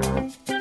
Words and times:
Musik 0.00 0.59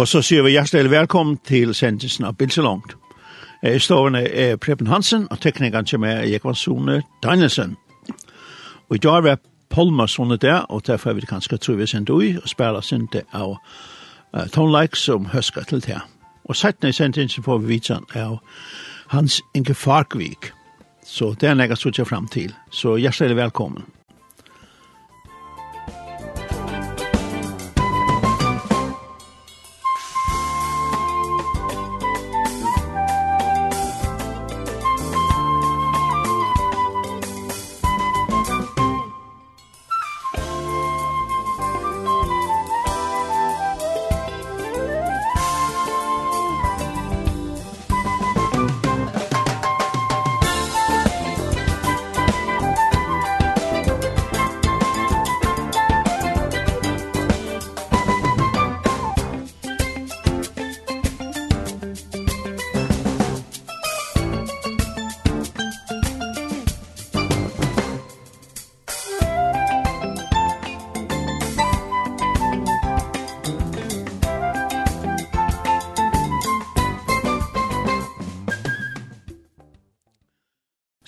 Og 0.00 0.08
så 0.08 0.22
sier 0.24 0.40
vi 0.40 0.54
hjertelig 0.54 0.88
velkommen 0.90 1.34
til 1.44 1.74
sendelsen 1.76 2.24
av 2.24 2.38
Bilselongt. 2.40 2.94
Jeg 3.62 3.82
står 3.84 4.14
er 4.16 4.56
Preben 4.56 4.86
Hansen, 4.86 5.26
og 5.30 5.40
teknikeren 5.40 5.86
som 5.86 6.04
er 6.08 6.22
Jekvann 6.24 6.54
Sone 6.56 7.02
Danielsen. 7.22 7.76
Og 8.88 8.96
i 8.96 8.98
dag 8.98 9.26
er 9.28 9.36
Polma 9.68 10.06
Sone 10.06 10.36
der, 10.36 10.64
og 10.72 10.86
derfor 10.86 11.10
er 11.10 11.14
vi 11.14 11.26
kanskje 11.28 11.58
tro 11.58 11.74
vi 11.74 11.86
sendt 11.86 12.10
ui, 12.10 12.36
og 12.42 12.48
spiller 12.48 12.80
sendt 12.80 13.16
av 13.32 13.58
uh, 13.58 14.46
tonelike 14.48 14.96
som 14.96 15.26
høsker 15.26 15.68
til 15.68 15.84
det. 15.84 16.00
Og 16.44 16.56
settene 16.56 16.88
i 16.88 16.96
sendelsen 16.96 17.44
får 17.44 17.58
vi 17.58 17.74
vite 17.74 18.00
av 18.14 18.38
Hans 19.12 19.42
Inge 19.54 19.74
Farkvik. 19.74 20.52
Så 21.04 21.34
det 21.40 21.48
er 21.48 21.60
jeg 21.60 21.76
som 21.76 22.06
frem 22.06 22.28
til. 22.28 22.54
Så 22.70 22.96
hjertelig 22.96 23.36
velkommen. 23.36 23.84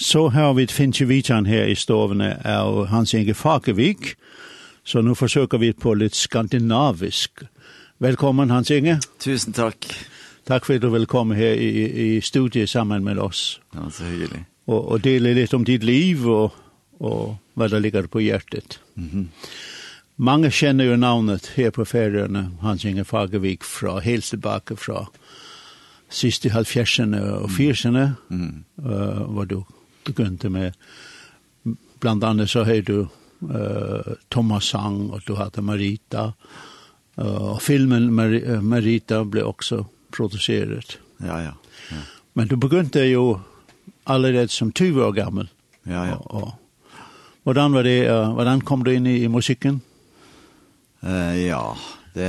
Så 0.03 0.29
har 0.29 0.55
vi 0.55 0.67
Finche 0.67 1.05
Vichan 1.05 1.47
her 1.47 1.65
i 1.65 1.75
stovene 1.77 2.35
av 2.45 2.87
Hans 2.87 3.15
Inge 3.15 3.35
Fakevik, 3.35 4.17
så 4.85 4.99
nu 5.03 5.15
forsøker 5.15 5.59
vi 5.63 5.69
på 5.73 5.93
litt 5.95 6.17
skandinavisk. 6.19 7.45
Velkommen 8.03 8.51
Hans 8.51 8.71
Inge. 8.75 8.97
Tusen 9.23 9.55
takk. 9.55 9.87
Takk 10.49 10.65
for 10.67 10.75
at 10.75 10.83
du 10.83 10.89
vil 10.91 11.07
komme 11.07 11.37
her 11.39 11.55
i, 11.55 11.69
i 11.87 12.21
studiet 12.21 12.73
sammen 12.73 13.05
med 13.07 13.21
oss. 13.23 13.61
Ja, 13.77 13.85
så 13.95 14.09
hyggelig. 14.09 14.41
Og, 14.67 14.81
og 14.81 15.05
dele 15.05 15.37
litt 15.37 15.55
om 15.55 15.63
ditt 15.69 15.87
liv 15.87 16.27
og, 16.27 16.57
og 16.99 17.37
hva 17.55 17.69
det 17.71 17.81
ligger 17.85 18.09
på 18.11 18.25
hjertet. 18.25 18.81
Mm 18.97 19.09
-hmm. 19.13 19.29
Mange 20.17 20.51
kjenner 20.51 20.85
jo 20.85 20.97
navnet 20.97 21.53
her 21.57 21.71
på 21.71 21.85
feriene, 21.85 22.51
Hans 22.61 22.85
Inge 22.85 23.05
Fagervik, 23.05 23.63
fra 23.65 24.01
helt 24.01 24.25
tilbake 24.25 24.77
fra 24.77 25.07
siste 26.11 26.51
halvfjersene 26.51 27.23
og 27.23 27.51
fyrsene, 27.51 28.15
mm. 28.31 28.65
-hmm. 28.79 28.91
uh, 28.91 29.37
var 29.37 29.45
du 29.45 29.63
det 30.03 30.13
kunde 30.13 30.51
med 30.51 30.73
bland 32.01 32.25
annat 32.25 32.51
så 32.51 32.65
hör 32.65 32.83
du 32.83 33.07
uh, 33.51 34.15
Thomas 34.29 34.65
Sang 34.65 35.11
och 35.11 35.21
du 35.27 35.35
hade 35.35 35.63
Marita 35.63 36.33
uh, 37.19 37.53
och 37.53 37.63
filmen 37.63 38.15
Mar 38.15 38.61
Marita 38.61 39.25
blev 39.25 39.45
också 39.45 39.87
producerad. 40.11 40.85
Ja, 41.17 41.43
ja, 41.43 41.55
ja. 41.91 41.97
Men 42.33 42.49
du 42.49 42.57
begynte 42.57 43.01
jo 43.01 43.41
allerede 44.05 44.49
som 44.49 44.73
20 44.73 45.05
år 45.05 45.13
gammel. 45.13 45.49
Ja, 45.83 46.07
ja. 46.07 46.17
Og, 46.17 46.43
og, 46.43 46.53
hvordan, 47.43 47.73
var 47.73 47.83
det, 47.83 48.11
uh, 48.11 48.33
hvordan 48.35 48.61
kom 48.61 48.85
du 48.85 48.93
inn 48.93 49.07
i, 49.07 49.23
i 49.25 49.29
musikken? 49.29 49.81
Uh, 51.03 51.39
ja, 51.39 51.63
det, 52.15 52.29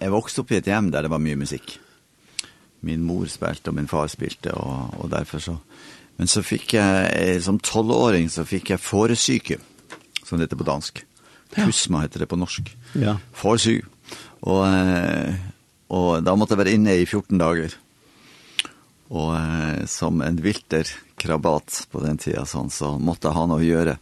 jeg 0.00 0.12
vokste 0.12 0.42
opp 0.42 0.52
i 0.52 0.60
et 0.60 0.68
hjem 0.70 0.90
der 0.92 1.02
det 1.02 1.10
var 1.10 1.22
mye 1.22 1.38
musikk. 1.38 1.78
Min 2.82 3.02
mor 3.06 3.26
spilte, 3.30 3.70
og 3.70 3.78
min 3.78 3.90
far 3.90 4.10
spilte, 4.10 4.54
og, 4.54 4.94
og 4.98 5.10
derfor 5.10 5.42
så 5.42 5.56
Men 6.22 6.28
så 6.28 6.42
fick 6.42 6.74
jag, 6.74 7.42
som 7.42 7.58
12-åring 7.58 8.30
så 8.30 8.44
fick 8.44 8.70
jag 8.70 8.80
foresyke, 8.80 9.56
som 10.24 10.38
det 10.38 10.44
heter 10.44 10.56
på 10.56 10.64
dansk. 10.64 11.04
Kusma 11.50 12.00
heter 12.00 12.22
det 12.22 12.28
på 12.30 12.38
norsk. 12.38 12.76
Ja. 12.94 13.16
Foresyke. 13.34 13.88
Og, 14.46 14.62
og 15.90 16.22
da 16.22 16.36
måtte 16.38 16.54
jeg 16.54 16.62
være 16.62 16.76
inne 16.78 16.94
i 16.94 17.02
14 17.08 17.42
dager. 17.42 17.74
Og 19.10 19.34
som 19.90 20.22
en 20.22 20.38
vilter 20.46 20.94
krabat 21.18 21.88
på 21.90 22.06
den 22.06 22.22
tiden, 22.22 22.46
sånn, 22.46 22.70
så 22.70 22.94
måtte 23.02 23.26
jeg 23.26 23.40
ha 23.40 23.46
noe 23.50 23.58
å 23.58 23.66
gjøre. 23.72 23.98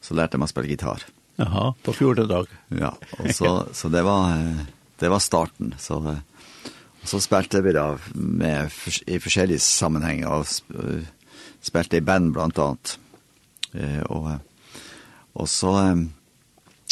Så 0.00 0.16
lærte 0.16 0.40
jeg 0.40 0.46
meg 0.46 0.48
å 0.48 0.56
spille 0.56 0.72
gitar. 0.72 1.08
Jaha, 1.36 1.70
på 1.84 1.98
14 2.00 2.32
dag. 2.32 2.60
Ja, 2.80 2.96
og 3.20 3.34
så, 3.36 3.56
så 3.78 3.92
det, 3.92 4.08
var, 4.08 4.40
det 5.04 5.12
var 5.12 5.20
starten. 5.20 5.76
Så, 5.76 6.00
og 6.00 7.04
så 7.04 7.20
spilte 7.20 7.60
vi 7.60 7.76
da 7.76 7.90
med, 8.16 8.72
i 9.04 9.20
forskjellige 9.20 9.68
sammenhenger. 9.68 10.32
Og 10.32 11.10
spilte 11.62 11.96
i 11.96 12.00
band 12.00 12.32
bland 12.32 12.58
annat. 12.58 12.98
Eh, 13.72 14.00
och, 14.00 14.30
och 15.32 15.48
så, 15.48 15.78
eh, 15.78 15.96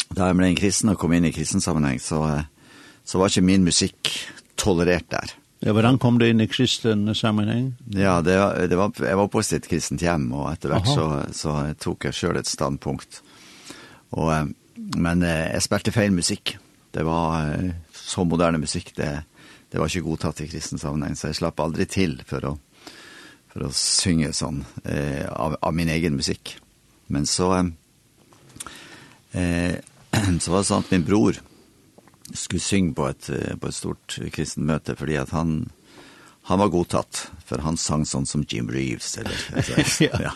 da 0.09 0.27
jeg 0.27 0.43
en 0.43 0.55
kristen 0.55 0.89
og 0.91 0.99
kom 0.99 1.13
inn 1.13 1.25
i 1.25 1.31
kristen 1.35 1.61
sammenheng, 1.61 1.99
så, 1.99 2.43
så 3.05 3.19
var 3.19 3.29
ikke 3.29 3.45
min 3.45 3.63
musikk 3.63 4.09
tolerert 4.59 5.07
der. 5.11 5.35
Ja, 5.61 5.75
hvordan 5.77 5.99
kom 6.01 6.17
du 6.17 6.25
inn 6.25 6.41
i 6.41 6.49
kristen 6.49 7.05
sammenheng? 7.15 7.75
Ja, 7.93 8.19
det 8.25 8.39
var, 8.39 8.57
det 8.67 8.77
var, 8.79 8.91
jeg 8.97 9.17
var 9.17 9.29
på 9.29 9.43
sitt 9.45 9.69
kristent 9.69 10.01
hjem, 10.01 10.31
og 10.33 10.49
etter 10.51 10.73
hvert 10.73 10.89
så, 10.89 11.05
så 11.37 11.53
tok 11.79 12.09
jeg 12.09 12.17
selv 12.17 12.41
et 12.41 12.49
standpunkt. 12.49 13.21
Og, 14.17 14.49
men 14.97 15.21
jeg 15.21 15.61
spilte 15.63 15.93
feil 15.93 16.11
musikk. 16.15 16.55
Det 16.91 17.05
var 17.05 17.53
så 17.93 18.25
moderne 18.27 18.59
musikk, 18.59 18.89
det, 18.97 19.11
det 19.71 19.79
var 19.79 19.87
ikke 19.87 20.09
godtatt 20.09 20.41
i 20.43 20.49
kristen 20.49 20.81
sammenheng, 20.81 21.15
så 21.15 21.29
jeg 21.29 21.39
slapp 21.39 21.61
aldri 21.63 21.85
til 21.87 22.17
for 22.27 22.49
å 22.49 22.57
för 23.53 23.61
att 23.61 23.75
synge 23.75 24.33
sån 24.33 24.65
eh, 24.83 25.31
av, 25.31 25.57
av 25.61 25.73
min 25.73 25.89
egen 25.89 26.15
musik. 26.15 26.57
Men 27.07 27.25
så 27.25 27.71
eh, 29.31 29.75
så 30.39 30.51
var 30.51 30.57
det 30.57 30.67
sånn 30.69 30.85
at 30.85 30.91
min 30.91 31.03
bror 31.03 31.39
skulle 32.33 32.63
synge 32.63 32.95
på 32.95 33.09
et, 33.11 33.27
på 33.59 33.67
et 33.67 33.75
stort 33.75 34.15
kristen 34.31 34.67
møte, 34.69 34.95
fordi 34.95 35.17
at 35.19 35.33
han, 35.35 35.65
han 36.47 36.61
var 36.63 36.71
godtatt, 36.71 37.25
for 37.43 37.63
han 37.65 37.79
sang 37.79 38.05
sånn 38.07 38.27
som 38.29 38.45
Jim 38.47 38.71
Reeves, 38.71 39.17
eller 39.19 39.35
altså, 39.59 40.07
ja. 40.07 40.31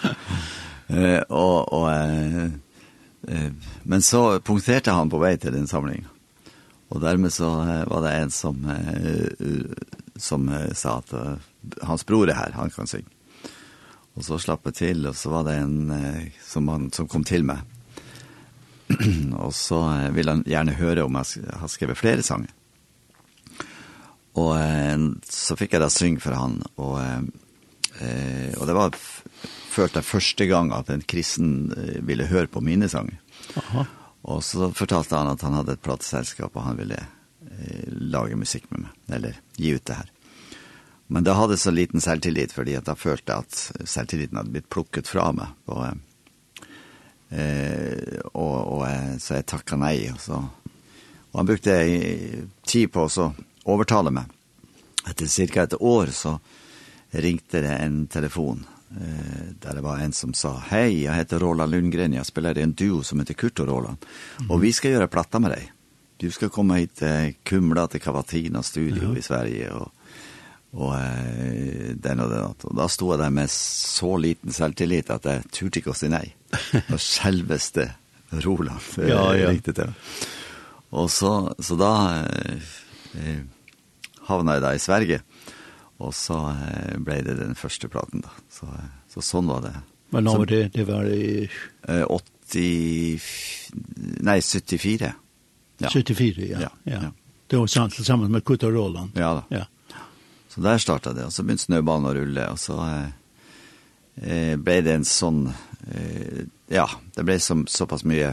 Eh, 0.91 1.21
og, 1.31 1.71
og, 1.71 1.87
eh, 1.95 3.47
men 3.83 4.03
så 4.03 4.41
punkterte 4.43 4.91
han 4.91 5.09
på 5.09 5.23
vei 5.23 5.37
til 5.39 5.55
den 5.55 5.71
samlingen. 5.71 6.11
Og 6.91 6.99
dermed 7.01 7.31
så 7.33 7.47
var 7.89 8.03
det 8.03 8.11
en 8.13 8.31
som, 8.31 8.59
som 10.21 10.51
sa 10.77 10.99
at 10.99 11.15
hans 11.81 12.05
bror 12.05 12.29
er 12.29 12.33
här, 12.33 12.51
han 12.51 12.69
kan 12.69 12.87
synge. 12.87 13.09
Och 14.13 14.25
så 14.25 14.39
slapp 14.39 14.65
jeg 14.65 14.75
till 14.75 15.07
och 15.07 15.15
så 15.15 15.29
var 15.29 15.43
det 15.43 15.53
en 15.53 15.91
eh, 15.91 16.27
som, 16.43 16.67
han, 16.67 16.91
som 16.91 17.07
kom 17.07 17.23
till 17.23 17.43
mig. 17.43 17.57
och 19.37 19.55
så 19.55 20.09
ville 20.11 20.31
han 20.31 20.43
gärna 20.47 20.71
höra 20.71 21.05
om 21.05 21.15
jag 21.15 21.59
har 21.59 21.67
skrivit 21.67 21.97
flera 21.97 22.21
sanger. 22.21 22.49
Och 24.33 24.59
eh, 24.59 24.99
så 25.23 25.55
fick 25.55 25.73
jag 25.73 25.81
da 25.81 25.89
synge 25.89 26.19
för 26.19 26.31
han. 26.31 26.63
Och, 26.75 27.01
eh, 27.01 28.53
och 28.57 28.67
det 28.67 28.73
var 28.73 28.95
första 29.69 30.01
första 30.01 30.45
gången 30.45 30.73
att 30.73 30.89
en 30.89 31.01
kristen 31.01 31.73
eh, 31.77 32.01
ville 32.01 32.23
höra 32.23 32.47
på 32.47 32.61
mine 32.61 32.89
sanger. 32.89 33.21
Aha. 33.55 33.85
Och 34.21 34.43
så 34.43 34.71
fortalte 34.71 35.15
han 35.15 35.27
att 35.27 35.41
han 35.41 35.53
hade 35.53 35.73
ett 35.73 35.81
plattsällskap 35.81 36.55
och 36.55 36.63
han 36.63 36.77
ville 36.77 37.05
eh, 37.41 37.87
lage 37.87 38.35
musikk 38.35 38.63
med 38.69 38.79
meg, 38.81 39.15
eller 39.15 39.35
gi 39.55 39.69
ut 39.69 39.85
det 39.85 39.93
her. 39.93 40.11
Men 41.07 41.23
det 41.23 41.33
hade 41.37 41.57
så 41.57 41.71
liten 41.71 42.01
selvtillit 42.01 42.53
fordi 42.55 42.75
at 42.79 42.87
jeg 42.89 42.97
følte 42.97 43.39
at 43.43 43.57
selvtilliten 43.85 44.39
hadde 44.39 44.53
blitt 44.55 44.69
plukket 44.73 45.09
fra 45.09 45.29
meg. 45.37 45.53
Og, 45.69 46.63
eh, 47.29 48.21
og, 48.33 48.55
og 48.77 48.85
så 49.21 49.39
jeg 49.39 49.49
takket 49.51 49.81
nei. 49.81 49.97
Og, 50.13 50.21
så. 50.21 50.41
og 51.31 51.41
han 51.41 51.49
brukte 51.51 51.77
tid 52.65 52.93
på 52.93 53.05
å 53.05 53.31
overtale 53.69 54.13
meg. 54.15 54.31
Etter 55.05 55.29
cirka 55.29 55.67
et 55.67 55.77
år 55.77 56.09
så 56.15 56.39
ringte 57.15 57.61
det 57.61 57.75
en 57.77 58.07
telefon 58.11 58.65
eh, 58.97 59.53
der 59.61 59.77
det 59.77 59.83
var 59.85 60.01
en 60.01 60.13
som 60.13 60.33
sa 60.33 60.55
«Hei, 60.71 61.05
jeg 61.05 61.13
heter 61.13 61.39
Roland 61.39 61.71
Lundgren, 61.71 62.17
jeg 62.17 62.25
spiller 62.25 62.57
i 62.57 62.65
en 62.65 62.73
duo 62.73 63.03
som 63.05 63.21
heter 63.21 63.37
Kurt 63.37 63.61
og 63.61 63.69
Roland, 63.69 64.01
mm. 64.41 64.49
og 64.49 64.59
vi 64.63 64.73
skal 64.73 64.95
gjøre 64.95 65.11
platta 65.13 65.39
med 65.39 65.53
deg. 65.53 65.69
Du 66.17 66.29
skal 66.31 66.49
komme 66.49 66.79
hit 66.79 66.97
til 66.99 67.35
Kumla, 67.45 67.85
til 67.91 68.01
Kavatina 68.01 68.63
Studio 68.63 69.11
ja. 69.11 69.19
i 69.19 69.23
Sverige, 69.23 69.71
og 69.75 69.91
Og 70.75 70.91
eh, 70.97 71.93
den 71.95 72.19
og 72.19 72.31
den. 72.31 72.55
Og 72.67 72.75
da 72.75 72.87
stod 72.91 73.15
jeg 73.15 73.23
der 73.23 73.35
med 73.37 73.51
så 73.51 74.15
liten 74.19 74.55
selvtillit 74.55 75.11
at 75.13 75.27
jeg 75.29 75.45
turte 75.55 75.81
ikke 75.81 75.93
å 75.93 75.97
si 75.97 76.09
nei. 76.11 76.25
Og 76.93 76.99
selveste 77.01 77.89
Roland 78.43 78.97
ja, 78.99 79.21
ja. 79.37 79.51
likte 79.53 79.71
det. 79.75 79.87
Og 80.95 81.07
så, 81.11 81.31
så 81.63 81.77
da 81.79 81.91
eh, 82.25 83.43
havna 84.27 84.57
jeg 84.57 84.65
da 84.65 84.73
i 84.75 84.83
Sverige. 84.83 85.21
Og 86.03 86.11
så 86.15 86.39
eh, 86.51 86.95
ble 86.99 87.21
det 87.23 87.37
den 87.39 87.55
første 87.59 87.87
platen 87.91 88.25
da. 88.25 88.33
Så, 88.51 88.67
så 89.11 89.23
sånn 89.23 89.51
var 89.51 89.63
det. 89.67 89.75
Men 90.15 90.27
nå 90.27 90.35
var 90.41 90.51
det, 90.51 90.63
det 90.75 90.87
var 90.87 91.07
i... 91.07 91.47
80... 91.85 93.29
Nei, 94.27 94.37
74. 94.43 95.13
Ja. 95.81 95.89
74, 95.91 96.49
ja. 96.51 96.67
ja, 96.67 96.73
ja. 96.83 96.99
ja. 97.07 97.13
Det 97.47 97.61
var 97.61 97.71
sant, 97.71 97.95
sammen 98.05 98.31
med 98.31 98.43
Kutta 98.45 98.69
Roland. 98.73 99.15
Ja 99.19 99.31
da. 99.37 99.43
Ja. 99.53 99.63
Så 100.55 100.61
der 100.63 100.77
startet 100.79 101.17
det, 101.17 101.25
og 101.27 101.33
så 101.35 101.43
begynte 101.43 101.65
snøbanen 101.65 102.07
å 102.07 102.11
rulle, 102.15 102.43
og 102.53 102.59
så 102.63 102.77
eh, 104.23 104.53
ble 104.55 104.75
det 104.85 104.93
en 104.95 105.03
sånn, 105.03 105.49
eh, 105.91 106.45
ja, 106.71 106.85
det 107.17 107.25
ble 107.27 107.35
som, 107.43 107.65
såpass 107.67 108.05
mye 108.07 108.29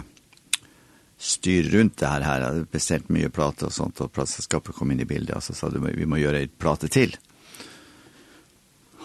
styr 1.18 1.72
rundt 1.72 1.96
det 1.98 2.12
her, 2.12 2.22
her. 2.22 2.46
det 2.54 2.70
bestilt 2.70 3.10
mye 3.10 3.30
plate 3.34 3.66
og 3.66 3.74
sånt, 3.74 4.04
og 4.06 4.14
plateselskapet 4.14 4.78
kom 4.78 4.94
inn 4.94 5.02
i 5.02 5.08
bildet, 5.10 5.34
og 5.34 5.42
så 5.42 5.56
sa 5.58 5.72
du, 5.74 5.80
vi 5.82 6.06
må 6.06 6.22
gjøre 6.22 6.44
et 6.46 6.54
plate 6.62 6.92
til. 6.94 7.18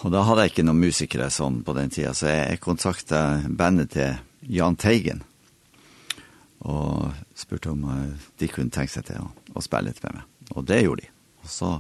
Og 0.06 0.14
da 0.14 0.22
hadde 0.22 0.46
jeg 0.46 0.54
ikke 0.54 0.70
noen 0.70 0.86
musikere 0.86 1.34
sånn 1.34 1.64
på 1.66 1.74
den 1.74 1.90
tiden, 1.90 2.14
så 2.14 2.30
jeg, 2.30 2.46
jeg 2.54 2.66
kontaktet 2.70 3.50
bandet 3.50 3.96
til 3.98 4.22
Jan 4.60 4.78
Teigen, 4.78 5.26
og 6.70 7.18
spurte 7.34 7.74
om 7.74 7.82
de 8.38 8.54
kunne 8.54 8.70
tenke 8.70 8.94
seg 8.94 9.10
til 9.10 9.26
å, 9.26 9.34
å 9.58 9.66
spille 9.66 9.90
litt 9.90 10.06
med 10.06 10.20
meg. 10.22 10.34
Og 10.54 10.70
det 10.70 10.84
gjorde 10.84 11.08
de. 11.08 11.14
Og 11.42 11.50
så 11.50 11.78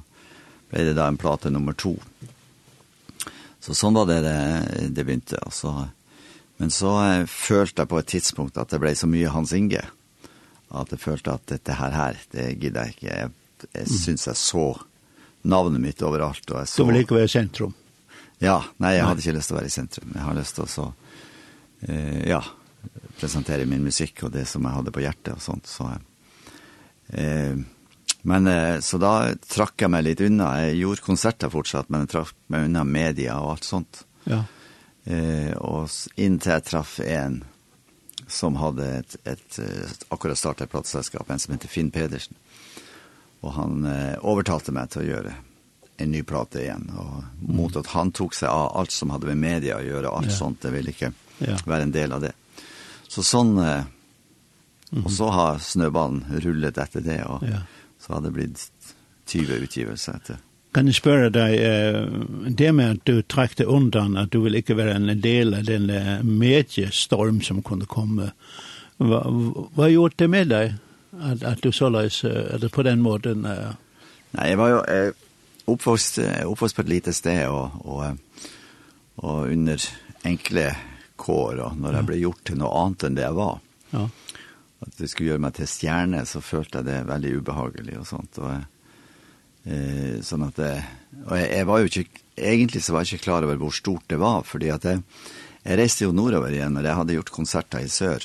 ble 0.69 0.84
det 0.84 0.94
där 0.94 1.08
en 1.08 1.18
platta 1.18 1.50
nummer 1.50 1.74
to. 1.74 1.96
Så 3.60 3.75
sånn 3.75 3.98
var 3.98 4.08
det 4.08 4.22
det, 4.24 4.90
det 4.96 5.04
begynte. 5.04 5.40
Altså. 5.44 5.90
Men 6.58 6.72
så 6.72 6.94
eh, 7.04 7.25
følte 7.28 7.84
jeg 7.84 7.92
på 7.92 8.00
et 8.00 8.12
tidspunkt 8.14 8.60
at 8.60 8.72
det 8.72 8.80
ble 8.81 8.94
så 8.96 9.10
mye 9.10 9.31
Hans 9.34 9.54
Inge. 9.56 9.84
At 10.68 10.92
jeg 10.92 11.02
følte 11.04 11.36
at 11.36 11.48
dette 11.52 11.75
her, 11.80 11.96
her 11.96 12.22
det 12.31 12.48
gidder 12.62 12.88
jeg 12.88 12.96
ikke. 12.96 13.10
Jeg, 13.12 13.68
jeg 13.74 13.92
synes 13.92 14.28
jeg 14.28 14.40
så 14.40 14.68
navnet 15.48 15.84
mitt 15.84 16.04
overalt. 16.04 16.44
Og 16.52 16.62
jeg 16.62 16.72
så... 16.72 16.84
Du 16.84 16.92
vil 16.92 17.04
ikke 17.04 17.19
være 17.19 17.30
i 17.30 17.36
sentrum? 17.36 17.75
Ja, 18.44 18.60
nei, 18.84 18.98
jeg 18.98 19.08
hadde 19.08 19.24
ikke 19.24 19.38
lyst 19.40 19.50
til 19.50 19.58
å 19.58 19.60
være 19.60 19.72
i 19.72 19.74
sentrum. 19.74 20.12
Jeg 20.14 20.25
har 20.28 20.38
lyst 20.38 20.58
til 20.58 20.66
å 20.66 20.69
så, 20.69 20.88
eh, 21.88 22.19
ja, 22.30 22.42
presentere 23.18 23.66
min 23.69 23.86
musikk 23.86 24.28
og 24.28 24.36
det 24.36 24.46
som 24.50 24.66
jeg 24.68 24.78
hadde 24.78 24.94
på 24.94 25.04
hjertet 25.04 25.34
og 25.34 25.42
sånt. 25.42 25.69
Så, 25.69 25.90
eh, 27.14 27.58
Men 28.22 28.48
eh, 28.48 28.80
så 28.80 29.00
da 29.02 29.34
trakk 29.48 29.81
jeg 29.81 29.92
meg 29.94 30.06
litt 30.06 30.22
unna. 30.25 30.52
Jeg 30.66 30.81
gjorde 30.81 31.06
konserter 31.06 31.52
fortsatt, 31.54 31.90
men 31.90 32.06
jeg 32.06 32.14
trakk 32.16 32.34
meg 32.54 32.68
unna 32.68 32.84
media 32.88 33.38
og 33.42 33.56
alt 33.56 33.68
sånt. 33.68 34.04
Ja. 34.28 34.44
Eh, 35.06 35.54
og 35.58 35.90
inntil 36.19 36.58
jeg 36.58 36.66
traff 36.68 36.98
en 37.06 37.44
som 38.28 38.58
hadde 38.60 38.88
et, 39.00 39.16
et, 39.24 39.60
et 39.64 40.08
akkurat 40.12 40.36
startet 40.36 40.72
plateselskap, 40.72 41.30
en 41.30 41.40
som 41.40 41.54
heter 41.56 41.72
Finn 41.72 41.94
Pedersen. 41.96 42.36
Og 43.46 43.54
han 43.56 43.86
eh, 43.88 44.16
overtalte 44.19 44.74
meg 44.75 44.92
til 44.92 45.06
å 45.06 45.10
gjøre 45.12 45.36
en 45.98 46.12
ny 46.12 46.24
plate 46.28 46.66
igjen. 46.66 46.90
Og 47.00 47.46
mot 47.48 47.78
at 47.80 47.94
han 47.94 48.12
tok 48.12 48.36
seg 48.36 48.52
av 48.52 48.74
alt 48.81 48.92
som 48.92 49.14
hadde 49.16 49.30
med 49.31 49.40
media 49.46 49.80
å 49.80 49.86
gjøre, 49.86 50.12
alt 50.12 50.34
ja. 50.34 50.40
sånt, 50.42 50.60
det 50.66 50.74
ville 50.75 50.92
ikke 50.92 51.14
ja. 51.40 51.56
være 51.64 51.88
en 51.88 51.96
del 51.96 52.18
av 52.18 52.25
det. 52.28 52.34
Så 53.08 53.24
sånn... 53.24 53.56
Eh, 53.64 53.86
Mm 54.92 55.02
-hmm. 55.02 55.06
Og 55.06 55.12
så 55.12 55.30
har 55.30 55.58
snøballen 55.60 56.25
rullet 56.30 56.78
etter 56.78 57.02
det, 57.02 57.24
og 57.25 57.44
ja. 57.44 57.60
Så 58.07 58.15
hadde 58.15 58.30
det 58.30 58.38
blitt 58.38 58.94
20 59.27 59.63
utgivelse 59.68 60.15
etter. 60.15 60.39
Kan 60.75 60.88
jeg 60.88 61.00
spørre 61.00 61.30
deg, 61.33 61.54
det 62.59 62.71
med 62.75 63.00
at 63.00 63.07
du 63.07 63.21
trakk 63.25 63.56
deg 63.59 63.69
undan, 63.71 64.18
at 64.19 64.31
du 64.31 64.42
vil 64.44 64.59
ikke 64.59 64.77
være 64.77 64.98
en 65.00 65.09
del 65.24 65.56
av 65.57 65.65
den 65.68 65.88
mediestorm 66.27 67.39
som 67.42 67.63
kunne 67.65 67.88
komme, 67.89 68.31
hva, 69.01 69.21
hva 69.77 69.88
gjorde 69.89 70.21
det 70.24 70.30
med 70.31 70.51
deg? 70.54 70.75
At, 71.18 71.44
at 71.44 71.63
du 71.63 71.71
så 71.74 71.89
løs, 71.89 72.21
eller 72.27 72.69
på 72.69 72.86
den 72.86 73.01
måten? 73.01 73.48
Uh... 73.48 73.74
Nei, 74.38 74.51
jeg 74.51 74.59
var 74.59 74.74
jo 74.74 74.80
jeg 74.86 75.15
oppvokst, 75.68 76.19
oppvokst 76.45 76.77
på 76.77 76.86
et 76.86 76.92
lite 76.92 77.13
sted, 77.15 77.48
og, 77.50 77.80
og, 77.88 78.51
og 79.24 79.51
under 79.51 79.88
enkle 80.27 80.69
kår, 81.18 81.63
og 81.65 81.81
når 81.81 82.00
jeg 82.00 82.09
ble 82.12 82.21
gjort 82.21 82.44
til 82.45 82.62
noe 82.62 82.83
annet 82.83 83.07
enn 83.07 83.18
det 83.18 83.25
jeg 83.25 83.38
var. 83.39 83.59
Ja 83.95 84.06
at 84.79 84.97
det 84.97 85.09
skulle 85.09 85.31
göra 85.31 85.41
meg 85.41 85.56
til 85.57 85.69
stjerne, 85.69 86.25
så 86.25 86.41
följde 86.41 86.83
det 86.85 87.03
väldigt 87.07 87.38
obehagligt 87.38 87.97
och 87.97 88.07
sånt 88.07 88.38
och 88.38 88.51
eh 89.63 90.21
sån 90.21 90.44
att 90.44 90.56
det 90.56 90.83
og 91.25 91.39
jag, 91.39 91.57
jag 91.57 91.65
var 91.65 91.77
ju 91.77 91.83
inte 91.83 92.06
egentligen 92.35 92.83
så 92.83 92.94
var 92.94 93.00
jag 93.00 93.06
inte 93.06 93.24
klar 93.24 93.44
över 93.44 93.57
hur 93.57 93.69
stort 93.69 94.03
det 94.07 94.15
var 94.15 94.44
för 94.44 94.59
det 94.59 94.71
att 94.71 94.83
jag, 94.83 95.01
reiste 95.63 95.83
reste 95.83 96.03
ju 96.03 96.12
norröver 96.12 96.51
igen 96.51 96.75
jeg 96.75 96.85
jag 96.85 96.95
hade 96.95 97.13
gjort 97.13 97.29
konserter 97.29 97.79
i 97.79 97.89
söder. 97.89 98.24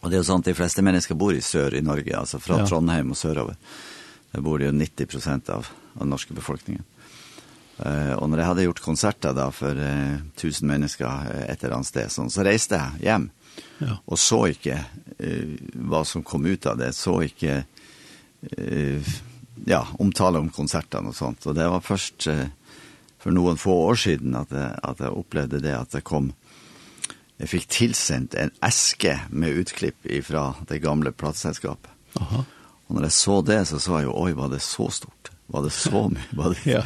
och 0.00 0.10
det 0.10 0.16
är 0.16 0.22
sånn 0.22 0.38
at 0.38 0.44
de 0.44 0.54
flesta 0.54 0.82
människor 0.82 1.14
bor 1.14 1.34
i 1.34 1.40
söder 1.40 1.74
i 1.74 1.82
Norge 1.82 2.16
alltså 2.16 2.38
från 2.38 2.58
ja. 2.58 2.66
Trondheim 2.66 3.10
och 3.10 3.16
söderöver. 3.16 3.56
Det 4.30 4.40
bor 4.40 4.62
ju 4.62 4.72
90 4.72 5.06
procent 5.06 5.48
av 5.48 5.66
av 5.94 6.06
norska 6.06 6.34
befolkningen. 6.34 6.84
Eh 7.78 8.12
och 8.12 8.30
när 8.30 8.38
jag 8.38 8.46
hade 8.46 8.62
gjort 8.62 8.80
konserter 8.80 9.32
da 9.32 9.52
för 9.52 9.76
eh, 9.76 10.16
tusen 10.36 10.68
människor 10.68 11.06
et 11.48 11.64
eller 11.64 11.74
annet 11.74 11.86
sted, 11.86 12.10
sånn, 12.10 12.30
så 12.30 12.42
reste 12.42 12.74
jag 12.74 13.10
hem. 13.10 13.22
Mm 13.22 13.30
Ja. 13.82 13.98
Og 14.06 14.18
så 14.20 14.44
ikke 14.52 14.78
uh, 14.78 15.54
hva 15.88 16.02
som 16.08 16.24
kom 16.26 16.46
ut 16.46 16.66
av 16.70 16.78
det, 16.80 16.92
så 16.96 17.18
ikke 17.26 17.62
uh, 17.62 19.12
ja, 19.68 19.82
omtale 20.02 20.42
om 20.42 20.50
konsertene 20.54 21.12
og 21.12 21.18
sånt. 21.18 21.46
Og 21.46 21.56
det 21.58 21.68
var 21.70 21.84
først 21.84 22.28
uh, 22.30 22.46
for 23.22 23.34
noen 23.34 23.60
få 23.60 23.74
år 23.88 24.00
siden 24.02 24.36
at 24.38 24.52
jeg, 24.54 24.70
at 24.82 25.02
jeg 25.02 25.18
opplevde 25.18 25.62
det 25.62 25.76
at 25.78 25.94
det 25.94 26.06
kom 26.06 26.32
Jeg 27.42 27.50
fikk 27.50 27.64
tilsendt 27.74 28.34
en 28.38 28.52
eske 28.62 29.16
med 29.30 29.56
utklipp 29.58 30.04
fra 30.22 30.52
det 30.68 30.76
gamle 30.78 31.10
plateselskapet. 31.10 31.90
Aha. 32.20 32.44
Og 32.86 32.94
når 32.94 33.08
jeg 33.08 33.14
så 33.16 33.38
det, 33.42 33.56
så 33.66 33.80
så 33.82 33.96
jeg 33.98 34.06
jo, 34.06 34.12
oi, 34.20 34.34
var 34.38 34.52
det 34.52 34.60
så 34.62 34.86
stort? 34.94 35.32
Var 35.50 35.64
det 35.64 35.72
så 35.74 36.04
mye? 36.12 36.28
Var 36.38 36.54
det... 36.54 36.62
ja. 36.68 36.84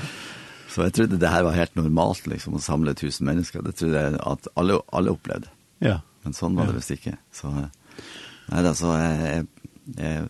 Så 0.72 0.86
jeg 0.86 0.94
trodde 0.96 1.18
det 1.20 1.30
her 1.30 1.44
var 1.46 1.54
helt 1.56 1.76
normalt, 1.78 2.26
liksom, 2.28 2.58
å 2.58 2.60
samle 2.60 2.92
tusen 2.98 3.24
mennesker. 3.28 3.62
Det 3.64 3.76
trodde 3.78 4.00
jeg 4.00 4.16
at 4.20 4.48
alle, 4.60 4.80
alle 4.92 5.14
opplevde. 5.14 5.48
Ja 5.80 6.00
men 6.26 6.34
sånn 6.34 6.58
var 6.58 6.66
det 6.66 6.80
visst 6.80 6.96
ikke. 6.96 7.14
Så, 7.30 7.52
nei 7.54 8.62
da, 8.66 8.72
så 8.74 8.96
jeg, 8.98 9.46
jeg, 9.94 10.24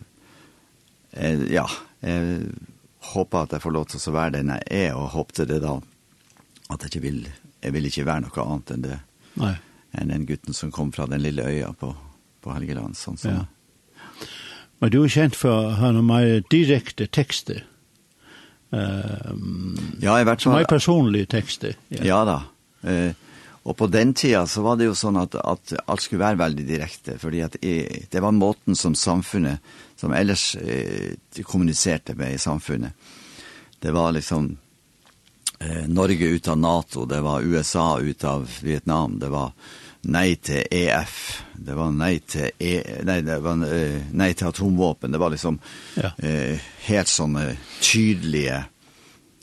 jeg, 1.17 1.47
ja, 1.55 1.65
jeg 2.05 2.41
håper 3.15 3.47
at 3.47 3.55
jeg 3.57 3.63
får 3.63 3.73
lov 3.73 3.87
til 3.89 4.03
å 4.03 4.13
være 4.13 4.35
den 4.37 4.53
jeg 4.53 4.67
er, 4.77 4.91
og 4.93 5.15
håpte 5.15 5.47
det 5.49 5.57
da, 5.63 5.73
at 6.69 6.83
jeg 6.85 6.91
ikke 6.91 7.05
vil, 7.07 7.21
jeg 7.63 7.73
vil 7.73 7.89
ikke 7.89 8.05
være 8.05 8.27
noe 8.27 8.45
annet 8.45 8.75
enn 8.75 8.85
det. 8.85 8.99
Nei. 9.41 9.55
Enn 9.97 10.13
den 10.13 10.27
gutten 10.29 10.53
som 10.53 10.73
kom 10.75 10.91
fra 10.93 11.07
den 11.09 11.23
lille 11.23 11.45
øya 11.47 11.71
på, 11.79 11.93
på 12.45 12.53
Helgeland, 12.53 12.97
sånn 12.99 13.17
som. 13.17 13.39
Ja. 13.39 14.27
Men 14.77 14.93
du 14.93 14.99
er 15.01 15.09
kjent 15.09 15.37
for 15.37 15.49
å 15.49 15.75
ha 15.79 15.89
noen 15.95 16.09
mer 16.11 16.43
direkte 16.53 17.07
tekster. 17.09 17.63
Um, 18.69 19.73
ja, 20.03 20.19
i 20.19 20.27
hvert 20.27 20.43
fall. 20.43 20.59
Mer 20.59 20.69
personlige 20.69 21.31
tekster. 21.33 21.79
Ja, 21.89 22.03
ja 22.05 22.19
da. 22.27 22.37
Uh, 22.85 23.15
Og 23.67 23.75
på 23.77 23.87
den 23.91 24.13
tida 24.13 24.45
så 24.47 24.61
var 24.63 24.77
det 24.79 24.87
jo 24.87 24.95
sånn 24.95 25.17
at, 25.19 25.35
at 25.35 25.73
alt 25.91 26.03
skulle 26.03 26.23
være 26.23 26.39
veldig 26.39 26.65
direkte, 26.69 27.17
fordi 27.19 27.41
at 27.43 27.57
jeg, 27.59 28.05
det 28.11 28.21
var 28.23 28.35
måten 28.35 28.77
som 28.79 28.93
samfunnet, 28.95 29.59
som 29.99 30.13
ellers 30.15 30.53
eh, 30.55 31.17
kommuniserte 31.43 32.15
med 32.15 32.37
i 32.37 32.39
samfunnet. 32.39 32.95
Det 33.83 33.91
var 33.91 34.13
liksom 34.15 34.53
eh, 35.59 35.83
Norge 35.91 36.29
ut 36.31 36.47
av 36.47 36.61
NATO, 36.61 37.03
det 37.11 37.19
var 37.25 37.43
USA 37.43 37.99
ut 37.99 38.23
av 38.23 38.47
Vietnam, 38.63 39.17
det 39.19 39.31
var 39.33 39.51
nei 40.07 40.37
til 40.39 40.63
EF, 40.71 41.17
det 41.59 41.75
var 41.75 41.91
nei 41.91 42.13
til, 42.23 42.53
e, 42.63 43.01
nei, 43.03 43.17
det 43.25 43.35
var, 43.43 43.59
nei 43.59 44.29
til 44.31 44.47
atomvåpen, 44.47 45.11
det 45.11 45.19
var 45.19 45.33
liksom 45.33 45.59
ja. 45.99 46.13
eh, 46.23 46.69
helt 46.87 47.11
sånne 47.11 47.49
tydelige 47.81 48.61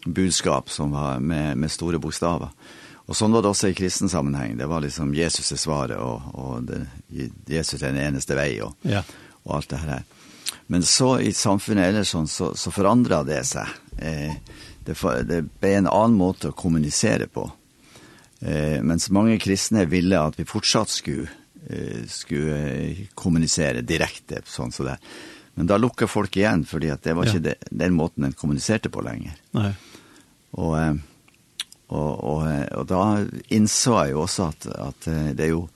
budskap 0.07 0.73
som 0.73 0.97
var 0.97 1.21
med, 1.21 1.61
med 1.61 1.75
store 1.77 2.01
bokstaver. 2.01 2.57
Ja 2.57 2.81
Och 3.07 3.17
sånn 3.17 3.33
var 3.33 3.43
det 3.45 3.51
også 3.53 3.69
i 3.69 3.77
kristen 3.77 4.09
sammanhang. 4.09 4.57
Det 4.57 4.67
var 4.67 4.81
liksom 4.81 5.15
Jesus 5.15 5.53
er 5.53 5.61
svaret 5.61 5.99
och, 5.99 6.23
og 6.35 6.63
det, 6.65 6.87
Jesus 7.47 7.83
är 7.83 7.93
den 7.93 8.01
eneste 8.01 8.35
vei, 8.35 8.61
och, 8.63 8.77
ja. 8.83 9.03
og 9.43 9.57
allt 9.57 9.69
det 9.69 9.77
här. 9.77 10.03
Men 10.67 10.83
så 10.83 11.21
i 11.21 11.33
samfunnet 11.33 11.89
eller 11.89 12.05
sånn, 12.05 12.29
så, 12.29 12.55
så 12.57 12.73
forandret 12.73 13.27
det 13.29 13.43
seg. 13.45 13.69
Eh, 13.99 14.33
det, 14.85 14.97
det 15.29 15.43
ble 15.61 15.75
en 15.77 15.91
annen 15.91 16.17
måte 16.17 16.49
å 16.49 16.57
kommunisere 16.57 17.29
på. 17.29 17.45
Eh, 18.41 18.81
mens 18.81 19.11
mange 19.13 19.37
kristne 19.43 19.85
ville 19.89 20.21
at 20.21 20.39
vi 20.41 20.49
fortsatt 20.49 20.89
skulle, 20.89 21.29
eh, 21.69 22.05
skulle 22.09 23.09
kommunisere 23.13 23.85
direkte, 23.85 24.41
sånn 24.45 24.73
som 24.73 24.87
så 24.87 24.91
det. 24.95 24.99
Men 25.55 25.69
da 25.69 25.77
lukket 25.79 26.11
folk 26.11 26.37
igjen, 26.37 26.65
fordi 26.67 26.89
at 26.91 27.05
det 27.05 27.15
var 27.15 27.29
ikke 27.29 27.45
det, 27.45 27.59
den, 27.69 27.79
den 27.85 27.99
måten 28.01 28.25
den 28.25 28.33
kommuniserte 28.39 28.89
på 28.89 29.05
lenger. 29.05 29.37
Nei. 29.61 29.75
Og... 30.57 30.79
Eh, 30.81 30.95
Og, 31.89 32.13
og, 32.25 32.45
og 32.73 32.87
da 32.89 33.01
innså 33.53 33.99
jeg 34.01 34.15
jo 34.15 34.23
også 34.25 34.47
at, 34.49 34.69
at 34.89 35.09
det 35.37 35.49
er 35.49 35.53
jo 35.53 35.67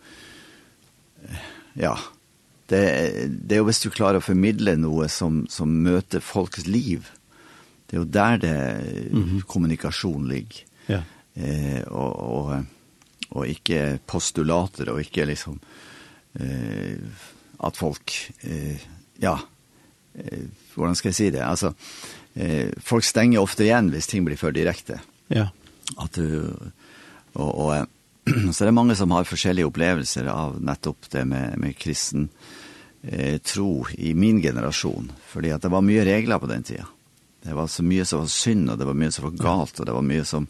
Ja. 1.78 1.96
Det, 2.68 2.80
det 3.48 3.54
er 3.56 3.62
jo 3.62 3.68
hvis 3.68 3.80
du 3.80 3.88
klarer 3.88 4.20
å 4.20 4.24
formidle 4.24 4.74
noe 4.76 5.06
som, 5.08 5.46
som 5.48 5.70
møter 5.84 6.20
folks 6.20 6.66
liv. 6.68 7.06
Det 7.88 7.96
er 7.96 8.02
jo 8.02 8.08
der 8.12 8.36
det 8.36 8.56
mm 9.12 9.24
-hmm. 9.24 9.42
kommunikasjon 9.42 10.28
ligger. 10.28 10.64
Ja. 10.88 11.02
Eh, 11.34 11.82
og, 11.86 12.12
og, 12.16 12.64
og 13.30 13.46
ikke 13.48 13.98
postulater, 14.06 14.90
og 14.90 15.00
ikke 15.00 15.24
liksom 15.24 15.60
eh, 16.40 16.98
at 17.64 17.76
folk 17.76 18.32
eh, 18.42 18.80
Ja. 19.22 19.38
Eh, 20.14 20.46
hvordan 20.74 20.94
skal 20.94 21.08
jeg 21.08 21.14
si 21.14 21.30
det? 21.30 21.42
Altså, 21.42 21.72
eh, 22.34 22.70
folk 22.78 23.04
stenger 23.04 23.40
ofte 23.40 23.64
igjen 23.64 23.90
hvis 23.90 24.06
ting 24.06 24.24
blir 24.24 24.36
for 24.36 24.50
direkte. 24.50 25.00
Ja. 25.28 25.48
At 25.96 26.18
du, 26.18 26.52
og, 27.32 27.48
og 27.48 27.86
så 28.52 28.64
er 28.64 28.70
det 28.70 28.76
mange 28.76 28.96
som 28.98 29.12
har 29.16 29.28
forskjellige 29.28 29.68
opplevelser 29.70 30.28
av 30.32 30.58
nettopp 30.60 31.08
det 31.12 31.24
med, 31.28 31.56
med 31.60 31.78
kristen 31.80 32.28
eh, 33.02 33.38
tro 33.38 33.86
i 33.96 34.14
min 34.14 34.42
generasjon. 34.42 35.10
Fordi 35.32 35.54
at 35.54 35.64
det 35.64 35.72
var 35.72 35.84
mye 35.86 36.04
regler 36.06 36.42
på 36.42 36.50
den 36.50 36.66
tida. 36.66 36.88
Det 37.42 37.54
var 37.54 37.66
så 37.66 37.82
mye 37.86 38.04
som 38.04 38.24
var 38.24 38.30
synd, 38.32 38.70
og 38.70 38.78
det 38.78 38.86
var 38.88 38.96
mye 38.98 39.14
som 39.14 39.28
var 39.28 39.36
galt, 39.38 39.80
og 39.80 39.86
det 39.86 39.94
var 39.94 40.04
mye 40.04 40.24
som, 40.26 40.48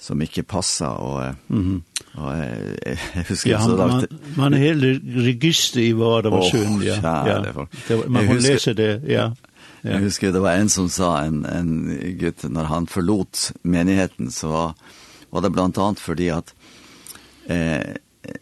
som 0.00 0.22
ikke 0.24 0.42
passet. 0.42 0.88
Og, 0.88 1.34
mm 1.48 1.64
-hmm. 1.64 1.82
og 2.14 2.38
jeg, 2.38 2.98
jeg 3.14 3.24
husker 3.28 3.50
ja, 3.50 3.60
så 3.60 3.76
langt... 3.76 4.10
Man, 4.10 4.20
man 4.36 4.54
er 4.54 4.58
hele 4.58 5.00
register 5.26 5.80
i 5.80 5.92
hva 5.92 6.22
det 6.22 6.32
var 6.32 6.42
synd, 6.50 6.82
ja. 6.82 6.96
Kjære, 7.00 7.28
ja. 7.28 7.42
Det, 7.42 7.96
var, 7.96 8.08
man 8.08 8.26
må 8.26 8.34
lese 8.34 8.72
det, 8.72 9.02
ja. 9.06 9.30
Ja. 9.88 9.94
Jag 9.94 10.00
husker 10.00 10.32
det 10.32 10.40
var 10.40 10.52
en 10.52 10.68
som 10.68 10.88
sa 10.90 11.20
en, 11.20 11.44
en 11.44 11.98
gutt 12.18 12.44
när 12.44 12.64
han 12.64 12.86
förlot 12.86 13.52
menigheten 13.62 14.30
så 14.30 14.74
var 15.30 15.40
det 15.40 15.50
blant 15.50 15.78
annet 15.78 16.00
fordi 16.00 16.30
at 16.30 16.36
att 16.36 16.54
eh, 17.50 17.94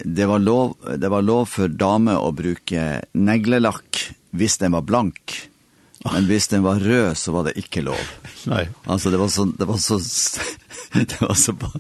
det, 0.05 0.27
var 0.27 0.39
lov, 0.39 0.77
det 0.99 1.09
var 1.09 1.23
lov 1.23 1.47
för 1.47 1.69
damer 1.69 2.29
att 2.29 2.35
bruka 2.35 3.03
neglelakk 3.13 4.17
hvis 4.31 4.59
den 4.59 4.73
var 4.73 4.83
blank. 4.83 5.49
Men 6.13 6.27
hvis 6.27 6.49
den 6.49 6.63
var 6.63 6.81
rød, 6.81 7.17
så 7.17 7.33
var 7.33 7.45
det 7.45 7.57
ikke 7.59 7.83
lov. 7.83 8.03
Nei. 8.47 8.67
Altså, 8.85 9.11
det 9.11 9.19
var 9.19 9.29
så, 9.29 9.45
det 9.45 9.67
var 9.67 9.79
så, 9.81 9.99
det 10.93 11.21
var 11.21 11.35
så 11.35 11.55
på, 11.55 11.71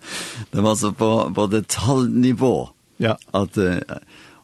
det 0.50 0.60
var 0.60 0.76
så 0.76 0.92
på, 0.92 1.10
på 1.34 1.46
detaljnivå. 1.46 2.54
Ja. 2.96 3.16
At, 3.36 3.58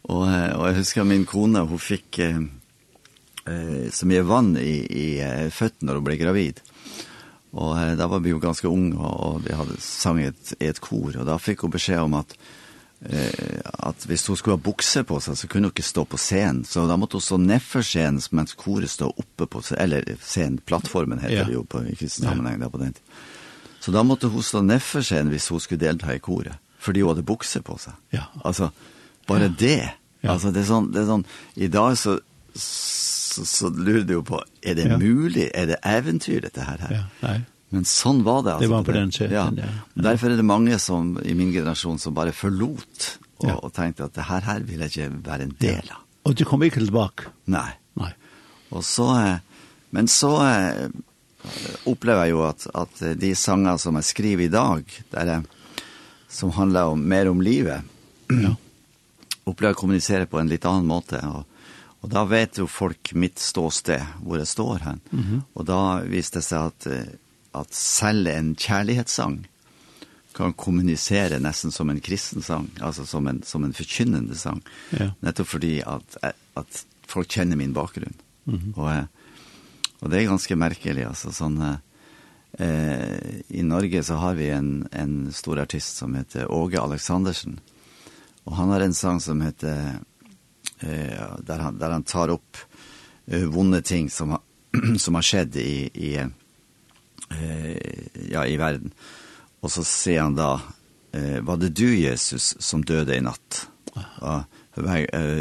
og, 0.03 0.27
og 0.29 0.67
jeg 0.69 0.77
husker 0.77 1.09
min 1.09 1.25
kone, 1.27 1.65
hun 1.67 1.81
fikk, 1.81 2.21
eh, 3.45 3.91
som 3.91 4.11
jag 4.11 4.25
vann 4.25 4.57
i, 4.57 4.77
i 4.91 5.51
fötterna 5.51 5.93
hun 5.93 6.05
ble 6.05 6.17
gravid. 6.17 6.61
Och 7.51 7.79
eh, 7.79 7.97
där 7.97 8.09
var 8.09 8.21
vi 8.21 8.29
ju 8.29 8.39
ganska 8.39 8.69
unga 8.69 8.99
och 8.99 9.47
vi 9.47 9.53
hade 9.53 9.77
sanget 9.79 10.55
i 10.59 10.67
ett 10.67 10.81
kor 10.81 11.17
och 11.17 11.27
da 11.27 11.39
fick 11.39 11.61
hun 11.61 11.71
besked 11.71 12.01
om 12.01 12.15
att 12.15 12.39
eh, 13.01 13.61
att 13.65 14.07
hvis 14.07 14.29
hun 14.29 14.37
skulle 14.37 14.53
ha 14.53 14.59
bukser 14.59 15.03
på 15.03 15.21
seg, 15.21 15.37
så 15.37 15.49
kunde 15.49 15.67
hun 15.67 15.71
inte 15.71 15.83
stå 15.83 16.05
på 16.05 16.17
scen. 16.17 16.65
Så 16.65 16.87
då 16.87 16.97
måste 16.97 17.17
hun 17.17 17.21
stå 17.21 17.37
nedför 17.37 17.83
scenen, 17.83 18.21
mens 18.31 18.55
koret 18.55 18.91
stod 18.91 19.13
uppe 19.17 19.47
på 19.47 19.61
scenen, 19.61 19.85
eller 19.85 20.17
scenplattformen 20.21 21.19
heter 21.19 21.37
ja. 21.37 21.45
det 21.45 21.53
ju 21.53 21.65
på, 21.65 21.85
i 21.85 21.97
kristna 21.97 22.29
sammanhang 22.29 22.61
där 22.61 22.69
på 22.69 22.79
den 22.79 22.93
tiden. 22.93 23.09
Så 23.81 23.91
då 23.91 24.03
måste 24.05 24.27
hun 24.27 24.43
stå 24.43 24.63
nedför 24.63 25.03
scenen 25.03 25.31
hvis 25.31 25.51
hun 25.51 25.61
skulle 25.61 25.79
delta 25.79 26.15
i 26.15 26.19
koret. 26.19 26.57
För 26.79 26.95
hun 26.95 27.09
hadde 27.09 27.23
bukser 27.23 27.61
på 27.61 27.79
sig. 27.79 27.93
Ja. 28.11 28.23
Alltså, 28.45 28.71
bare 29.27 29.43
ja. 29.43 29.53
det. 29.59 29.93
Ja. 30.21 30.31
Alltså 30.31 30.51
det 30.51 30.61
er 30.61 30.65
sån, 30.65 30.93
det 30.93 31.01
är 31.01 31.07
sån, 31.07 31.25
idag 31.55 31.99
så 31.99 32.21
så, 33.33 33.47
så 33.49 33.71
lurer 33.73 34.05
du 34.09 34.19
på, 34.27 34.41
er 34.63 34.77
det 34.79 34.87
ja. 34.91 34.99
mulig, 35.01 35.49
er 35.57 35.73
det 35.73 35.81
eventyr 35.89 36.43
dette 36.45 36.67
her? 36.67 36.85
her? 36.85 36.95
Ja, 36.99 37.05
nei. 37.25 37.39
Men 37.73 37.87
sånn 37.89 38.21
var 38.27 38.43
det. 38.45 38.53
Altså, 38.59 38.67
det 38.67 38.73
var 38.75 38.85
på 38.85 38.95
den 38.95 39.13
tiden, 39.15 39.33
ja. 39.33 39.45
ja. 39.65 40.03
Derfor 40.11 40.35
er 40.35 40.41
det 40.41 40.45
mange 40.45 40.77
som, 40.83 41.15
i 41.25 41.33
min 41.37 41.55
generasjon 41.55 42.01
som 42.03 42.13
bare 42.17 42.35
forlot 42.37 43.07
og, 43.41 43.47
ja. 43.49 43.55
og 43.57 43.73
tenkte 43.73 44.11
at 44.11 44.19
det 44.19 44.27
her, 44.29 44.45
her 44.45 44.67
vil 44.69 44.85
jeg 44.85 44.93
ikke 44.93 45.23
være 45.25 45.47
en 45.49 45.55
del 45.63 45.81
av. 45.81 45.95
Ja. 45.95 46.01
Og 46.29 46.37
du 46.39 46.45
kom 46.47 46.63
ikke 46.63 46.83
tilbake? 46.85 47.33
Nei. 47.51 47.71
Nei. 47.99 48.13
Og 48.77 48.85
så, 48.87 49.09
men 49.93 50.11
så 50.13 50.35
opplever 51.89 52.29
jeg 52.29 52.35
jo 52.35 52.45
at, 52.47 52.67
at 52.79 53.01
de 53.19 53.33
sanger 53.37 53.81
som 53.81 53.97
jeg 53.99 54.09
skriver 54.11 54.47
i 54.47 54.53
dag, 54.53 54.99
der 55.17 55.33
jeg, 55.33 55.89
som 56.33 56.53
handler 56.55 56.93
om, 56.93 57.01
mer 57.01 57.33
om 57.33 57.41
livet, 57.45 57.89
ja. 58.31 58.53
opplever 59.49 59.73
jeg 59.73 59.79
å 59.79 59.81
kommunisere 59.81 60.29
på 60.31 60.41
en 60.41 60.53
litt 60.53 60.69
annen 60.69 60.89
måte, 60.89 61.19
og 61.27 61.49
Og 62.03 62.11
da 62.11 62.25
vet 62.27 62.59
jo 62.59 62.67
folk 62.67 63.13
mitt 63.15 63.39
ståsted, 63.39 64.03
hvor 64.27 64.41
jeg 64.41 64.51
står 64.51 64.79
hen. 64.83 65.01
Mm 65.11 65.23
-hmm. 65.23 65.43
Og 65.55 65.67
da 65.67 66.01
viste 66.03 66.39
det 66.39 66.45
seg 66.45 66.67
at, 66.67 66.87
at 67.55 67.75
selv 67.75 68.27
en 68.27 68.55
kjærlighetssang 68.57 69.47
kan 70.35 70.53
kommunisere 70.53 71.39
nesten 71.39 71.73
som 71.73 71.91
en 71.91 72.01
kristen 72.01 72.43
sang, 72.43 72.71
altså 72.81 73.07
som 73.07 73.27
en, 73.27 73.43
som 73.43 73.65
en 73.65 73.73
forkynnende 73.73 74.35
sang. 74.35 74.63
Ja. 74.91 75.11
Nettopp 75.21 75.49
fordi 75.49 75.83
at, 75.87 76.17
at 76.57 76.85
folk 77.07 77.29
kjenner 77.29 77.57
min 77.57 77.73
bakgrunn. 77.73 78.15
Mm 78.45 78.59
-hmm. 78.59 78.79
og, 78.79 79.07
og 80.01 80.11
det 80.11 80.19
er 80.19 80.29
ganske 80.29 80.57
merkelig, 80.57 81.07
altså 81.07 81.33
sånn... 81.33 81.79
Eh, 82.59 83.41
I 83.49 83.63
Norge 83.63 84.03
så 84.03 84.15
har 84.15 84.35
vi 84.35 84.51
en, 84.51 84.89
en 84.93 85.33
stor 85.33 85.59
artist 85.59 85.97
som 85.97 86.15
heter 86.15 86.53
Åge 86.53 86.81
Aleksandersen. 86.81 87.61
Og 88.45 88.57
han 88.57 88.69
har 88.69 88.81
en 88.81 88.95
sang 88.95 89.21
som 89.21 89.41
heter 89.41 90.01
eh, 90.83 91.39
där, 91.39 91.59
han, 91.59 91.79
där 91.79 91.91
han 91.91 92.03
tar 92.03 92.29
upp 92.29 92.57
eh, 93.27 93.45
vonda 93.45 93.83
ting 93.83 94.11
som, 94.11 94.31
har, 94.31 94.41
som 94.99 95.15
har 95.15 95.23
skett 95.23 95.57
i, 95.57 95.91
i, 95.95 96.17
eh, 97.31 97.77
ja, 98.31 98.47
i 98.47 98.57
världen. 98.57 98.91
Och 99.61 99.73
så 99.73 99.85
ser 99.85 100.21
han 100.21 100.35
då, 100.35 100.61
eh, 101.13 101.41
var 101.41 101.57
det 101.57 101.69
du 101.69 101.97
Jesus 101.97 102.57
som 102.59 102.85
döde 102.85 103.17
i 103.17 103.21
natt? 103.21 103.69
Ja, 104.21 104.45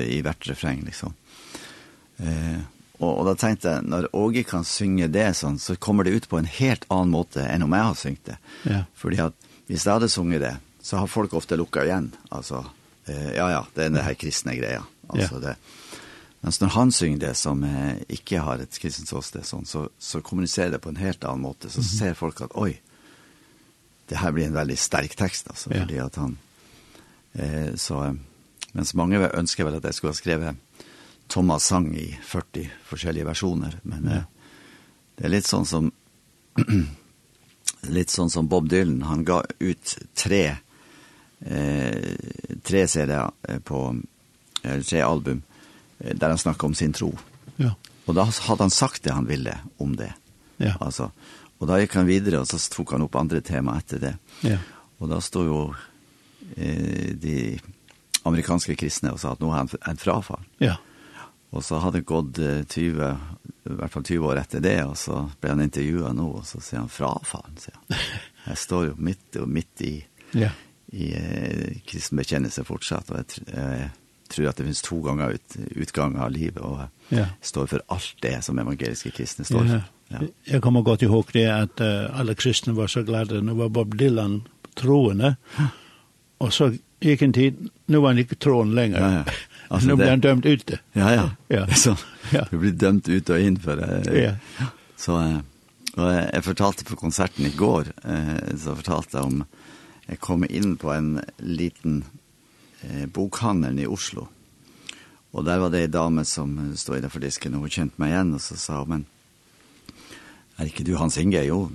i 0.08 0.22
vart 0.22 0.48
refräng 0.48 0.84
liksom. 0.86 1.14
Eh, 2.18 2.60
och, 3.02 3.20
och 3.20 3.26
då 3.26 3.36
tänkte 3.36 3.70
jag, 3.70 3.86
när 3.86 4.16
Åge 4.16 4.44
kan 4.44 4.66
synge 4.66 5.08
det 5.08 5.34
sånn, 5.34 5.60
så 5.60 5.76
kommer 5.76 6.04
det 6.04 6.10
ut 6.10 6.30
på 6.30 6.38
en 6.38 6.46
helt 6.46 6.86
annan 6.88 7.10
måte 7.10 7.46
än 7.46 7.64
om 7.64 7.74
jag 7.74 7.84
har 7.84 7.96
syngt 7.98 8.26
det. 8.26 8.38
Ja. 8.64 8.84
Fordi 8.94 9.18
at 9.26 9.34
hvis 9.66 9.88
jeg 9.88 9.96
hadde 9.96 10.10
sunget 10.10 10.42
det, 10.42 10.56
så 10.82 11.02
har 11.02 11.10
folk 11.10 11.34
ofte 11.34 11.58
lukket 11.58 11.88
igjen. 11.88 12.12
Altså, 12.30 12.66
eh, 13.06 13.32
ja, 13.34 13.48
ja, 13.50 13.64
det 13.74 13.86
er 13.86 13.90
den 13.90 14.06
her 14.06 14.18
kristne 14.20 14.56
greia. 14.60 14.84
Alltså 15.12 15.36
yeah. 15.36 15.42
det. 15.42 15.56
Men 16.42 16.52
när 16.62 16.68
han 16.68 16.92
synger 16.92 17.18
det 17.18 17.34
som 17.34 17.64
eh, 17.64 17.94
inte 18.08 18.38
har 18.38 18.58
ett 18.58 18.80
kristent 18.80 19.34
det 19.34 19.44
sånt 19.44 19.70
så 19.70 19.90
så 19.98 20.22
kommunicerar 20.22 20.70
det 20.70 20.80
på 20.80 20.90
en 20.90 20.96
helt 20.96 21.24
annan 21.24 21.42
måte 21.42 21.70
så 21.70 21.80
mm 21.80 21.86
-hmm. 21.86 22.00
ser 22.00 22.14
folk 22.14 22.42
att 22.42 22.52
oj 22.54 22.82
det 24.08 24.16
här 24.16 24.32
blir 24.32 24.46
en 24.46 24.54
väldigt 24.54 24.80
stark 24.80 25.16
text 25.16 25.48
alltså 25.48 25.74
yeah. 25.74 25.88
för 25.88 25.94
det 25.94 26.00
att 26.00 26.16
han 26.16 26.38
eh 27.34 27.76
så 27.76 28.18
men 28.72 28.86
så 28.86 28.98
många 28.98 29.20
önskar 29.20 29.66
väl 29.66 29.76
att 29.76 29.84
det 29.84 29.94
skulle 29.94 30.10
ha 30.10 30.16
skrivit 30.16 30.56
Thomas 31.28 31.66
sang 31.66 31.96
i 31.96 32.20
40 32.24 32.72
olika 32.84 33.26
versioner 33.26 33.80
men 33.82 34.04
yeah. 34.06 34.18
eh, 34.18 34.24
det 35.16 35.26
är 35.26 35.30
lite 35.30 35.50
sånn 35.50 35.66
som 35.66 35.92
lite 37.82 38.12
sånn 38.12 38.30
som 38.30 38.48
Bob 38.48 38.70
Dylan 38.70 39.02
han 39.02 39.26
gav 39.26 39.46
ut 39.60 39.98
tre 40.14 40.56
eh 41.40 42.16
tre 42.64 42.88
CD 42.88 43.30
på 43.64 44.02
tre 44.62 45.02
album, 45.02 45.42
där 45.98 46.30
han 46.30 46.38
snackar 46.38 46.68
om 46.68 46.74
sin 46.74 46.94
tro. 46.94 47.18
Ja. 47.56 47.76
Och 48.06 48.14
då 48.14 48.22
hade 48.22 48.64
han 48.64 48.72
sagt 48.72 49.04
det 49.04 49.12
han 49.12 49.26
ville 49.26 49.58
om 49.78 49.96
det. 49.96 50.14
Ja. 50.58 50.74
Alltså, 50.80 51.12
och 51.58 51.68
då 51.68 51.80
gick 51.80 51.96
han 51.96 52.06
vidare 52.06 52.40
och 52.40 52.48
så 52.48 52.58
tog 52.76 52.92
han 52.92 53.02
upp 53.02 53.16
andra 53.16 53.42
tema 53.42 53.78
efter 53.78 54.00
det. 54.00 54.18
Ja. 54.42 54.58
Och 54.98 55.08
då 55.08 55.22
står 55.22 55.46
ju 55.46 55.74
eh, 56.64 57.16
de 57.16 57.60
amerikanska 58.24 58.76
kristna 58.76 59.12
och 59.12 59.20
sa 59.20 59.32
att 59.32 59.40
nu 59.40 59.46
har 59.46 59.58
han 59.58 59.70
en 59.82 59.98
frafall. 59.98 60.44
Ja. 60.58 60.78
Och 61.50 61.66
så 61.66 61.78
hade 61.78 61.98
det 61.98 62.04
gått 62.04 62.36
20, 62.70 63.18
i 63.64 63.70
alla 63.70 63.88
fall 63.88 64.06
20 64.06 64.28
år 64.28 64.38
efter 64.38 64.60
det 64.60 64.84
och 64.84 64.98
så 64.98 65.32
blev 65.40 65.54
han 65.54 65.62
intervjuad 65.62 66.16
nu 66.16 66.22
och 66.22 66.48
så 66.48 66.60
säger 66.60 66.80
han 66.80 66.90
frafall. 66.90 67.52
Så 67.58 67.72
han. 67.74 67.98
jag 68.48 68.58
står 68.58 68.86
ju 68.86 68.96
mitt, 68.96 69.36
och 69.36 69.50
mitt 69.50 69.82
i, 69.82 70.06
ja. 70.32 70.50
i 70.86 71.14
eh, 71.14 71.78
kristen 71.86 72.18
bekännelse 72.18 72.64
fortsatt 72.64 73.10
och 73.10 73.18
jag, 73.18 73.64
eh, 73.64 73.88
tror 74.32 74.48
att 74.48 74.56
det 74.56 74.64
finns 74.64 74.82
två 74.82 75.00
gånger 75.00 75.30
ut, 75.30 75.56
utgang 75.72 76.18
av 76.18 76.32
livet 76.32 76.64
och 76.64 76.80
ja. 77.10 77.26
står 77.42 77.68
för 77.68 77.82
allt 77.88 78.16
det 78.22 78.44
som 78.44 78.60
evangeliska 78.60 79.12
kristna 79.12 79.46
står 79.46 79.66
för. 79.66 79.84
Ja. 80.08 80.18
Jag 80.44 80.62
kommer 80.62 80.82
godt 80.82 81.02
ihåg 81.02 81.26
det 81.34 81.48
att 81.48 81.82
uh, 81.82 82.20
alla 82.20 82.34
kristna 82.34 82.74
var 82.74 82.88
så 82.88 83.04
glada 83.04 83.42
nå 83.42 83.54
var 83.54 83.70
Bob 83.70 83.98
Dylan 83.98 84.44
troende. 84.76 85.36
Och 86.38 86.54
så 86.54 86.74
gick 87.00 87.22
en 87.22 87.34
tid, 87.34 87.70
nå 87.86 88.02
var 88.02 88.10
han 88.10 88.18
inte 88.18 88.36
troende 88.36 88.76
lenger. 88.76 89.00
Ja, 89.00 89.14
ja. 89.14 89.24
Alltså, 89.68 89.90
nu 89.90 89.96
blev 89.96 90.10
han 90.10 90.20
dömd 90.20 90.46
ute. 90.46 90.80
Ja, 90.94 91.14
ja. 91.14 91.30
ja. 91.48 91.68
Så, 91.76 91.96
ja. 92.32 92.46
Du 92.50 92.58
blir 92.58 92.72
dømt 92.72 93.08
ut 93.08 93.30
og 93.30 93.40
inn 93.40 93.60
for 93.60 93.76
det. 93.76 94.36
Ja. 94.60 94.66
Så 94.98 95.18
uh, 95.18 95.40
och 95.94 96.14
jag 96.14 96.44
fortalte 96.44 96.86
på 96.86 96.96
konserten 96.96 97.46
igår, 97.46 97.88
uh, 98.06 98.58
så 98.58 98.76
fortalte 98.76 99.18
jeg 99.18 99.26
om 99.26 99.44
jag 100.06 100.20
kom 100.20 100.46
in 100.50 100.78
på 100.78 100.92
en 100.94 101.22
liten 101.38 102.04
eh, 102.88 103.06
bokhandelen 103.08 103.82
i 103.82 103.90
Oslo. 103.90 104.28
Og 105.32 105.46
der 105.48 105.62
var 105.64 105.72
det 105.72 105.86
en 105.86 105.96
dame 105.96 106.26
som 106.28 106.58
stod 106.76 106.98
i 106.98 107.04
det 107.04 107.12
for 107.12 107.24
disken, 107.24 107.56
og 107.56 107.66
hun 107.66 107.74
kjente 107.74 108.02
meg 108.02 108.12
igjen, 108.12 108.34
og 108.36 108.44
så 108.44 108.58
sa 108.60 108.82
hun, 108.82 108.90
men 108.92 109.06
er 110.60 110.68
ikke 110.68 110.86
du 110.86 110.98
Hans 111.00 111.18
Inge? 111.18 111.40
Jo, 111.48 111.70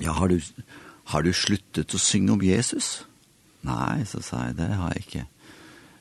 ja, 0.00 0.14
har 0.16 0.32
du, 0.32 0.40
har 1.12 1.22
du 1.22 1.32
sluttet 1.36 1.94
å 1.94 2.00
synge 2.00 2.32
om 2.34 2.42
Jesus? 2.42 3.02
Nei, 3.66 4.00
så 4.08 4.22
sa 4.24 4.46
jeg, 4.48 4.56
det 4.58 4.70
har 4.72 4.94
jeg 4.96 5.04
ikke. 5.04 5.26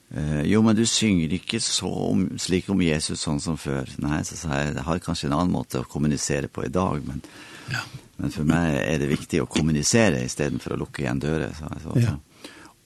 Eh, 0.09 0.43
jo, 0.49 0.61
men 0.65 0.77
du 0.77 0.85
synger 0.89 1.35
ikke 1.35 1.59
så 1.61 1.89
om, 2.07 2.23
slik 2.41 2.69
om 2.71 2.79
Jesus 2.81 3.21
sånn 3.21 3.41
som 3.43 3.59
før. 3.59 3.91
Nei, 4.01 4.21
så 4.25 4.39
sa 4.39 4.61
jeg, 4.61 4.73
jeg 4.77 4.87
har 4.87 5.03
kanskje 5.03 5.29
en 5.29 5.35
annen 5.37 5.53
måte 5.53 5.83
å 5.83 5.89
kommunisere 5.89 6.49
på 6.49 6.63
i 6.65 6.71
dag, 6.73 7.03
men, 7.05 7.21
ja. 7.69 7.83
men 8.17 8.33
for 8.33 8.47
meg 8.47 8.79
er 8.79 9.03
det 9.03 9.11
viktig 9.11 9.43
å 9.43 9.51
kommunisere 9.51 10.23
i 10.23 10.31
stedet 10.31 10.63
for 10.63 10.73
å 10.73 10.79
lukke 10.81 11.03
igjen 11.03 11.21
dører. 11.21 11.53
Så, 11.59 11.69
så, 11.83 11.93
så. 11.93 12.07
Ja. 12.07 12.15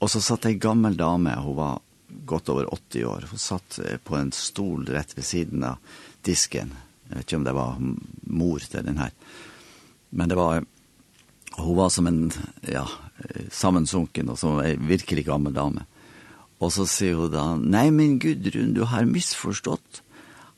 Och 0.03 0.11
så 0.11 0.21
satt 0.21 0.45
en 0.45 0.59
gammal 0.59 0.97
dame, 0.97 1.29
hun 1.29 1.43
hon 1.43 1.55
var 1.55 1.79
godt 2.25 2.49
över 2.49 2.73
80 2.73 3.05
år. 3.05 3.25
hun 3.29 3.39
satt 3.39 3.79
på 4.03 4.15
en 4.15 4.31
stol 4.31 4.85
rätt 4.85 5.17
vid 5.17 5.25
sidan 5.25 5.63
av 5.63 5.75
disken. 6.21 6.73
Jag 7.09 7.15
vet 7.15 7.25
ikke 7.25 7.35
om 7.35 7.43
det 7.43 7.51
var 7.51 7.75
mor 8.21 8.59
till 8.59 8.85
den 8.85 8.97
här. 8.97 9.11
Men 10.09 10.29
det 10.29 10.35
var, 10.35 10.65
hon 11.51 11.77
var 11.77 11.89
som 11.89 12.07
en, 12.07 12.31
ja, 12.61 12.89
sammansunken 13.51 14.29
och 14.29 14.39
som 14.39 14.59
en 14.59 14.87
virkelig 14.87 15.25
gammal 15.25 15.53
dame. 15.53 15.85
Och 16.57 16.73
så 16.73 16.85
sier 16.85 17.13
hun 17.13 17.31
då, 17.31 17.55
nej 17.55 17.91
men 17.91 18.19
Gudrun, 18.19 18.73
du 18.73 18.81
har 18.81 19.05
missförstått. 19.05 20.03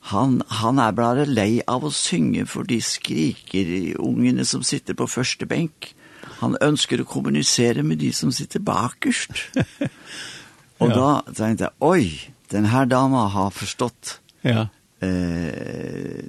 Han, 0.00 0.42
han 0.48 0.78
är 0.78 0.92
bara 0.92 1.24
lei 1.24 1.62
av 1.66 1.84
att 1.84 1.94
synge 1.94 2.46
för 2.46 2.64
de 2.64 2.80
skriker 2.80 3.66
i 3.66 3.94
ungene 3.94 4.44
som 4.44 4.62
sitter 4.62 4.94
på 4.94 5.06
första 5.06 5.46
benk 5.46 5.95
han 6.40 6.56
ønsker 6.62 7.02
å 7.02 7.08
kommunisere 7.08 7.84
med 7.86 8.00
de 8.02 8.12
som 8.16 8.32
sitter 8.34 8.62
bakerst. 8.64 9.32
Og 10.82 10.92
ja. 10.92 10.96
da 10.96 11.34
tenkte 11.36 11.68
jeg, 11.68 11.74
oi, 11.80 12.32
den 12.52 12.68
her 12.68 12.88
dama 12.90 13.26
har 13.32 13.54
forstått. 13.54 14.18
Ja. 14.44 14.66
Eh, 15.00 16.26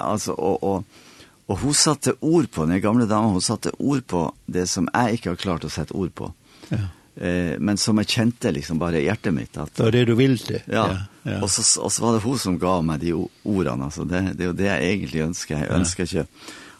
altså, 0.00 0.32
og, 0.32 0.64
og, 0.64 1.02
og 1.50 1.60
hun 1.60 1.76
satte 1.76 2.16
ord 2.20 2.48
på, 2.52 2.64
den 2.66 2.80
gamle 2.80 3.06
dama, 3.10 3.34
hun 3.34 3.44
satte 3.44 3.74
ord 3.78 4.00
på 4.08 4.24
det 4.46 4.64
som 4.70 4.88
jeg 4.88 5.18
ikke 5.18 5.34
har 5.34 5.42
klart 5.44 5.68
å 5.68 5.72
sette 5.72 5.96
ord 5.98 6.14
på. 6.16 6.30
Ja. 6.72 6.86
Eh, 7.14 7.58
men 7.60 7.76
som 7.76 8.00
jeg 8.00 8.08
kjente 8.08 8.54
liksom 8.56 8.80
bare 8.80 9.02
i 9.02 9.06
hjertet 9.06 9.36
mitt. 9.36 9.56
At, 9.60 9.74
det 9.76 9.84
var 9.84 9.94
det 9.94 10.04
du 10.08 10.14
ville. 10.16 10.62
Ja, 10.64 10.86
ja. 10.88 10.98
ja. 11.28 11.38
Og, 11.42 11.50
så, 11.52 11.64
og 11.84 11.92
så 11.92 12.06
var 12.06 12.16
det 12.16 12.24
hun 12.24 12.40
som 12.40 12.58
ga 12.60 12.78
meg 12.86 13.04
de 13.04 13.12
ordene, 13.14 13.90
altså. 13.90 14.08
Det, 14.08 14.24
det 14.38 14.46
er 14.46 14.52
jo 14.52 14.58
det 14.58 14.70
jeg 14.70 14.92
egentlig 14.94 15.24
ønsker. 15.28 15.64
Jeg 15.64 15.72
ønsker 15.80 16.08
ikke... 16.08 16.28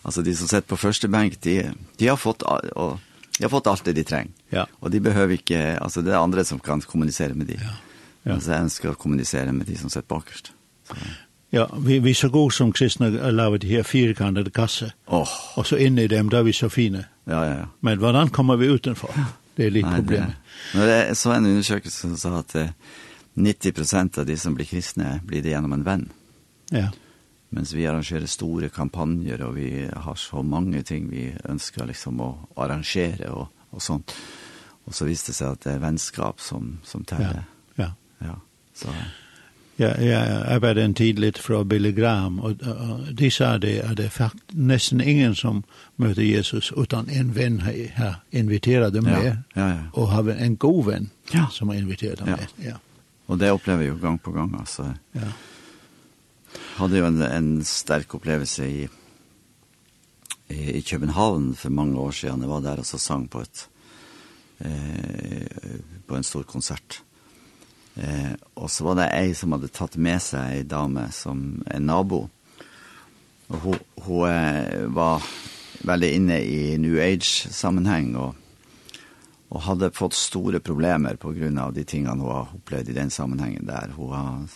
Alltså 0.02 0.22
de 0.22 0.34
som 0.34 0.48
sett 0.48 0.66
på 0.66 0.76
första 0.76 1.08
bänk, 1.08 1.40
de, 1.40 1.70
de 1.96 2.08
har 2.08 2.16
fått 2.16 2.42
och 2.42 2.98
de 3.38 3.44
har 3.44 3.48
fått 3.48 3.66
allt 3.66 3.84
det 3.84 3.92
de 3.92 4.04
trenger. 4.04 4.32
Ja. 4.48 4.66
Och 4.78 4.90
de 4.90 5.00
behöver 5.00 5.32
inte, 5.32 5.78
alltså 5.78 6.02
det 6.02 6.12
är 6.12 6.16
andra 6.16 6.44
som 6.44 6.58
kan 6.58 6.80
kommunicera 6.80 7.34
med 7.34 7.46
de. 7.46 7.54
Ja. 7.54 7.70
Ja. 8.22 8.32
Alltså 8.32 8.50
jag 8.50 8.60
önskar 8.60 8.94
kommunicera 8.94 9.52
med 9.52 9.66
de 9.66 9.76
som 9.76 9.90
sett 9.90 10.08
bakerst. 10.08 10.52
Så. 10.88 10.94
Ja, 11.50 11.70
vi, 11.78 11.98
vi 11.98 12.10
er 12.10 12.14
så 12.14 12.28
gode 12.28 12.54
som 12.54 12.72
kristne 12.72 13.10
laver 13.30 13.58
de 13.58 13.66
her 13.68 13.82
firkantede 13.82 14.50
kasse. 14.50 14.92
Oh. 15.06 15.28
Og 15.56 15.66
så 15.66 15.76
inne 15.76 16.02
i 16.02 16.08
dem, 16.08 16.28
där 16.28 16.38
er 16.38 16.42
vi 16.42 16.52
så 16.52 16.68
fine. 16.68 17.04
Ja, 17.24 17.44
ja, 17.44 17.58
ja. 17.58 17.66
Men 17.80 17.98
hvordan 17.98 18.28
kommer 18.28 18.56
vi 18.56 18.66
utenfor? 18.66 19.12
Det 19.56 19.66
er 19.66 19.70
litt 19.70 19.84
Nei, 19.84 19.96
problemet. 20.00 20.32
Det, 20.72 20.78
men 20.78 20.88
det 20.88 20.94
er 20.94 21.14
så 21.14 21.32
en 21.32 21.46
undersøkelse 21.46 22.00
som 22.00 22.16
sa 22.16 22.38
at 22.38 22.56
90 23.34 24.18
av 24.18 24.26
de 24.26 24.36
som 24.36 24.54
blir 24.54 24.66
kristne, 24.66 25.20
blir 25.26 25.42
det 25.42 25.52
gjennom 25.52 25.72
en 25.72 25.84
venn. 25.84 26.08
Ja 26.70 26.88
mens 27.52 27.74
vi 27.76 27.86
arrangerer 27.86 28.26
store 28.26 28.68
kampanjer, 28.72 29.42
og 29.44 29.56
vi 29.56 29.86
har 29.92 30.14
så 30.18 30.42
mange 30.42 30.82
ting 30.88 31.10
vi 31.12 31.28
ønsker 31.48 31.86
liksom 31.88 32.20
å 32.24 32.30
arrangere 32.56 33.28
og, 33.32 33.48
og 33.70 33.84
sånt. 33.84 34.14
Og 34.88 34.96
så 34.96 35.06
viste 35.06 35.30
det 35.30 35.38
seg 35.38 35.56
at 35.56 35.66
det 35.66 35.74
er 35.76 35.82
vennskap 35.82 36.40
som, 36.40 36.78
som 36.86 37.04
teller. 37.04 37.44
Ja, 37.76 37.84
ja. 37.84 37.90
ja 38.26 38.38
så. 38.74 38.94
Ja, 39.80 39.88
jeg 40.00 40.42
arbeidde 40.52 40.84
en 40.84 40.94
tid 40.94 41.18
litt 41.20 41.38
fra 41.40 41.62
Billy 41.64 41.92
Graham, 41.96 42.38
og, 42.44 42.60
og 42.62 43.06
de 43.18 43.30
sa 43.32 43.54
det 43.58 43.78
at 43.82 43.96
det 43.98 44.10
er 44.10 44.14
fakt, 44.14 44.42
nesten 44.52 45.00
ingen 45.00 45.34
som 45.34 45.62
møter 45.96 46.22
Jesus, 46.22 46.70
utan 46.76 47.08
en 47.10 47.32
venn 47.34 47.62
har 47.64 48.20
inviteret 48.30 48.92
dem 48.94 49.08
med, 49.08 49.24
ja, 49.24 49.36
ja, 49.56 49.68
ja. 49.72 49.86
og 49.92 50.10
har 50.12 50.28
en 50.34 50.56
god 50.60 50.84
venn 50.90 51.08
ja. 51.32 51.46
som 51.50 51.72
har 51.72 51.80
inviteret 51.80 52.20
dem 52.20 52.34
ja. 52.34 52.36
med. 52.36 52.52
Ja. 52.68 52.76
Og 53.32 53.40
det 53.40 53.52
opplever 53.54 53.84
vi 53.84 53.88
jo 53.88 53.96
gang 54.02 54.20
på 54.20 54.34
gang, 54.34 54.52
altså. 54.60 54.92
Ja 55.16 55.32
hadde 56.78 57.00
jo 57.00 57.06
en, 57.08 57.22
en 57.22 57.52
sterk 57.66 58.14
opplevelse 58.16 58.66
i, 58.66 58.82
i, 60.48 60.60
i 60.78 60.82
København 60.86 61.52
for 61.58 61.74
mange 61.74 61.98
år 62.00 62.10
siden. 62.16 62.44
Jeg 62.44 62.50
var 62.50 62.64
der 62.64 62.82
og 62.82 62.88
så 62.88 63.00
sang 63.00 63.28
på 63.30 63.44
et 63.44 63.64
eh, 64.64 65.80
på 66.06 66.16
en 66.16 66.26
stor 66.26 66.46
konsert. 66.48 67.02
Eh, 67.96 68.34
og 68.56 68.70
så 68.70 68.86
var 68.88 69.00
det 69.00 69.10
ei 69.12 69.32
som 69.36 69.52
hadde 69.56 69.72
tatt 69.72 69.98
med 70.00 70.22
seg 70.24 70.58
ei 70.58 70.68
dame 70.68 71.08
som 71.12 71.62
en 71.66 71.88
nabo. 71.88 72.24
Og 73.52 73.58
hun, 73.66 73.80
hun 74.06 74.28
eh, 74.30 74.86
var 74.92 75.24
veldig 75.82 76.14
inne 76.16 76.38
i 76.46 76.62
New 76.80 77.00
Age-sammenheng 77.02 78.14
og 78.16 78.38
og 79.52 79.66
hadde 79.66 79.92
fått 79.92 80.16
store 80.16 80.62
problemer 80.64 81.18
på 81.20 81.34
grunn 81.36 81.58
av 81.60 81.74
de 81.76 81.84
tingene 81.84 82.16
hun 82.16 82.30
har 82.32 82.52
opplevd 82.56 82.88
i 82.88 82.96
den 82.96 83.10
sammenhengen 83.12 83.66
der. 83.68 83.92
Hun 83.96 84.14
har 84.16 84.46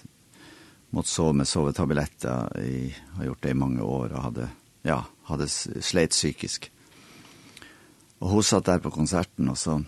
mot 0.97 1.07
så 1.07 1.33
med 1.37 1.49
sovetabletter. 1.49 2.57
i 2.65 2.95
har 3.17 3.25
gjort 3.25 3.43
det 3.43 3.51
i 3.53 3.59
mange 3.59 3.83
år 3.83 4.15
og 4.15 4.23
hadde, 4.31 4.49
ja, 4.83 5.03
hadde 5.29 5.49
sleit 5.49 6.17
psykisk. 6.17 6.71
Og 8.25 8.31
hun 8.31 8.43
satt 8.43 8.67
der 8.67 8.81
på 8.81 8.95
konserten 8.95 9.53
og 9.53 9.59
så 9.61 9.83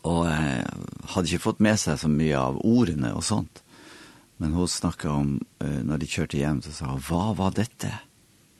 og 0.00 0.24
eh, 0.30 0.64
hadde 1.12 1.28
ikke 1.28 1.44
fått 1.44 1.58
med 1.60 1.76
seg 1.76 1.98
så 2.00 2.08
mye 2.08 2.36
av 2.38 2.56
ordene 2.64 3.10
og 3.12 3.24
sånt. 3.24 3.60
Men 4.40 4.54
hun 4.56 4.68
snakket 4.68 5.10
om, 5.12 5.34
eh, 5.60 5.82
når 5.84 6.00
de 6.00 6.08
kjørte 6.08 6.40
hjem, 6.40 6.62
så 6.64 6.72
sa 6.72 6.88
hun, 6.94 7.02
hva 7.04 7.34
var 7.36 7.52
dette? 7.52 7.90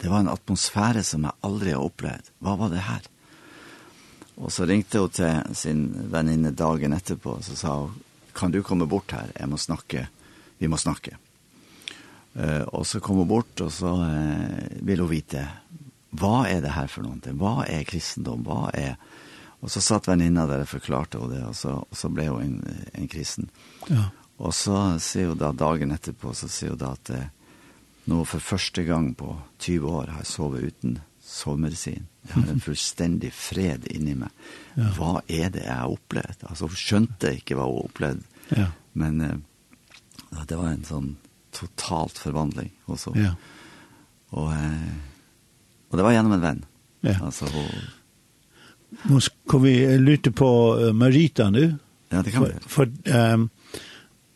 Det 0.00 0.10
var 0.12 0.20
en 0.20 0.32
atmosfære 0.34 1.00
som 1.04 1.24
jeg 1.24 1.40
aldri 1.48 1.72
har 1.72 1.86
opplevd. 1.86 2.28
Hva 2.44 2.58
var 2.60 2.72
det 2.72 2.84
her? 2.84 3.08
Og 4.36 4.52
så 4.52 4.68
ringte 4.68 5.00
hun 5.00 5.16
til 5.16 5.56
sin 5.56 5.82
venninne 6.12 6.52
dagen 6.52 6.92
etterpå, 6.96 7.38
så 7.44 7.56
sa 7.56 7.76
hun, 7.86 7.96
kan 8.36 8.52
du 8.52 8.60
komme 8.62 8.88
bort 8.88 9.16
her? 9.16 9.32
Jeg 9.32 9.48
må 9.48 9.56
snakke 9.56 10.04
med 10.04 10.19
vi 10.60 10.68
må 10.68 10.78
snakke. 10.80 11.16
Uh, 12.34 12.62
og 12.76 12.86
så 12.86 13.00
kom 13.02 13.18
hun 13.18 13.30
bort, 13.30 13.58
og 13.64 13.72
så 13.74 13.90
uh, 13.90 14.84
ville 14.86 15.02
hun 15.02 15.10
vite, 15.10 15.42
hva 16.14 16.44
er 16.50 16.62
det 16.62 16.76
her 16.76 16.90
for 16.90 17.06
noe? 17.06 17.34
Hva 17.40 17.64
er 17.66 17.86
kristendom? 17.88 18.44
Hva 18.46 18.70
er... 18.76 18.94
Og 19.60 19.68
så 19.72 19.82
satt 19.84 20.06
venninna 20.08 20.46
der 20.48 20.62
og 20.64 20.70
forklarte 20.70 21.18
hun 21.20 21.34
det, 21.34 21.42
og 21.44 21.56
så, 21.58 21.74
og 21.82 21.96
så 21.96 22.08
ble 22.12 22.30
hun 22.30 22.44
en, 22.44 22.86
en 22.96 23.10
kristen. 23.12 23.50
Ja. 23.90 24.08
Og 24.40 24.54
så 24.56 24.78
ser 25.02 25.32
hun 25.32 25.40
da 25.40 25.50
dagen 25.52 25.92
etterpå, 25.92 26.32
så 26.36 26.48
ser 26.48 26.72
hun 26.74 26.80
da 26.80 26.94
at 26.96 27.12
uh, 27.12 27.26
nå 28.10 28.22
for 28.28 28.42
første 28.42 28.86
gang 28.88 29.12
på 29.18 29.34
20 29.60 29.90
år 29.90 30.14
har 30.14 30.22
jeg 30.22 30.32
sovet 30.32 30.70
uten 30.70 30.96
sovmedisin. 31.30 32.08
Jeg 32.28 32.36
har 32.38 32.54
en 32.54 32.64
fullstendig 32.68 33.34
fred 33.36 33.90
inni 33.92 34.16
meg. 34.22 34.32
Ja. 34.78 34.94
Hva 34.96 35.12
er 35.26 35.52
det 35.52 35.66
jeg 35.66 35.76
har 35.76 35.92
opplevd? 35.92 36.46
Altså, 36.48 36.70
hun 36.70 36.80
skjønte 36.86 37.36
ikke 37.42 37.58
hva 37.58 37.68
hun 37.70 37.86
opplevde. 37.90 38.26
Ja. 38.54 38.72
Men... 38.94 39.24
Uh, 39.26 39.38
Ja, 40.30 40.44
det 40.48 40.56
var 40.56 40.68
en 40.68 40.84
sånn 40.84 41.16
totalt 41.52 42.18
förvandling 42.18 42.70
och 42.84 43.00
så. 43.00 43.12
Ja. 43.16 43.34
Och 44.30 44.52
eh 44.52 45.10
och 45.90 45.96
det 45.96 46.02
var 46.02 46.12
genom 46.12 46.32
en 46.32 46.40
vän. 46.40 46.64
Ja. 47.00 47.14
Altså, 47.24 47.44
hun... 47.44 47.64
Måste 49.02 49.36
kan 49.50 49.62
vi 49.62 49.98
lytte 49.98 50.30
på 50.30 50.78
Marita 50.92 51.50
nu? 51.50 51.74
Ja, 52.08 52.22
det 52.22 52.30
kan 52.30 52.44
vi. 52.44 52.50
För 52.66 52.92
ehm 53.04 53.40
um, 53.40 53.50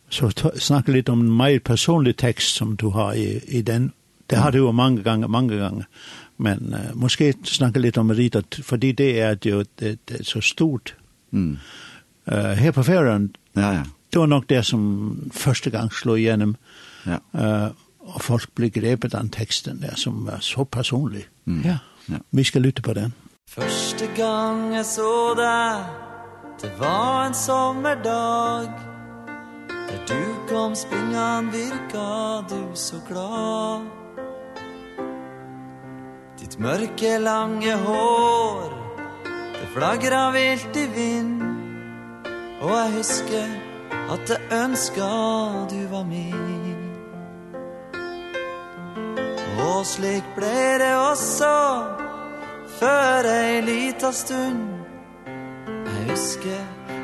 så 0.09 0.31
snacka 0.55 0.91
lite 0.91 1.11
om 1.11 1.37
mer 1.37 1.59
personlig 1.59 2.17
text 2.17 2.55
som 2.55 2.75
du 2.75 2.85
har 2.85 3.13
i 3.13 3.43
i 3.47 3.61
den. 3.61 3.91
Det 4.27 4.35
har 4.35 4.51
du 4.51 4.57
jo 4.57 4.71
många 4.71 5.01
gånger, 5.01 5.27
många 5.27 5.55
gånger. 5.55 5.85
Men 6.37 6.73
uh, 6.73 6.95
måske 6.95 7.33
snacka 7.43 7.79
lite 7.79 7.99
om 7.99 8.07
Marita 8.07 8.43
för 8.63 8.77
det 8.77 8.99
är 8.99 9.37
jo 9.43 9.63
det, 9.75 9.97
det 10.05 10.19
er 10.19 10.23
så 10.23 10.41
stort. 10.41 10.95
Mm. 11.33 11.57
Eh 12.25 12.35
uh, 12.35 12.53
här 12.53 12.71
på 12.71 12.83
ferien, 12.83 13.35
Ja, 13.53 13.73
ja 13.73 13.83
det 14.15 14.21
var 14.21 14.27
nok 14.31 14.49
det 14.49 14.65
som 14.65 14.83
første 15.35 15.69
gang 15.69 15.89
slå 15.93 16.15
igenom. 16.15 16.55
Ja. 17.05 17.17
Uh, 17.33 17.71
og 18.07 18.21
folk 18.21 18.53
ble 18.55 18.69
grepet 18.71 19.11
av 19.17 19.27
teksten 19.35 19.81
der 19.81 19.97
som 19.99 20.21
var 20.23 20.39
så 20.39 20.63
personlig. 20.63 21.25
Mm. 21.45 21.61
Ja. 21.65 21.77
ja. 22.07 22.21
Vi 22.31 22.43
skal 22.43 22.63
lytte 22.63 22.81
på 22.81 22.93
den. 22.93 23.11
Første 23.49 24.07
gang 24.15 24.71
jeg 24.73 24.85
så 24.85 25.33
deg, 25.35 25.83
det 26.61 26.71
var 26.79 27.27
en 27.27 27.33
sommerdag. 27.33 28.71
Der 29.67 29.99
du 30.07 30.23
kom 30.47 30.75
springan 30.75 31.51
virka 31.51 32.07
du 32.49 32.71
så 32.73 33.01
glad. 33.09 33.91
Ditt 36.39 36.59
mørke 36.59 37.17
lange 37.19 37.75
hår, 37.83 38.73
det 39.59 39.69
flagra 39.75 40.31
vilt 40.31 40.75
i 40.75 40.87
vind. 40.95 41.41
Og 42.61 42.71
jeg 42.71 42.91
husker 42.97 43.64
At 44.09 44.29
jeg 44.29 44.63
ønsker 44.63 45.67
du 45.69 45.87
var 45.89 46.03
min. 46.03 46.81
Og 49.65 49.85
slik 49.85 50.23
ble 50.35 50.57
det 50.81 50.93
også 50.97 51.53
Før 52.79 53.29
ei 53.31 53.61
lita 53.61 54.11
stund. 54.11 54.61
Jeg 55.65 56.09
husker 56.09 56.61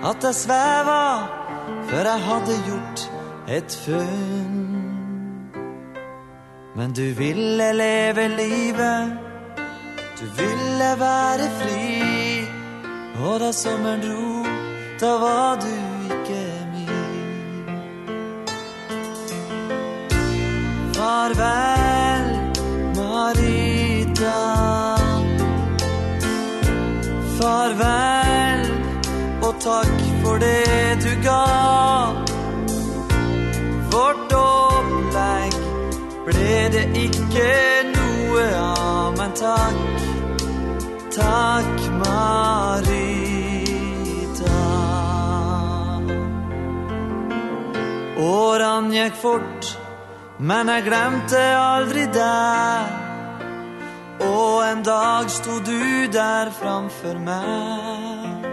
at 0.10 0.24
jeg 0.24 0.36
sveva 0.36 1.04
Før 1.90 2.10
jeg 2.12 2.22
hadde 2.28 2.58
gjort 2.68 3.12
et 3.48 3.80
funn. 3.86 4.68
Men 6.76 6.94
du 6.94 7.06
ville 7.18 7.74
leve 7.74 8.28
livet 8.28 9.18
Du 10.20 10.26
ville 10.38 10.92
være 11.00 11.50
fri. 11.62 12.48
Og 13.26 13.40
da 13.40 13.52
sommeren 13.52 14.02
dro 14.02 14.46
Da 15.02 15.18
var 15.18 15.56
du 15.56 15.90
farvel, 21.02 22.26
Marita. 22.98 24.42
Farvel, 27.38 28.62
og 29.48 29.54
takk 29.66 29.98
for 30.24 30.36
det 30.46 30.98
du 31.06 31.12
gav. 31.26 32.10
Vårt 33.92 34.32
opplegg 34.42 35.54
ble 36.28 36.58
det 36.76 36.88
ikke 37.06 37.50
noe 37.96 38.46
av 38.62 39.10
Men 39.18 39.32
takk, 39.42 39.80
takk 41.18 41.78
Marita. 42.06 43.30
Åran 48.32 48.86
gikk 48.94 49.16
fort. 49.26 49.62
Men 50.41 50.71
jeg 50.73 50.88
glemte 50.88 51.38
aldri 51.54 52.08
deg 52.10 52.88
Og 54.25 54.63
en 54.65 54.82
dag 54.82 55.30
stod 55.30 55.67
du 55.67 56.08
der 56.10 56.49
framfor 56.56 57.19
meg. 57.21 58.47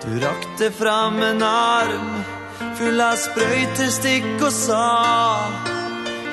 Du 0.00 0.16
rakte 0.24 0.70
fram 0.72 1.20
en 1.22 1.44
arm 1.44 2.24
Full 2.78 3.04
av 3.04 3.20
sprøytestikk 3.20 4.40
og 4.40 4.52
sa 4.56 4.88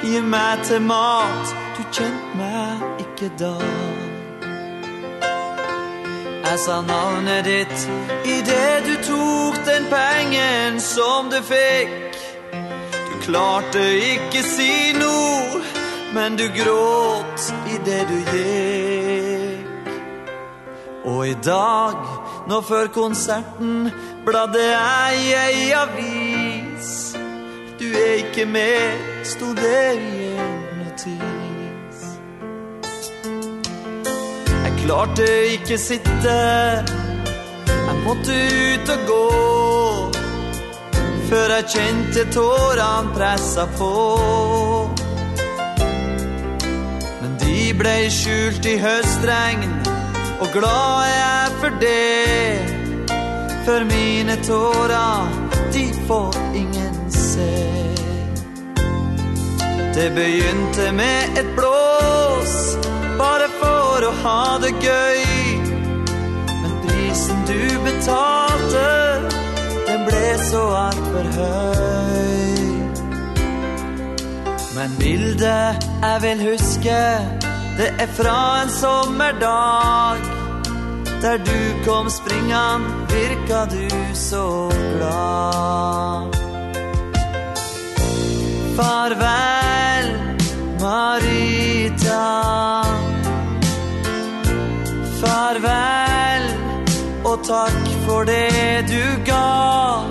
Gi 0.08 0.22
meg 0.24 0.64
til 0.70 0.80
mat 0.88 1.56
Du 1.76 1.84
kjent 1.92 2.36
meg 2.40 3.04
ikke 3.04 3.28
da. 3.42 3.58
Jeg 6.50 6.60
sa 6.64 6.80
navnet 6.82 7.44
ditt 7.46 7.90
I 8.24 8.40
det 8.48 8.76
du 8.88 8.94
tok 9.04 9.60
den 9.68 9.84
pengen 9.92 10.80
som 10.80 11.28
du 11.30 11.42
fikk 11.44 12.09
klart 13.30 13.74
du 13.74 13.86
ikke 14.14 14.42
si 14.44 14.94
no 14.98 15.16
Men 16.14 16.38
du 16.38 16.48
gråt 16.50 17.52
i 17.70 17.78
det 17.86 18.02
du 18.10 18.18
gikk. 18.34 19.90
Og 21.06 21.28
i 21.28 21.36
dag, 21.46 21.98
nå 22.50 22.62
før 22.66 22.90
konserten 22.94 23.92
Bladde 24.26 24.64
jeg 24.64 25.52
i 25.62 25.68
avis 25.78 26.90
Du 27.80 27.86
er 27.86 28.14
ikke 28.24 28.46
med, 28.46 29.06
stod 29.24 29.56
det 29.56 29.86
i 29.96 30.32
en 30.34 30.58
notis. 30.82 32.02
Jeg 34.50 34.74
klarte 34.84 35.30
ikke 35.54 35.78
sitte 35.78 36.40
Jeg 37.68 38.00
måtte 38.06 38.42
ut 38.74 38.96
og 38.98 39.08
gå. 39.08 39.79
För 41.30 41.50
jag 41.50 41.70
kände 41.70 42.34
tåran 42.34 43.14
pressa 43.16 43.68
på. 43.68 44.20
Men 47.22 47.38
de 47.40 47.74
blei 47.74 48.10
skjult 48.10 48.66
i 48.66 48.78
høstregn 48.78 49.80
Og 50.42 50.48
glad 50.54 51.04
er 51.04 51.14
jeg 51.20 51.52
for 51.62 51.72
det. 51.82 52.60
For 53.66 53.86
mine 53.86 54.36
tårar, 54.48 55.28
de 55.74 55.86
får 56.08 56.34
ingen 56.56 57.12
se. 57.12 57.54
Det 59.96 60.12
begynte 60.16 60.92
med 60.92 61.38
et 61.38 61.56
blås 61.56 62.78
Bare 63.18 63.50
for 63.62 64.10
å 64.10 64.14
ha 64.24 64.58
det 64.64 64.74
gøy. 64.82 65.26
Men 66.62 66.78
prisen 66.88 67.44
du 67.46 67.60
betaler 67.86 68.49
ble 70.10 70.30
så 70.50 70.64
alt 70.76 71.06
for 71.14 71.26
høy 71.38 72.60
Men 74.76 74.98
bildet 75.00 75.88
jeg 76.02 76.22
vil 76.26 76.44
huske 76.52 77.00
Det 77.80 77.90
er 78.00 78.08
fra 78.12 78.62
en 78.62 78.70
sommerdag. 78.70 80.18
Der 81.22 81.38
du 81.38 81.60
kom 81.86 82.10
springan 82.10 82.82
Virka 83.10 83.66
du 83.66 83.88
så 84.14 84.72
glad. 84.96 86.36
Farvel 88.76 90.08
Marita. 90.82 92.26
Farvel. 95.22 96.09
Og 97.26 97.40
takk 97.44 97.88
for 98.06 98.24
det 98.24 98.86
du 98.90 99.04
ga. 99.26 100.04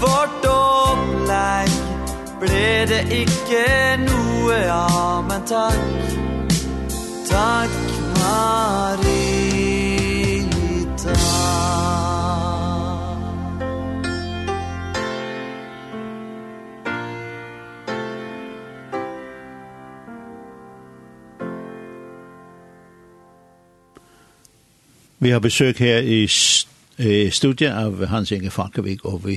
Vårt 0.00 0.44
opplegg 0.46 1.70
Ble 2.40 2.86
det 2.88 3.02
ikke 3.12 3.64
noe 4.00 4.58
av 4.72 5.24
Men 5.28 5.42
takk. 5.44 5.82
Takk 7.28 7.70
Marita 8.16 9.60
Vi 25.22 25.30
har 25.30 25.38
besøk 25.38 25.78
her 25.78 25.98
i 26.00 26.26
studiet 27.30 27.72
av 27.72 28.06
Hans 28.06 28.32
Inge 28.32 28.50
Falkevik, 28.50 29.04
og 29.04 29.26
vi 29.26 29.36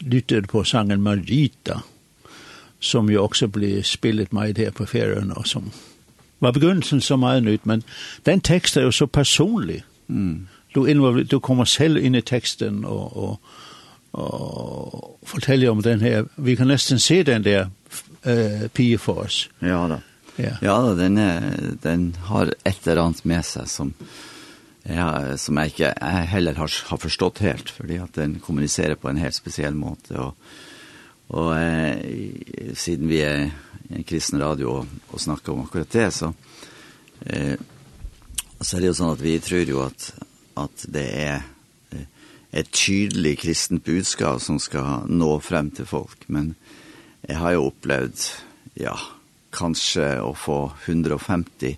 lytter 0.00 0.46
på 0.46 0.64
sangen 0.64 1.02
Margita, 1.02 1.80
som 2.80 3.10
jo 3.10 3.24
også 3.24 3.48
ble 3.48 3.82
spillet 3.82 4.32
meg 4.32 4.58
her 4.58 4.70
på 4.70 4.86
ferien, 4.86 5.32
og 5.36 5.46
som 5.46 5.72
var 6.40 6.52
begynnelsen 6.52 7.00
så 7.00 7.16
meget 7.16 7.42
nytt, 7.42 7.66
men 7.66 7.82
den 8.26 8.40
tekst 8.40 8.76
er 8.76 8.82
jo 8.82 8.90
så 8.90 9.06
personlig. 9.06 9.82
Mm. 10.08 10.46
Du, 10.74 10.86
du 11.30 11.38
kommer 11.38 11.64
selv 11.64 11.98
inn 11.98 12.14
i 12.14 12.20
teksten 12.22 12.84
og, 12.84 13.16
og, 13.16 13.40
og 14.12 15.18
forteller 15.26 15.70
om 15.70 15.82
den 15.82 16.00
her. 16.00 16.24
Vi 16.36 16.54
kan 16.54 16.70
nesten 16.70 16.98
se 16.98 17.22
den 17.22 17.44
der 17.44 17.66
uh, 18.26 18.68
pige 18.74 18.98
for 18.98 19.26
oss. 19.26 19.50
Ja 19.62 19.88
da. 19.88 19.98
Ja, 20.38 20.56
ja 20.62 20.74
da, 20.86 20.94
den, 21.02 21.18
er, 21.18 21.40
den 21.82 22.16
har 22.24 22.52
et 22.64 22.86
eller 22.86 23.02
annet 23.02 23.24
med 23.24 23.42
seg 23.44 23.68
som, 23.68 23.94
Ja, 24.88 25.36
som 25.36 25.58
jeg 25.60 25.74
ikke 25.74 25.90
jeg 25.92 26.28
heller 26.32 26.56
har, 26.56 26.72
har 26.88 27.00
forstått 27.02 27.42
helt, 27.44 27.72
fordi 27.76 27.98
at 28.00 28.16
den 28.16 28.38
kommuniserer 28.40 28.96
på 28.96 29.10
en 29.10 29.20
helt 29.20 29.36
spesiell 29.36 29.76
måte. 29.76 30.16
Og, 30.16 30.32
og 31.36 31.52
eh, 31.58 32.72
siden 32.78 33.10
vi 33.10 33.20
er 33.26 33.50
i 33.90 34.00
en 34.00 34.06
kristen 34.08 34.40
radio 34.40 34.80
og, 34.80 34.96
og 35.10 35.20
snakker 35.20 35.52
om 35.52 35.66
akkurat 35.66 35.92
det, 35.92 36.08
så, 36.16 36.32
eh, 37.26 37.60
så 38.60 38.76
er 38.76 38.80
det 38.80 38.92
jo 38.92 38.98
sånn 39.02 39.14
at 39.14 39.24
vi 39.24 39.36
tror 39.44 39.74
jo 39.74 39.84
at, 39.84 40.10
at 40.64 40.86
det 40.96 41.08
er 41.26 41.48
et 42.50 42.70
tydelig 42.74 43.36
kristent 43.44 43.84
budskap 43.86 44.40
som 44.42 44.58
skal 44.58 45.06
nå 45.10 45.30
frem 45.44 45.70
til 45.74 45.86
folk. 45.86 46.24
Men 46.26 46.54
jeg 47.26 47.38
har 47.38 47.54
jo 47.54 47.68
opplevd, 47.68 48.24
ja, 48.80 48.96
kanskje 49.54 50.16
å 50.22 50.32
få 50.38 50.60
150 50.86 51.76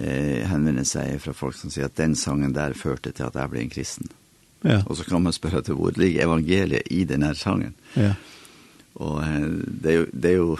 eh, 0.00 0.44
henvende 0.48 0.84
seg 0.88 1.18
fra 1.22 1.34
folk 1.36 1.56
som 1.58 1.72
sier 1.72 1.88
at 1.88 1.98
den 1.98 2.16
sangen 2.18 2.54
der 2.56 2.76
førte 2.78 3.12
til 3.12 3.28
at 3.28 3.36
jeg 3.38 3.52
ble 3.52 3.62
en 3.64 3.72
kristen. 3.72 4.10
Ja. 4.66 4.80
Og 4.86 4.96
så 4.98 5.04
kan 5.06 5.22
man 5.22 5.34
spørre 5.36 5.62
til 5.62 5.78
hvor 5.78 5.94
ligger 5.96 6.26
evangeliet 6.26 6.88
i 6.90 7.04
denne 7.08 7.34
sangen. 7.38 7.74
Ja. 7.94 8.14
Og 9.02 9.22
eh, 9.22 9.46
det 9.66 9.92
er 9.92 9.98
jo, 10.00 10.08
det 10.12 10.32
er 10.32 10.36
jo 10.40 10.50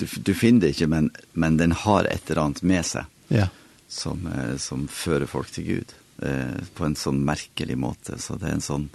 du, 0.00 0.06
du 0.26 0.32
finner 0.34 0.66
det 0.66 0.74
ikke, 0.74 0.90
men, 0.90 1.10
men 1.32 1.58
den 1.60 1.74
har 1.84 2.08
et 2.10 2.30
eller 2.30 2.46
annet 2.46 2.62
med 2.66 2.86
seg 2.88 3.34
ja. 3.34 3.48
som, 3.88 4.24
eh, 4.26 4.56
som 4.58 4.86
fører 4.90 5.30
folk 5.30 5.52
til 5.54 5.68
Gud 5.68 5.92
eh, 6.26 6.58
på 6.74 6.88
en 6.88 6.98
sånn 6.98 7.22
merkelig 7.26 7.78
måte. 7.78 8.18
Så 8.18 8.38
det 8.40 8.50
er 8.50 8.56
en 8.56 8.64
sånn, 8.64 8.88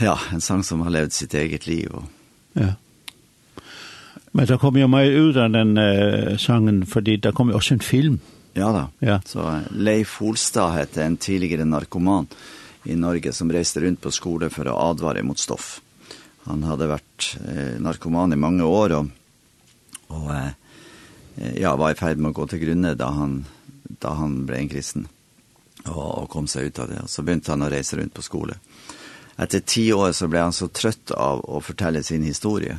ja, 0.00 0.16
en 0.32 0.40
sang 0.44 0.64
som 0.64 0.84
har 0.86 0.94
levd 0.94 1.16
sitt 1.16 1.36
eget 1.38 1.68
liv 1.70 1.92
og 1.92 2.08
ja 2.58 2.74
Men 4.32 4.48
det 4.48 4.58
kom 4.58 4.78
jo 4.80 4.88
mer 4.88 5.04
ut 5.04 5.36
av 5.36 5.50
den 5.52 5.76
uh, 5.76 6.36
sangen, 6.40 6.82
fordi 6.88 7.18
det 7.20 7.34
kom 7.36 7.52
jo 7.52 7.58
også 7.58 7.76
en 7.76 7.84
film. 7.84 8.18
Ja 8.56 8.70
da. 8.72 8.86
Ja. 9.04 9.20
Så 9.28 9.44
Leif 9.70 10.18
Holstad 10.20 10.72
heter 10.76 11.04
en 11.04 11.16
tidligere 11.16 11.64
narkoman 11.68 12.26
i 12.84 12.96
Norge 12.96 13.32
som 13.32 13.52
reiste 13.52 13.80
rundt 13.80 14.00
på 14.00 14.12
skole 14.12 14.48
for 14.52 14.68
å 14.68 14.78
advare 14.90 15.22
mot 15.24 15.38
stoff. 15.40 15.80
Han 16.48 16.64
hadde 16.66 16.90
vært 16.90 17.32
uh, 17.44 17.78
narkoman 17.84 18.32
i 18.32 18.40
mange 18.40 18.64
år 18.66 18.96
og, 18.98 19.10
og 20.16 20.30
uh, 20.32 20.52
ja, 21.56 21.76
var 21.76 21.92
i 21.92 21.98
ferd 21.98 22.20
med 22.20 22.32
å 22.32 22.38
gå 22.40 22.48
til 22.50 22.64
grunne 22.64 22.94
da 22.98 23.12
han, 23.12 23.42
da 24.00 24.16
han 24.16 24.42
ble 24.48 24.62
en 24.62 24.72
kristen 24.72 25.06
og, 25.86 26.24
og 26.24 26.30
kom 26.32 26.48
seg 26.48 26.70
ut 26.70 26.80
av 26.82 26.88
det. 26.88 27.02
Og 27.04 27.12
så 27.12 27.24
begynte 27.24 27.52
han 27.52 27.64
å 27.64 27.70
reise 27.72 28.00
rundt 28.00 28.16
på 28.16 28.24
skole. 28.24 28.56
Etter 29.40 29.60
ti 29.64 29.86
år 29.92 30.12
så 30.16 30.28
ble 30.30 30.42
han 30.44 30.56
så 30.56 30.68
trøtt 30.68 31.12
av 31.16 31.44
å 31.48 31.60
fortelle 31.64 32.02
sin 32.04 32.24
historie 32.26 32.78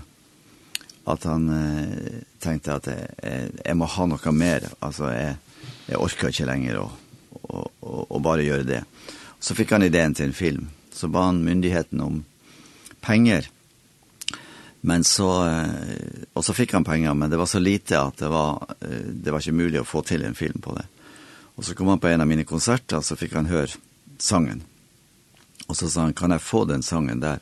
at 1.05 1.25
han 1.27 1.49
eh, 1.51 2.21
tenkte 2.39 2.77
at 2.77 2.87
eh, 2.87 3.49
jeg 3.59 3.75
må 3.79 3.89
ha 3.89 4.05
noe 4.07 4.35
mer. 4.35 4.69
Altså, 4.79 5.09
jeg, 5.11 5.35
jeg 5.89 5.99
orker 5.99 6.31
ikke 6.31 6.47
lenger 6.47 6.79
å, 6.83 6.85
å, 7.41 7.63
å, 7.63 8.05
å 8.15 8.21
bare 8.23 8.45
gjøre 8.45 8.69
det. 8.69 8.83
Så 9.43 9.55
fikk 9.57 9.75
han 9.75 9.83
ideen 9.83 10.15
til 10.15 10.29
en 10.29 10.37
film. 10.37 10.69
Så 10.93 11.09
ba 11.11 11.27
han 11.27 11.43
myndigheten 11.43 11.99
om 12.03 12.21
penger. 13.03 13.49
Men 14.85 15.03
så, 15.03 15.29
eh, 15.47 16.23
og 16.33 16.43
så 16.43 16.55
fikk 16.55 16.77
han 16.77 16.87
penger, 16.87 17.13
men 17.15 17.31
det 17.31 17.39
var 17.39 17.51
så 17.51 17.59
lite 17.59 17.99
at 17.99 18.19
det 18.19 18.31
var, 18.31 18.75
eh, 18.81 19.07
det 19.11 19.31
var 19.31 19.43
ikke 19.43 19.59
mulig 19.59 19.79
å 19.79 19.87
få 19.87 20.03
til 20.07 20.23
en 20.23 20.35
film 20.35 20.63
på 20.63 20.75
det. 20.75 20.87
Og 21.55 21.67
så 21.67 21.75
kom 21.75 21.91
han 21.91 22.01
på 22.01 22.09
en 22.09 22.23
av 22.23 22.27
mine 22.27 22.47
konserter, 22.47 23.03
så 23.03 23.19
fikk 23.19 23.35
han 23.37 23.51
høre 23.51 23.75
sangen. 24.19 24.63
Og 25.67 25.75
så 25.75 25.87
sa 25.89 26.07
han, 26.07 26.15
kan 26.15 26.31
jeg 26.31 26.43
få 26.43 26.65
den 26.67 26.83
sangen 26.83 27.21
der 27.23 27.39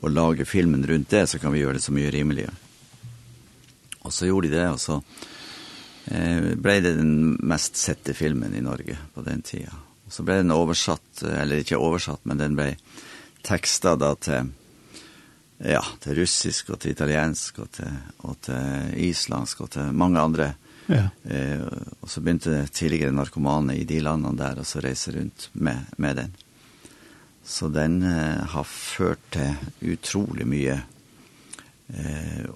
og 0.00 0.12
lage 0.12 0.46
filmen 0.48 0.86
rundt 0.88 1.12
det, 1.12 1.26
så 1.28 1.38
kan 1.38 1.52
vi 1.52 1.60
gjøre 1.60 1.76
det 1.76 1.84
så 1.84 1.92
mye 1.92 2.12
rimeligere. 2.12 2.56
Och 4.02 4.14
så 4.14 4.26
gjorde 4.26 4.48
de 4.48 4.56
det 4.56 4.70
och 4.70 4.80
så 4.80 5.02
eh 6.04 6.54
blev 6.54 6.82
det 6.82 6.94
den 6.94 7.30
mest 7.32 7.76
sette 7.76 8.14
filmen 8.14 8.54
i 8.54 8.60
Norge 8.60 8.98
på 9.14 9.22
den 9.22 9.42
tiden. 9.42 9.74
Och 10.06 10.12
så 10.12 10.22
blev 10.22 10.36
den 10.36 10.50
översatt 10.50 11.22
eller 11.22 11.58
inte 11.58 11.74
översatt 11.74 12.24
men 12.24 12.38
den 12.38 12.56
blev 12.56 12.74
textad 13.42 13.96
då 13.96 14.14
till 14.14 14.44
ja, 15.58 15.84
till 15.98 16.14
russisk 16.14 16.70
och 16.70 16.78
till 16.78 16.90
italiensk 16.90 17.58
och 17.58 17.70
till 17.70 17.96
och 18.16 18.40
till 18.40 18.94
islandsk 18.96 19.60
och 19.60 19.70
till 19.70 19.82
många 19.82 20.20
andra 20.20 20.52
Ja. 20.86 21.30
Eh 21.30 21.60
och 22.00 22.10
så 22.10 22.20
begynte 22.20 22.66
tidigare 22.66 23.10
narkomaner 23.10 23.74
i 23.74 23.84
de 23.84 24.00
landene 24.00 24.44
där 24.44 24.58
och 24.58 24.66
så 24.66 24.80
reser 24.80 25.12
runt 25.12 25.48
med 25.52 25.84
med 25.96 26.16
den. 26.16 26.34
Så 27.44 27.68
den 27.68 28.02
eh, 28.02 28.44
har 28.46 28.64
ført 28.64 29.22
til 29.30 29.54
utrolig 29.80 30.46
mye 30.46 30.76
eh, 31.88 32.46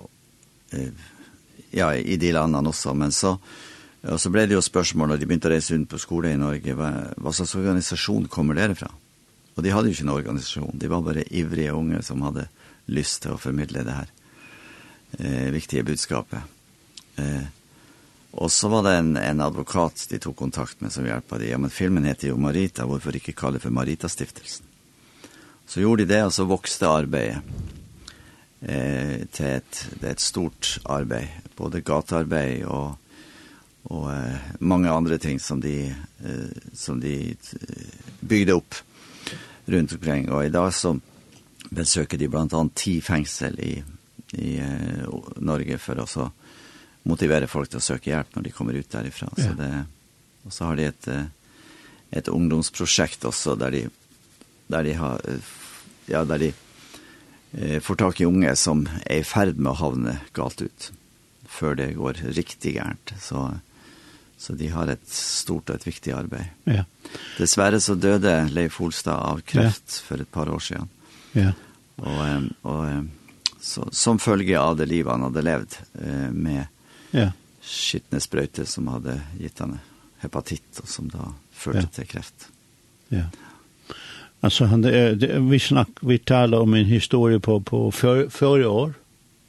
ja, 1.77 1.95
i 1.95 2.17
de 2.17 2.33
landene 2.33 2.69
också, 2.69 2.95
men 2.95 3.13
så 3.13 3.39
och 4.09 4.21
så 4.21 4.31
blev 4.31 4.49
det 4.49 4.55
ju 4.55 4.63
spørsmål, 4.63 5.09
när 5.09 5.17
de 5.17 5.27
började 5.27 5.51
resa 5.51 5.75
runt 5.75 5.91
på 5.91 5.99
skolor 5.99 6.31
i 6.31 6.37
Norge, 6.37 6.75
vad, 6.75 6.95
vad 7.17 7.35
slags 7.35 7.55
organisasjon 7.55 8.29
kommer 8.29 8.55
det 8.55 8.75
fra? 8.75 8.91
Och 9.55 9.63
de 9.63 9.71
hade 9.71 9.89
ju 9.89 9.93
ikke 9.93 10.03
en 10.03 10.09
organisation, 10.09 10.79
det 10.79 10.89
var 10.89 11.03
bara 11.03 11.23
ivrige 11.23 11.71
unga 11.71 12.03
som 12.03 12.23
hade 12.23 12.49
lyst 12.87 13.23
til 13.23 13.31
att 13.31 13.41
förmedla 13.41 13.83
det 13.83 13.91
här 13.91 14.07
eh, 15.19 15.51
viktiga 15.53 15.83
budskapet. 15.83 16.39
Eh, 17.17 17.43
och 18.31 18.53
så 18.53 18.69
var 18.69 18.83
det 18.83 18.93
en, 18.93 19.17
en 19.17 19.41
advokat 19.41 20.07
de 20.11 20.19
tog 20.19 20.37
kontakt 20.37 20.81
med 20.81 20.93
som 20.93 21.07
hjälpte 21.07 21.39
dem. 21.39 21.49
Ja, 21.49 21.59
men 21.59 21.71
filmen 21.71 22.05
heter 22.05 22.29
ju 22.29 22.37
Marita, 22.37 22.87
varför 22.87 23.15
inte 23.15 23.33
kalla 23.33 23.53
det 23.53 23.61
för 23.61 23.71
Marita-stiftelsen? 23.71 24.67
Så 25.67 25.81
gjorde 25.81 26.05
de 26.05 26.15
det 26.15 26.25
och 26.25 26.35
så 26.35 26.45
växte 26.45 26.89
arbetet 26.89 27.43
eh, 28.69 29.25
til 29.33 29.49
et, 29.59 29.81
det 30.01 30.09
er 30.09 30.17
et 30.17 30.25
stort 30.25 30.79
arbeid, 30.91 31.29
både 31.57 31.83
gatearbeid 31.85 32.65
og, 32.67 32.97
og 33.93 34.07
eh, 34.13 34.53
mange 34.61 34.93
andre 34.93 35.19
ting 35.23 35.41
som 35.41 35.61
de, 35.63 35.89
eh, 35.91 36.71
som 36.75 37.01
de 37.01 37.35
bygde 38.21 38.57
opp 38.57 38.81
rundt 39.71 39.97
omkring. 39.97 40.31
Og 40.33 40.47
i 40.47 40.53
dag 40.53 40.73
så 40.75 40.95
besøker 41.75 42.21
de 42.21 42.31
blant 42.31 42.55
annet 42.55 42.77
ti 42.79 42.99
fengsel 43.05 43.59
i, 43.61 43.75
i 44.41 44.57
eh, 44.63 45.05
Norge 45.45 45.79
for 45.83 46.01
å 46.01 46.09
så 46.09 46.29
motivere 47.05 47.49
folk 47.51 47.69
til 47.69 47.83
å 47.83 47.85
søke 47.85 48.13
hjelp 48.13 48.37
når 48.37 48.47
de 48.47 48.55
kommer 48.57 48.79
ut 48.79 48.91
derifra. 48.91 49.29
Ja. 49.37 49.51
Så 49.51 49.59
det, 49.59 49.73
og 50.45 50.53
så 50.53 50.71
har 50.71 50.81
de 50.81 50.89
et, 50.89 51.09
et 52.17 52.29
ungdomsprosjekt 52.33 53.25
også 53.29 53.57
der 53.61 53.77
de, 53.77 53.83
der 54.73 54.87
de 54.89 54.95
har 54.97 55.21
ja, 56.09 56.25
der 56.29 56.41
de 56.41 56.51
eh, 57.59 57.81
får 57.81 58.01
tak 58.03 58.21
i 58.21 58.29
unge 58.29 58.55
som 58.57 58.85
er 59.05 59.23
i 59.23 59.27
ferd 59.27 59.59
med 59.59 59.73
å 59.73 59.81
havne 59.81 60.19
galt 60.37 60.63
ut 60.65 60.91
før 61.55 61.77
det 61.79 61.93
går 61.99 62.21
riktig 62.35 62.75
gærent. 62.77 63.15
Så, 63.23 63.47
så 64.41 64.57
de 64.59 64.71
har 64.73 64.91
et 64.91 65.05
stort 65.11 65.71
og 65.71 65.79
et 65.79 65.87
viktig 65.87 66.15
arbeid. 66.17 66.51
Ja. 66.67 66.83
Dessverre 67.39 67.79
så 67.83 67.95
døde 67.95 68.33
Leif 68.51 68.81
Holstad 68.83 69.21
av 69.21 69.45
kreft 69.47 70.01
ja. 70.01 70.03
for 70.09 70.25
et 70.25 70.33
par 70.35 70.51
år 70.51 70.65
siden. 70.67 70.91
Ja. 71.39 71.53
Og, 72.03 72.49
og 72.67 73.61
så, 73.63 73.87
som 73.95 74.19
følge 74.19 74.59
av 74.59 74.81
det 74.81 74.89
livet 74.91 75.15
han 75.15 75.29
hadde 75.29 75.47
levd 75.47 75.79
med 76.35 76.65
ja. 77.15 77.31
skittende 77.63 78.23
sprøyter 78.25 78.67
som 78.67 78.91
hadde 78.91 79.21
gitt 79.39 79.63
han 79.63 79.79
hepatitt, 80.25 80.83
og 80.83 80.91
som 80.91 81.09
da 81.13 81.31
førte 81.55 81.87
ja. 81.87 81.93
til 82.01 82.11
kreft. 82.11 82.49
Ja. 83.15 83.29
Alltså 84.45 84.65
han 84.65 84.83
det, 84.83 85.41
vi 85.41 85.59
snack 85.59 85.89
vi 86.01 86.19
talar 86.19 86.59
om 86.59 86.75
en 86.75 86.85
historia 86.85 87.41
på 87.41 87.61
på 87.61 87.91
för, 87.91 88.29
förra 88.29 88.71
år. 88.71 88.95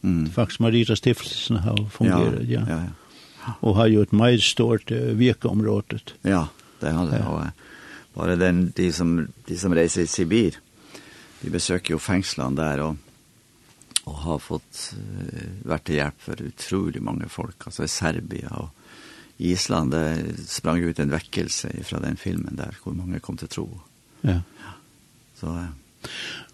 Mm. 0.03 0.29
Faktiskt 0.31 0.59
Marita 0.59 0.95
stiftelsen 0.95 1.57
har 1.57 1.89
fungerat 1.89 2.33
ja. 2.41 2.61
ja. 2.61 2.65
ja, 2.69 2.83
ja. 3.45 3.53
Och 3.59 3.75
har 3.75 3.87
gjort 3.87 4.11
mycket 4.11 4.43
stort 4.43 4.91
uh, 4.91 4.97
virkeområdet. 4.97 6.13
Ja, 6.21 6.47
det 6.79 6.89
har 6.89 7.07
det. 7.07 7.17
Ja. 7.19 7.51
Och, 8.13 8.27
det 8.27 8.35
den 8.35 8.71
de 8.75 8.93
som 8.93 9.27
de 9.45 9.57
som 9.57 9.75
reser 9.75 10.01
i 10.01 10.07
Sibir. 10.07 10.53
Vi 11.41 11.49
besöker 11.49 11.93
ju 11.93 11.99
fängslan 11.99 12.55
där 12.55 12.79
och 12.79 12.95
och 14.03 14.15
har 14.15 14.39
fått 14.39 14.93
uh, 14.93 15.67
varit 15.69 15.83
till 15.83 15.95
hjälp 15.95 16.21
för 16.21 16.47
otroligt 16.47 17.03
många 17.03 17.27
folk 17.27 17.55
alltså 17.65 17.83
i 17.83 17.87
Serbien 17.87 18.51
och 18.51 18.69
Island 19.37 19.91
det 19.91 20.17
sprang 20.47 20.79
ut 20.79 20.99
en 20.99 21.09
väckelse 21.09 21.83
från 21.83 22.01
den 22.01 22.15
filmen 22.15 22.55
där 22.55 22.75
hur 22.85 22.91
många 22.91 23.19
kom 23.19 23.37
till 23.37 23.47
tro. 23.47 23.79
Ja. 24.21 24.41
Så, 25.39 25.55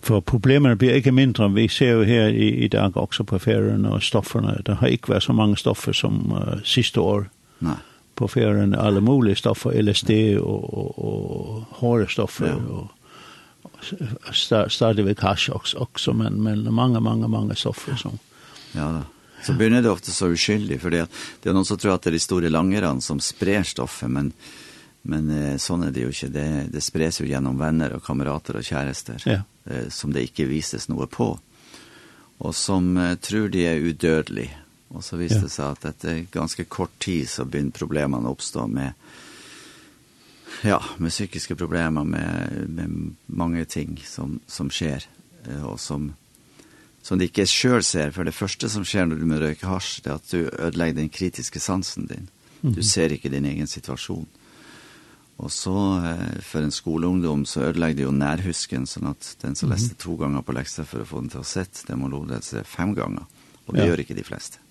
for 0.02 0.20
problemerne 0.20 0.76
blir 0.76 0.96
ikke 0.98 1.12
mindre. 1.12 1.52
Vi 1.54 1.68
ser 1.68 1.92
jo 1.92 2.04
her 2.04 2.28
i, 2.28 2.50
i 2.66 2.68
dag 2.68 2.98
også 2.98 3.24
på 3.24 3.38
ferien 3.38 3.86
og 3.86 4.04
stofferne. 4.04 4.58
Det 4.66 4.78
har 4.78 4.88
ikke 4.88 5.10
været 5.10 5.24
så 5.24 5.34
mange 5.34 5.58
stoffer 5.58 5.94
som 5.94 6.32
uh, 6.32 6.64
sidste 6.64 7.02
år. 7.02 7.26
Nej. 7.60 7.76
På 8.16 8.28
ferien 8.28 8.76
alle 8.76 9.02
mulige 9.02 9.36
stoffer, 9.36 9.72
LSD 9.82 10.38
og, 10.42 10.74
og, 10.78 11.06
og 11.06 11.64
hårde 11.70 12.10
stoffer 12.10 12.48
ja. 12.48 12.56
og 12.56 12.92
og 14.28 14.72
stadig 14.72 15.06
ved 15.06 15.22
hash 15.22 15.50
også, 15.54 15.78
også 15.78 16.14
men, 16.14 16.42
men 16.42 16.74
mange, 16.74 17.02
mange, 17.02 17.28
mange 17.28 17.56
stoffer 17.56 17.96
som... 17.96 18.20
Ja, 18.76 18.88
da. 18.98 19.02
Så 19.42 19.56
begynner 19.58 19.82
det 19.82 19.90
ofte 19.90 20.12
så 20.14 20.30
uskyldig, 20.30 20.78
for 20.82 20.94
det, 20.94 21.08
det 21.42 21.50
er 21.50 21.56
noen 21.58 21.66
som 21.66 21.80
tror 21.82 21.96
at 21.96 22.04
det 22.06 22.12
er 22.12 22.18
de 22.20 22.22
store 22.22 22.50
langerne 22.54 23.02
som 23.02 23.20
sprer 23.20 23.66
stoffet, 23.66 24.12
men 24.12 24.30
Men 25.02 25.30
eh, 25.34 25.58
sånn 25.58 25.88
er 25.88 25.94
det 25.94 26.06
jo 26.06 26.12
ikke. 26.14 26.30
Det, 26.34 26.48
det 26.74 26.84
spres 26.86 27.22
jo 27.22 27.30
gjennom 27.30 27.58
venner 27.60 27.96
og 27.98 28.04
kamerater 28.06 28.60
og 28.60 28.66
kjærester 28.66 29.24
ja. 29.26 29.42
eh, 29.66 29.88
som 29.94 30.14
det 30.14 30.28
ikke 30.30 30.50
vises 30.50 30.88
noe 30.92 31.08
på. 31.10 31.34
Og 32.42 32.56
som 32.58 32.94
eh, 32.98 33.18
tror 33.22 33.50
de 33.54 33.66
er 33.70 33.82
udødelige. 33.82 34.58
Og 34.92 35.04
så 35.08 35.18
viste 35.18 35.40
ja. 35.40 35.48
det 35.48 35.54
seg 35.54 35.72
at 35.72 35.86
etter 35.94 36.24
ganske 36.34 36.66
kort 36.68 36.94
tid 37.00 37.30
så 37.32 37.46
begynner 37.48 37.74
problemene 37.74 38.28
å 38.28 38.36
oppstå 38.36 38.66
med 38.68 38.98
ja, 40.68 40.82
med 41.00 41.14
psykiske 41.14 41.56
problemer, 41.56 42.04
med, 42.04 42.68
med 42.70 43.14
mange 43.32 43.64
ting 43.66 43.96
som, 44.06 44.36
som 44.52 44.68
skjer, 44.70 45.08
eh, 45.48 45.64
og 45.66 45.80
som, 45.82 46.12
som 47.02 47.18
de 47.18 47.30
ikke 47.32 47.48
selv 47.50 47.88
ser. 47.88 48.12
For 48.14 48.28
det 48.28 48.36
første 48.36 48.70
som 48.70 48.86
skjer 48.86 49.08
når 49.08 49.24
du 49.24 49.26
må 49.32 49.40
røyke 49.42 49.72
hasj, 49.72 50.04
det 50.04 50.12
er 50.12 50.20
at 50.20 50.36
du 50.36 50.44
ødelegger 50.52 51.00
den 51.00 51.10
kritiske 51.10 51.64
sansen 51.64 52.06
din. 52.12 52.30
Du 52.62 52.84
ser 52.86 53.10
ikke 53.10 53.32
din 53.34 53.48
egen 53.50 53.66
situasjon. 53.66 54.28
Mm 54.28 54.41
Og 55.42 55.50
så 55.50 55.76
eh, 56.06 56.40
for 56.46 56.62
en 56.62 56.74
skoleungdom 56.74 57.46
så 57.50 57.66
ødelegger 57.70 57.98
det 57.98 58.06
jo 58.06 58.14
nærhusken, 58.14 58.86
sånn 58.90 59.10
at 59.10 59.34
den 59.42 59.58
som 59.58 59.72
leste 59.72 59.98
to 60.02 60.16
ganger 60.20 60.46
på 60.46 60.54
lekser 60.54 60.86
for 60.88 61.02
å 61.02 61.08
få 61.08 61.24
den 61.24 61.32
til 61.34 61.42
å 61.42 61.48
sett, 61.48 61.82
den 61.88 62.02
må 62.04 62.12
lese 62.30 62.62
fem 62.68 62.94
ganger. 62.98 63.26
Og 63.66 63.74
det 63.74 63.84
ja. 63.84 63.92
gjør 63.92 64.04
ikke 64.04 64.18
de 64.18 64.28
fleste. 64.28 64.62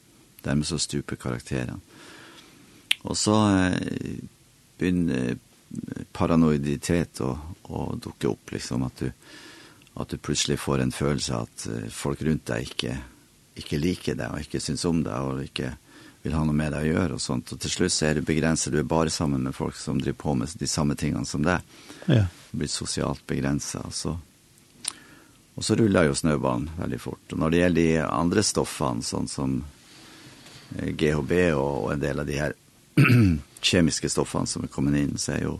Dermed 0.44 0.68
så 0.68 0.78
stuper 0.80 1.18
karakteren. 1.20 1.82
Og 3.02 3.18
så 3.18 3.36
eh, 3.50 4.20
begynner 4.78 5.38
paranoiditet 6.14 7.20
å, 7.22 7.34
å 7.70 7.84
dukke 7.98 8.30
opp, 8.30 8.54
liksom, 8.54 8.86
at 8.86 9.02
du, 9.02 9.10
at 10.02 10.10
du 10.10 10.18
plutselig 10.22 10.58
får 10.62 10.82
en 10.84 10.94
følelse 10.94 11.42
at 11.46 11.66
folk 11.94 12.22
rundt 12.26 12.48
deg 12.50 12.66
ikke, 12.66 12.96
ikke 13.62 13.78
liker 13.78 14.18
deg, 14.18 14.32
og 14.34 14.46
ikke 14.46 14.62
syns 14.62 14.82
om 14.88 15.02
deg, 15.06 15.30
og 15.30 15.44
ikke 15.46 15.74
vill 16.22 16.32
ha 16.32 16.44
något 16.44 16.54
med 16.54 16.72
det 16.72 16.78
att 16.78 16.86
göra 16.86 17.14
och 17.14 17.20
sånt. 17.20 17.52
Och 17.52 17.60
till 17.60 17.70
slut 17.70 17.92
så 17.92 18.06
är 18.06 18.14
det 18.14 18.20
begränsat, 18.20 18.72
du 18.72 18.78
är 18.78 18.82
bara 18.82 19.10
samman 19.10 19.42
med 19.42 19.54
folk 19.54 19.74
som 19.74 20.00
driver 20.00 20.18
på 20.18 20.34
med 20.34 20.48
de 20.54 20.66
samma 20.66 20.94
tingen 20.94 21.26
som 21.26 21.42
det. 21.42 21.60
Ja. 22.04 22.26
Du 22.50 22.58
blir 22.58 22.68
socialt 22.68 23.26
begränsad 23.26 23.82
och 23.86 23.94
så. 23.94 24.18
Och 25.54 25.64
så 25.64 25.74
rullar 25.74 26.04
ju 26.04 26.14
snöballen 26.14 26.70
väldigt 26.80 27.00
fort. 27.00 27.32
Och 27.32 27.38
när 27.38 27.50
det 27.50 27.56
gäller 27.56 27.82
de 27.82 28.00
andra 28.00 28.42
stoffen, 28.42 29.02
sånt 29.02 29.30
som 29.30 29.64
GHB 30.70 31.32
och, 31.54 31.84
och 31.84 31.92
en 31.92 32.00
del 32.00 32.20
av 32.20 32.26
de 32.26 32.38
här 32.38 32.52
kemiska 33.60 34.08
stoffen 34.08 34.46
som 34.46 34.68
kommer 34.68 34.98
in, 34.98 35.18
så 35.18 35.32
är 35.32 35.38
ju 35.38 35.58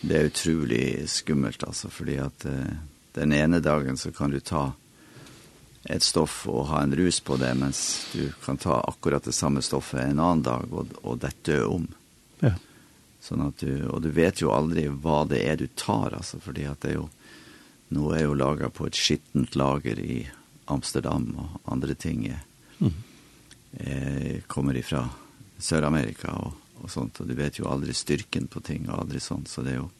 det 0.00 0.16
är 0.16 0.24
utroligt 0.24 1.10
skummelt 1.10 1.64
alltså, 1.64 1.88
fordi 1.88 2.18
att 2.18 2.44
eh, 2.44 2.52
den 3.12 3.32
ene 3.32 3.60
dagen 3.60 3.96
så 3.96 4.12
kan 4.12 4.30
du 4.30 4.40
ta 4.40 4.72
ett 5.88 6.02
stoff 6.02 6.48
och 6.48 6.66
ha 6.66 6.82
en 6.82 6.96
rus 6.96 7.20
på 7.20 7.36
det 7.36 7.54
men 7.54 7.72
du 8.12 8.32
kan 8.44 8.56
ta 8.56 8.80
akkurat 8.80 9.24
det 9.24 9.32
samma 9.32 9.62
stoffet 9.62 10.00
en 10.00 10.18
annan 10.18 10.42
dag 10.42 10.72
och 10.72 10.86
och 11.02 11.18
det 11.42 11.64
om. 11.64 11.88
Ja. 12.38 12.52
Sånn 13.20 13.40
att 13.40 13.58
du 13.58 13.86
och 13.86 14.02
du 14.02 14.10
vet 14.10 14.42
ju 14.42 14.50
aldrig 14.50 14.90
vad 14.90 15.28
det 15.28 15.48
är 15.48 15.56
du 15.56 15.66
tar 15.66 16.14
alltså 16.16 16.38
för 16.38 16.52
det 16.52 16.66
att 16.66 16.80
det 16.80 16.88
är 16.88 16.92
ju 16.92 17.04
nå 17.88 18.12
är 18.12 18.20
ju 18.20 18.34
laget 18.34 18.74
på 18.74 18.86
ett 18.86 18.96
skittent 18.96 19.54
lager 19.54 19.98
i 19.98 20.30
Amsterdam 20.64 21.38
och 21.38 21.72
andra 21.72 21.94
ting. 21.94 22.36
Mm. 22.78 22.92
Eh 23.72 24.40
kommer 24.40 24.76
ifrån 24.76 25.08
Sydamerika 25.58 26.30
och 26.30 26.52
och 26.80 26.90
sånt 26.90 27.20
och 27.20 27.26
du 27.26 27.34
vet 27.34 27.58
ju 27.58 27.66
aldrig 27.66 27.96
styrken 27.96 28.46
på 28.46 28.60
ting 28.60 28.88
og 28.88 28.98
aldrig 28.98 29.22
sånt 29.22 29.48
så 29.48 29.62
det 29.62 29.70
är 29.70 29.74
jo, 29.74 29.90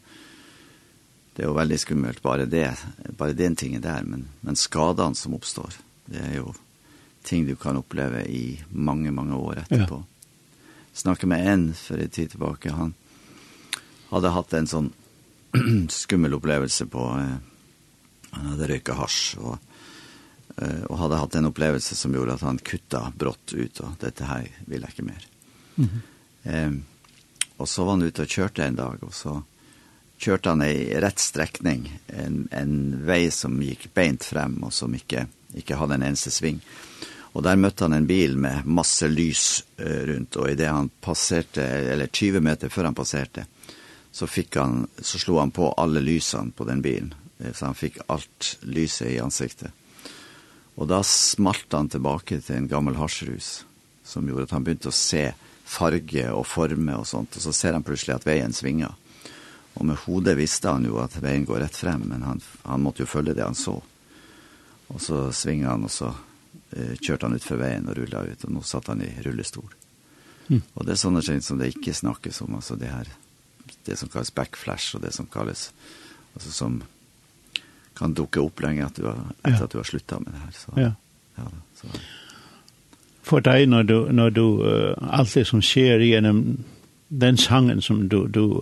det 1.38 1.44
er 1.44 1.52
jo 1.52 1.54
veldig 1.54 1.76
skummelt 1.78 2.22
bara 2.22 2.46
det 2.50 2.72
bara 3.16 3.32
den 3.32 3.56
tingen 3.56 3.82
där 3.82 4.02
men 4.02 4.28
men 4.40 4.56
skadan 4.56 5.14
som 5.14 5.34
uppstår 5.34 5.70
det 6.06 6.18
är 6.18 6.34
ju 6.34 6.52
ting 7.22 7.46
du 7.46 7.56
kan 7.56 7.76
uppleva 7.76 8.22
i 8.22 8.64
många 8.68 9.10
många 9.10 9.36
år 9.36 9.58
efterpå. 9.58 9.94
Ja. 9.94 10.04
Snacka 10.92 11.26
med 11.26 11.46
en 11.52 11.74
for 11.74 11.98
en 11.98 12.08
tid 12.08 12.30
tilbake, 12.30 12.70
han 12.70 12.94
hade 14.08 14.28
haft 14.28 14.52
en 14.52 14.66
sån 14.66 14.92
skummel 15.88 16.34
upplevelse 16.34 16.86
på 16.86 16.98
eh, 16.98 17.36
han 18.30 18.46
hadde 18.46 18.68
røyket 18.68 18.94
hasch 18.94 19.36
och 19.38 19.58
eh, 20.56 20.82
och 20.82 20.98
hade 20.98 21.16
haft 21.16 21.34
en 21.34 21.44
upplevelse 21.44 21.94
som 21.94 22.14
gjorde 22.14 22.34
att 22.34 22.40
han 22.40 22.58
kutta 22.58 23.12
brott 23.16 23.52
ut 23.52 23.80
og 23.80 23.90
dette 24.00 24.24
här 24.24 24.48
vill 24.66 24.80
jag 24.80 24.90
inte 24.90 25.02
mer. 25.02 25.26
Mm. 25.76 25.90
Ehm 26.42 26.84
och 27.56 27.68
så 27.68 27.84
var 27.84 27.90
han 27.90 28.02
ute 28.02 28.22
och 28.22 28.28
kjørte 28.28 28.64
en 28.64 28.76
dag 28.76 29.02
och 29.02 29.14
så 29.14 29.42
kjørte 30.18 30.52
han 30.52 30.62
i 30.66 30.98
rett 31.00 31.22
strekning, 31.22 31.86
en, 32.06 32.46
en 32.50 32.74
vei 33.06 33.28
som 33.34 33.56
gikk 33.62 33.88
beint 33.94 34.26
frem, 34.26 34.58
og 34.66 34.72
som 34.74 34.94
ikke, 34.94 35.26
ikke 35.58 35.78
hadde 35.78 35.98
en 35.98 36.06
eneste 36.10 36.32
sving. 36.34 36.60
Og 37.36 37.44
der 37.46 37.60
møtte 37.60 37.86
han 37.86 37.94
en 37.94 38.08
bil 38.08 38.34
med 38.40 38.66
masse 38.66 39.06
lys 39.06 39.62
rundt, 39.78 40.36
og 40.40 40.50
i 40.50 40.56
det 40.58 40.70
han 40.70 40.90
passerte, 41.04 41.62
eller 41.62 42.10
20 42.10 42.42
meter 42.42 42.72
før 42.72 42.90
han 42.90 42.98
passerte, 42.98 43.46
så, 44.10 44.26
fikk 44.26 44.56
han, 44.58 44.86
så 44.98 45.20
slo 45.20 45.38
han 45.38 45.52
på 45.54 45.70
alle 45.78 46.02
lysene 46.02 46.50
på 46.56 46.66
den 46.66 46.82
bilen, 46.82 47.12
så 47.52 47.68
han 47.68 47.78
fikk 47.78 48.00
alt 48.10 48.56
lyset 48.66 49.12
i 49.12 49.20
ansiktet. 49.22 49.70
Og 50.78 50.88
da 50.90 51.02
smalt 51.06 51.74
han 51.74 51.90
tilbake 51.90 52.40
til 52.42 52.56
en 52.56 52.70
gammel 52.70 52.98
harsrus, 52.98 53.62
som 54.06 54.26
gjorde 54.26 54.48
at 54.48 54.56
han 54.56 54.66
begynte 54.66 54.90
å 54.90 54.94
se 54.94 55.28
farge 55.68 56.24
og 56.32 56.46
forme 56.48 56.96
og 56.96 57.06
sånt, 57.06 57.36
og 57.36 57.44
så 57.44 57.52
ser 57.54 57.76
han 57.76 57.84
plutselig 57.86 58.16
at 58.16 58.26
veien 58.26 58.54
svinger. 58.56 58.94
Och 59.78 59.84
med 59.84 59.96
hodet 59.96 60.36
visste 60.36 60.68
han 60.68 60.84
ju 60.84 60.98
att 60.98 61.22
vägen 61.22 61.44
går 61.44 61.58
rätt 61.58 61.76
fram 61.76 62.00
men 62.00 62.22
han 62.22 62.40
han 62.62 62.82
måste 62.82 63.02
ju 63.02 63.06
följa 63.06 63.34
det 63.34 63.42
han 63.42 63.54
så. 63.54 63.82
Och 64.86 65.00
så 65.00 65.32
svingade 65.32 65.70
han 65.70 65.84
och 65.84 65.90
så 65.90 66.14
eh, 66.70 66.94
kjørte 67.00 67.26
han 67.26 67.36
ut 67.36 67.44
för 67.44 67.56
vägen 67.56 67.88
och 67.88 67.96
rullet 67.96 68.26
ut 68.26 68.44
och 68.44 68.50
nu 68.50 68.60
satt 68.62 68.86
han 68.86 69.02
i 69.02 69.22
rullestol. 69.22 69.74
Mm. 70.48 70.62
Och 70.74 70.84
det 70.84 70.92
er 70.92 70.96
sånne 70.96 71.22
ting 71.22 71.40
som 71.42 71.58
det 71.58 71.66
inte 71.66 71.94
snackas 71.94 72.40
om 72.40 72.54
alltså 72.54 72.76
det 72.76 72.86
här 72.86 73.08
det 73.84 73.96
som 73.96 74.08
kallas 74.08 74.34
backflash 74.34 74.96
och 74.96 75.00
det 75.00 75.12
som 75.12 75.26
kallas 75.26 75.72
alltså 76.34 76.50
som 76.50 76.82
kan 77.94 78.14
dukke 78.14 78.40
upp 78.40 78.60
länge 78.60 78.86
att 78.86 78.94
du 78.94 79.04
har, 79.04 79.18
etter 79.42 79.58
ja. 79.58 79.64
att 79.64 79.70
du 79.70 79.78
har 79.78 79.84
slutat 79.84 80.20
med 80.20 80.32
det 80.32 80.38
här 80.38 80.52
så. 80.52 80.72
Ja. 80.76 80.92
Ja, 81.34 81.42
så. 81.74 81.86
För 83.22 83.40
dig 83.40 83.66
när 83.66 83.82
du 83.82 84.12
när 84.12 84.30
du 84.30 84.40
uh, 84.40 84.94
alt 85.10 85.34
det 85.34 85.44
som 85.44 85.62
sker 85.62 85.98
gjennom 85.98 86.64
den 87.08 87.36
sangen 87.36 87.82
som 87.82 88.08
du 88.08 88.26
du 88.26 88.60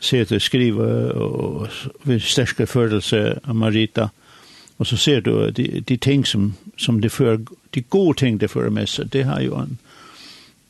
ser 0.00 0.24
du 0.24 0.40
skriva 0.40 1.12
och 1.12 1.68
vi 2.02 2.20
stärska 2.20 2.66
følelse 2.66 3.40
av 3.44 3.54
Marita 3.54 4.10
och 4.76 4.86
så 4.86 4.96
ser 4.96 5.20
du 5.20 5.50
de, 5.50 5.80
de 5.80 5.98
ting 5.98 6.24
som, 6.24 6.54
som 6.76 7.00
det 7.00 7.10
för 7.10 7.44
de 7.70 7.80
goda 7.88 8.18
ting 8.18 8.38
det 8.38 8.48
för 8.48 8.70
med 8.70 8.88
sig 8.88 9.06
det 9.06 9.22
har 9.22 9.40
ju 9.40 9.54
en 9.54 9.78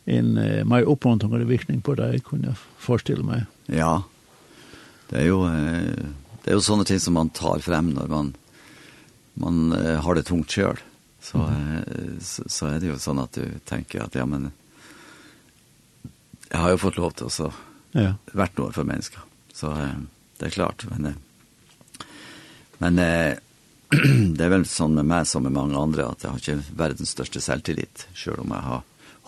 en 0.04 0.38
uh, 0.38 0.64
mer 0.64 0.82
uppmuntrande 0.82 1.44
virkning 1.44 1.80
på 1.80 1.94
det 1.94 2.20
kunde 2.24 2.46
jag 2.46 2.56
föreställa 2.78 3.22
mig 3.22 3.44
ja. 3.66 4.02
Det 5.08 5.16
är 5.16 5.24
ju 5.24 5.44
det 6.44 6.50
är 6.50 6.54
ju 6.54 6.60
såna 6.60 6.84
ting 6.84 7.00
som 7.00 7.14
man 7.14 7.28
tar 7.28 7.58
fram 7.58 7.90
när 7.90 8.06
man 8.06 8.34
man 9.34 9.72
har 9.96 10.14
det 10.14 10.22
tungt 10.22 10.52
själv 10.52 10.76
så, 11.20 11.38
mm. 11.38 11.82
så 12.20 12.42
så 12.46 12.66
är 12.66 12.80
det 12.80 12.86
ju 12.86 12.98
sånt 12.98 13.20
att 13.20 13.32
du 13.32 13.44
tänker 13.64 14.00
att 14.00 14.14
ja 14.14 14.26
men 14.26 14.50
jag 16.48 16.58
har 16.58 16.70
ju 16.70 16.78
fått 16.78 16.96
lov 16.96 17.10
till 17.10 17.30
så 17.30 17.52
ja. 17.92 18.14
vært 18.32 18.58
noe 18.58 18.72
för 18.72 18.84
människa. 18.84 19.20
Så 19.52 19.72
eh, 19.72 20.00
det 20.38 20.46
är 20.46 20.50
klart. 20.50 20.86
Men, 20.90 21.06
eh, 21.06 21.12
men 22.78 22.98
eh, 22.98 23.34
det 24.36 24.44
är 24.44 24.48
väl 24.48 24.66
sånn 24.66 24.94
med 24.94 25.08
meg 25.10 25.26
som 25.26 25.42
med 25.42 25.52
många 25.52 25.78
andra 25.78 26.06
att 26.08 26.22
jeg 26.22 26.30
har 26.30 26.50
inte 26.54 26.76
världens 26.76 27.10
største 27.16 27.40
selvtillit, 27.40 28.06
selv 28.14 28.40
om 28.40 28.54
jag 28.54 28.62
har 28.62 28.82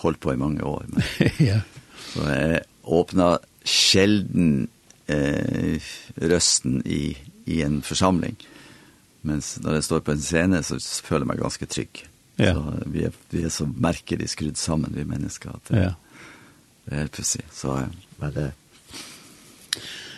hållit 0.05 0.20
på 0.20 0.33
i 0.33 0.37
många 0.37 0.64
år. 0.64 0.85
Men, 0.88 1.03
ja. 1.38 1.61
Så 2.12 2.29
jeg 2.29 2.62
öppnar 2.83 3.38
sjelden 3.64 4.68
eh, 5.07 5.83
rösten 6.14 6.83
i, 6.87 7.16
i 7.44 7.62
en 7.62 7.83
församling. 7.83 8.37
Men 9.20 9.42
när 9.61 9.75
jeg 9.75 9.85
står 9.85 10.01
på 10.01 10.12
en 10.12 10.20
scen 10.20 10.64
så 10.64 10.79
føler 10.81 11.20
jag 11.20 11.27
meg 11.27 11.38
ganska 11.38 11.66
trygg. 11.66 12.07
Ja. 12.37 12.55
Så 12.55 12.75
vi 12.87 13.05
er, 13.07 13.12
vi 13.31 13.44
er 13.44 13.53
så 13.55 13.66
merkelig 13.66 14.31
skrudd 14.33 14.57
sammen, 14.57 14.92
vi 14.94 15.05
mennesker. 15.05 15.51
Att, 15.51 15.70
ja 15.70 15.94
Helt 16.90 17.12
precis. 17.12 17.42
Så 17.52 17.80
men 18.16 18.32
det 18.32 18.52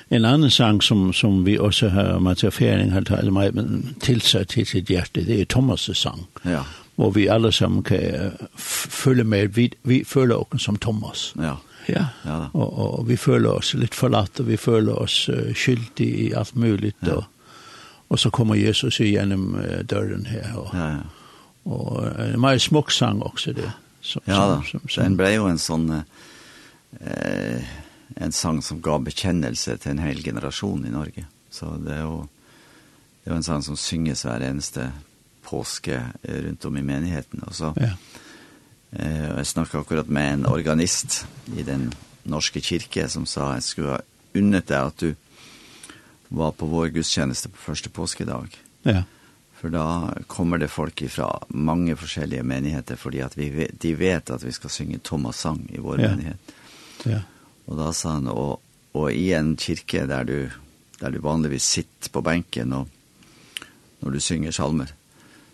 En 0.08 0.24
annan 0.24 0.50
sang 0.50 0.82
som 0.82 1.12
som 1.12 1.44
vi 1.44 1.58
också 1.58 1.88
har 1.88 2.18
Mattia 2.18 2.50
Fering 2.50 2.92
har 2.92 3.00
tagit 3.00 3.32
meg, 3.32 3.54
men 3.54 3.94
till 4.00 4.20
sig 4.20 4.66
sitt 4.66 4.90
hjerte, 4.90 5.20
det 5.20 5.40
är 5.40 5.44
Thomas 5.44 5.98
sang. 5.98 6.26
Ja. 6.42 6.64
Hvor 6.96 7.10
vi 7.10 7.28
alla 7.28 7.52
som 7.52 7.82
kan 7.82 8.32
følge 8.88 9.24
med 9.24 9.48
vi 9.48 9.72
vi 9.82 10.04
føler 10.04 10.34
oss 10.34 10.62
som 10.62 10.76
Thomas. 10.76 11.34
Ja. 11.36 11.56
Ja. 11.86 12.06
ja 12.24 12.48
och, 12.52 12.98
og 12.98 13.08
vi 13.08 13.16
føler 13.16 13.50
oss 13.50 13.74
lite 13.74 13.96
forlatt, 13.96 14.40
og 14.40 14.48
vi 14.48 14.56
føler 14.56 14.92
oss 14.92 15.28
uh, 15.28 15.52
skyldig 15.54 16.20
i 16.20 16.32
allt 16.32 16.54
möjligt 16.54 16.96
ja. 17.00 17.12
och 17.12 17.24
och 18.08 18.20
så 18.20 18.30
kommer 18.30 18.54
Jesus 18.54 19.00
igenom 19.00 19.54
uh, 19.54 19.84
dörren 19.84 20.26
här 20.26 20.58
och 20.58 20.74
ja, 20.74 20.88
ja. 20.88 20.98
och 21.62 22.06
en 22.06 22.34
uh, 22.34 22.38
mer 22.38 22.88
sang 22.90 23.22
också 23.22 23.52
det. 23.52 23.72
Som, 24.00 24.22
ja, 24.24 24.62
som, 24.70 24.80
som, 24.80 24.88
som, 24.88 25.04
en 25.04 25.16
bra 25.16 25.40
och 25.40 25.50
en 25.50 25.58
sån 25.58 25.90
uh, 25.90 26.00
eh, 27.00 27.74
en 28.16 28.32
sang 28.32 28.62
som 28.62 28.82
gav 28.82 29.02
bekjennelse 29.06 29.76
til 29.82 29.94
en 29.94 30.04
hel 30.04 30.22
generasjon 30.22 30.86
i 30.86 30.92
Norge. 30.92 31.26
Så 31.50 31.74
det 31.82 31.98
er 31.98 32.04
jo 32.06 32.24
det 33.24 33.32
er 33.32 33.38
en 33.38 33.46
sang 33.46 33.62
som 33.64 33.76
synges 33.80 34.26
hver 34.26 34.42
eneste 34.44 34.90
påske 35.44 35.96
rundt 36.22 36.64
om 36.68 36.76
i 36.76 36.84
menigheten. 36.84 37.40
Og 37.48 37.54
så, 37.56 37.70
ja. 37.80 37.94
eh, 38.92 39.30
jeg 39.38 39.46
snakket 39.48 39.80
akkurat 39.80 40.10
med 40.12 40.32
en 40.32 40.46
organist 40.50 41.22
i 41.56 41.64
den 41.64 41.88
norske 42.28 42.60
kirke 42.60 43.08
som 43.08 43.24
sa 43.28 43.54
jeg 43.54 43.64
skulle 43.64 43.96
ha 43.96 44.02
unnet 44.36 44.68
deg 44.68 44.90
at 44.90 45.00
du 45.00 45.14
var 46.34 46.52
på 46.58 46.68
vår 46.68 46.92
gudstjeneste 46.96 47.48
på 47.52 47.62
første 47.70 47.92
påskedag. 47.92 48.56
Ja. 48.84 49.04
For 49.60 49.72
da 49.72 50.12
kommer 50.28 50.60
det 50.60 50.68
folk 50.68 51.00
fra 51.08 51.30
mange 51.48 51.96
forskjellige 51.96 52.44
menigheter, 52.44 53.00
fordi 53.00 53.22
at 53.24 53.36
vi, 53.38 53.48
de 53.80 53.94
vet 53.96 54.30
at 54.30 54.44
vi 54.44 54.52
skal 54.52 54.72
synge 54.72 55.00
Thomas 55.00 55.40
sang 55.40 55.62
i 55.72 55.80
vår 55.80 56.02
ja. 56.02 56.10
menighet. 56.10 56.54
Ja. 57.04 57.22
Og 57.68 57.78
da 57.80 57.92
sa 57.96 58.16
han, 58.18 58.28
og, 58.28 58.60
og 58.94 59.08
i 59.12 59.30
en 59.36 59.54
kirke 59.60 60.04
der 60.10 60.28
du, 60.28 60.38
der 61.00 61.14
du 61.14 61.20
vanligvis 61.24 61.66
sitter 61.76 62.12
på 62.12 62.22
benken 62.24 62.74
og 62.76 62.90
når 64.04 64.16
du 64.16 64.20
synger 64.20 64.52
salmer, 64.52 64.90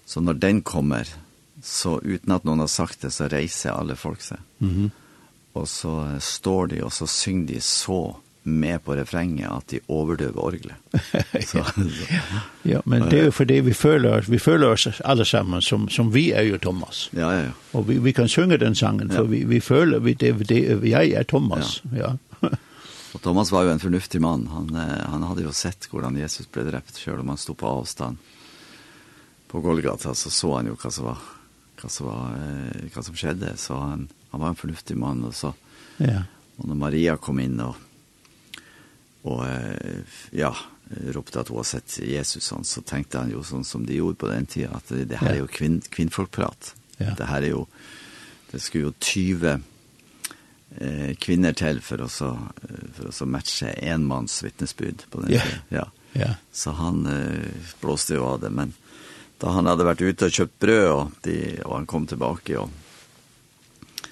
så 0.06 0.20
når 0.20 0.40
den 0.42 0.62
kommer, 0.66 1.06
så 1.62 2.00
uten 2.02 2.32
at 2.34 2.46
noen 2.48 2.64
har 2.64 2.70
sagt 2.72 3.04
det, 3.04 3.12
så 3.14 3.28
reiser 3.30 3.76
alle 3.76 3.94
folk 3.96 4.22
seg. 4.26 4.40
Mm 4.58 4.70
-hmm. 4.70 4.90
Og 5.54 5.68
så 5.68 6.18
står 6.20 6.66
de, 6.66 6.84
og 6.84 6.92
så 6.92 7.06
synger 7.06 7.46
de 7.46 7.60
så 7.60 8.16
med 8.42 8.84
på 8.84 8.96
refrenget 8.96 9.50
att 9.50 9.68
de 9.68 9.80
överdöver 9.88 10.44
orglet. 10.44 10.76
ja. 11.54 11.66
ja, 12.62 12.82
men 12.84 13.08
det 13.08 13.18
är 13.20 13.24
jo 13.24 13.32
för 13.32 13.44
det 13.44 13.60
vi 13.60 13.74
føler 13.74 14.18
oss. 14.18 14.28
Vi 14.28 14.38
føler 14.38 14.70
oss 14.70 15.00
allesammans 15.04 15.66
som, 15.66 15.88
som 15.88 16.10
vi 16.12 16.32
är 16.32 16.42
ju 16.42 16.58
Thomas. 16.58 17.10
Ja, 17.12 17.34
ja, 17.34 17.42
ja. 17.42 17.50
Och 17.72 17.90
vi, 17.90 17.98
vi 17.98 18.12
kan 18.12 18.28
sjunga 18.28 18.56
den 18.56 18.74
sangen 18.74 19.08
ja. 19.08 19.16
för 19.16 19.24
vi, 19.24 19.44
vi 19.44 19.60
føler 19.60 19.98
vi 19.98 20.14
det, 20.14 20.32
det 20.32 20.88
jeg 20.88 21.10
är 21.10 21.24
Thomas. 21.24 21.82
Ja. 21.82 22.16
ja. 22.40 22.48
Og 23.12 23.22
Thomas 23.22 23.52
var 23.52 23.62
ju 23.62 23.70
en 23.70 23.80
förnuftig 23.80 24.20
man. 24.20 24.46
Han, 24.46 24.74
han 25.06 25.22
hade 25.22 25.42
ju 25.42 25.52
sett 25.52 25.88
hur 25.92 26.18
Jesus 26.18 26.50
blev 26.52 26.66
drept, 26.66 26.98
själv 26.98 27.20
om 27.20 27.28
han 27.28 27.38
stod 27.38 27.58
på 27.58 27.66
avstånd. 27.66 28.16
På 29.48 29.60
Golgata 29.60 30.14
så 30.14 30.30
så 30.30 30.56
han 30.56 30.66
ju 30.66 30.74
hva 30.74 30.90
som 30.90 31.04
var 31.04 31.18
hva 31.80 31.88
som, 31.88 32.06
var, 32.06 32.36
hva 32.94 33.02
som 33.02 33.16
skjedde. 33.16 33.56
Så 33.56 33.74
han, 33.74 34.08
han 34.30 34.40
var 34.40 34.48
en 34.48 34.54
förnuftig 34.54 34.96
man 34.96 35.24
och 35.24 35.34
så. 35.34 35.54
Ja. 35.96 36.22
Och 36.56 36.68
når 36.68 36.74
Maria 36.74 37.16
kom 37.16 37.40
in 37.40 37.60
och 37.60 37.76
Och 39.22 39.44
ja, 40.30 40.54
ropte 40.90 41.40
at 41.40 41.48
hun 41.48 41.60
har 41.60 41.64
sett 41.68 41.98
Jesus 42.02 42.44
sånn, 42.50 42.64
så 42.64 42.82
tenkte 42.82 43.20
han 43.20 43.30
jo 43.30 43.42
sånn 43.46 43.64
som 43.64 43.84
de 43.86 43.98
gjorde 44.00 44.18
på 44.22 44.30
den 44.30 44.46
tiden, 44.46 44.74
at 44.74 44.88
det, 44.90 45.06
det 45.12 45.20
her 45.20 45.34
er 45.34 45.42
jo 45.42 45.50
kvinn, 45.50 45.80
kvinnfolkprat. 45.92 46.74
Ja. 46.98 47.14
Det 47.18 47.28
her 47.30 47.46
er 47.46 47.54
jo, 47.54 47.64
det 48.50 48.62
skulle 48.64 48.90
jo 48.90 48.94
20 48.98 49.52
eh, 50.80 51.12
kvinner 51.22 51.56
til 51.56 51.80
for 51.84 52.02
å, 52.02 52.10
så, 52.10 52.32
for 52.96 53.10
å 53.10 53.14
så 53.14 53.28
matche 53.30 53.72
enmanns 53.92 54.40
vittnesbyrd 54.44 55.06
på 55.12 55.24
den 55.24 55.36
tiden. 55.36 55.64
Ja. 55.70 55.86
ja. 56.12 56.22
ja. 56.24 56.34
Så 56.52 56.74
han 56.80 57.04
eh, 57.06 57.72
blåste 57.82 58.18
jo 58.18 58.26
av 58.32 58.42
det, 58.42 58.50
men 58.54 58.74
da 59.40 59.54
han 59.56 59.70
hadde 59.70 59.86
vært 59.88 60.04
ute 60.04 60.28
og 60.28 60.36
kjøpt 60.36 60.60
brød, 60.60 60.86
og, 60.90 61.18
de, 61.24 61.36
og 61.64 61.76
han 61.78 61.88
kom 61.88 62.08
tilbake, 62.10 62.60
og, 62.60 64.08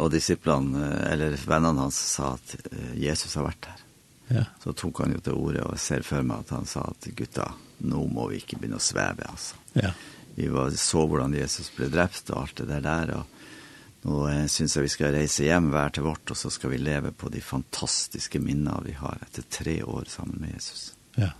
og 0.00 0.08
disiplene, 0.12 0.88
eller 1.12 1.36
vennene 1.44 1.84
hans, 1.84 2.00
sa 2.16 2.34
at 2.34 2.56
Jesus 2.98 3.36
har 3.38 3.46
vært 3.46 3.68
her. 3.70 3.85
Ja. 4.28 4.44
Så 4.64 4.72
tok 4.72 4.98
han 4.98 5.12
ju 5.12 5.18
det 5.24 5.32
ordet 5.32 5.64
och 5.64 5.80
ser 5.80 6.02
för 6.02 6.22
mig 6.22 6.36
att 6.36 6.50
han 6.50 6.66
sa 6.66 6.80
att 6.80 7.04
gutta, 7.04 7.52
nu 7.78 7.94
må 7.94 8.28
vi 8.28 8.34
inte 8.34 8.56
börja 8.56 8.78
sväva 8.78 9.24
alltså. 9.24 9.56
Ja. 9.72 9.90
Vi 10.34 10.48
var 10.48 10.70
så 10.70 11.06
hvordan 11.06 11.34
Jesus 11.34 11.76
blev 11.76 11.90
drept 11.90 12.30
och 12.30 12.40
allt 12.40 12.56
det 12.56 12.64
där 12.64 12.80
där 12.80 13.10
och 13.10 13.26
Nå 14.02 14.30
jag 14.30 14.50
syns 14.50 14.76
vi 14.76 14.88
ska 14.88 15.12
resa 15.12 15.42
hem 15.42 15.70
hver 15.70 15.88
til 15.90 16.02
vårt 16.02 16.30
och 16.30 16.36
så 16.36 16.50
ska 16.50 16.68
vi 16.68 16.78
leva 16.78 17.10
på 17.12 17.28
de 17.28 17.40
fantastiska 17.40 18.40
minnene 18.40 18.80
vi 18.84 18.92
har 18.92 19.18
efter 19.22 19.42
tre 19.42 19.82
år 19.82 20.04
sammen 20.08 20.36
med 20.36 20.50
Jesus. 20.50 20.94
Ja. 21.14 21.30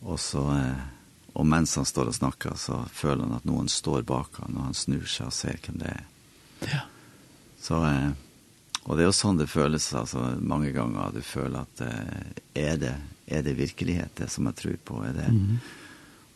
Och 0.00 0.20
så 0.20 0.72
och 1.32 1.46
mens 1.46 1.76
han 1.76 1.84
står 1.84 2.04
och 2.04 2.14
snackar 2.14 2.54
så 2.54 2.84
føler 2.92 3.24
han 3.24 3.32
att 3.32 3.44
någon 3.44 3.68
står 3.68 4.02
bakom 4.02 4.56
og 4.56 4.64
han 4.64 4.74
snur 4.74 5.06
seg 5.06 5.26
og 5.26 5.32
ser 5.32 5.60
hvem 5.66 5.78
det 5.78 5.92
er. 5.92 6.04
Ja. 6.66 6.80
Så 7.60 7.84
eh 7.84 8.10
Och 8.88 8.96
det 8.96 9.04
är 9.04 9.10
sånn 9.12 9.36
det 9.36 9.46
føles 9.46 9.94
alltså 9.94 10.18
många 10.40 10.70
gånger 10.70 11.00
att 11.00 11.14
du 11.14 11.20
føler 11.22 11.58
att 11.58 11.80
är 12.54 12.76
det 12.76 12.94
är 13.26 13.42
det 13.42 13.52
virkelighet 13.52 14.16
det 14.16 14.28
som 14.28 14.46
jag 14.46 14.56
tror 14.56 14.76
på 14.84 15.02
är 15.02 15.12
det. 15.12 15.28
Mm. 15.28 15.58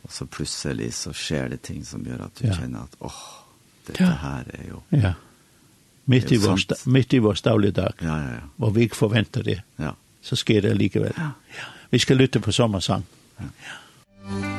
Och 0.02 0.12
så 0.12 0.26
plötsligt 0.26 0.94
så 0.94 1.12
sker 1.12 1.48
det 1.48 1.56
ting 1.56 1.84
som 1.84 2.04
gör 2.04 2.18
att 2.18 2.34
du 2.34 2.46
ja. 2.46 2.54
känner 2.54 2.78
att 2.78 2.96
åh 2.98 3.12
dette 3.86 4.02
ja. 4.02 4.08
her 4.10 4.16
här 4.16 4.44
är 4.52 4.64
ju 4.64 5.00
Ja. 5.00 5.14
Mitt 6.04 6.32
i 6.32 6.36
vår 6.36 6.88
mitt 6.88 7.14
i 7.14 7.18
vår 7.18 7.38
dagligdag. 7.42 7.92
Ja 7.98 8.22
ja 8.22 8.30
ja. 8.30 8.66
og 8.66 8.76
vi 8.76 8.88
förväntar 8.88 9.42
det. 9.42 9.62
Ja. 9.76 9.96
Så 10.20 10.36
sker 10.36 10.62
det 10.62 10.74
likevel. 10.74 11.12
Ja. 11.16 11.30
ja. 11.48 11.64
Vi 11.90 11.98
skal 11.98 12.16
lytte 12.16 12.40
på 12.40 12.52
sommersang. 12.52 13.02
Ja. 13.36 13.44
ja. 13.64 14.51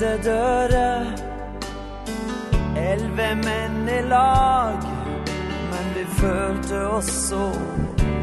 stängde 0.00 0.18
døre 0.24 1.06
Elve 2.76 3.34
män 3.34 3.88
i 3.88 4.02
lag 4.08 4.78
Men 5.70 5.94
vi 5.94 6.04
følte 6.04 6.86
oss 6.86 7.28
så 7.28 7.52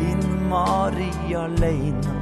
innmari 0.01 1.35
alene 1.35 2.13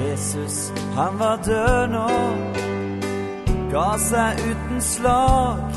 Jesus, 0.00 0.72
han 0.96 1.18
var 1.18 1.36
død 1.44 1.90
nå 1.90 2.08
Ga 3.70 3.98
seg 3.98 4.40
uten 4.50 4.80
slag. 4.82 5.76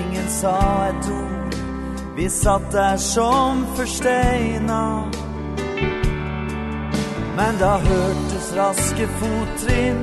Ingen 0.00 0.28
sa 0.28 0.56
et 0.88 1.10
ord 1.12 1.56
Vi 2.16 2.28
satt 2.28 2.72
der 2.72 2.96
som 2.96 3.66
forsteina 3.76 4.82
Men 7.36 7.60
da 7.60 7.76
hørte 7.76 8.41
raske 8.56 9.08
fottrinn. 9.18 10.00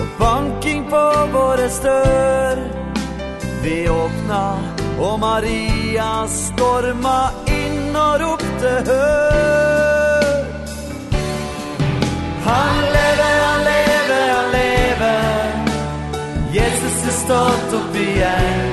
Og 0.00 0.08
banking 0.18 0.84
på 0.90 1.04
våre 1.32 1.68
stør. 1.70 2.62
Vi 3.62 3.88
åpna 3.88 4.44
og 5.00 5.20
Maria 5.20 6.26
storma 6.30 7.18
inn 7.50 7.96
og 7.96 8.20
ropte 8.20 8.74
hør! 8.88 10.34
Han 12.44 12.80
lever, 12.96 13.34
han 13.46 13.64
lever, 13.70 14.26
han 14.34 14.50
lever. 14.58 15.58
Jesus 16.58 17.00
er 17.08 17.18
stått 17.22 17.76
opp 17.80 18.00
igjen. 18.04 18.72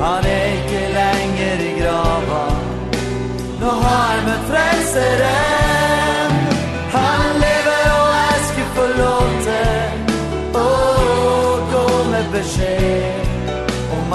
Han 0.00 0.28
er 0.32 0.44
ikke 0.56 0.82
lenger 0.94 1.62
i 1.64 1.72
grava 1.80 2.44
Nå 3.58 3.72
har 3.82 4.20
vi 4.20 4.28
møtt 4.30 4.46
frelseren. 4.52 5.67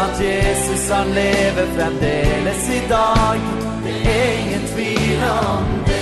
at 0.03 0.19
Jesus 0.19 0.89
han 0.89 1.07
lever 1.07 1.65
fremdeles 1.77 2.69
i 2.69 2.81
dag 2.89 3.39
Det 3.83 3.95
er 4.15 4.31
ingen 4.45 4.67
tvil 4.67 5.23
om 5.23 5.65
det. 5.85 5.99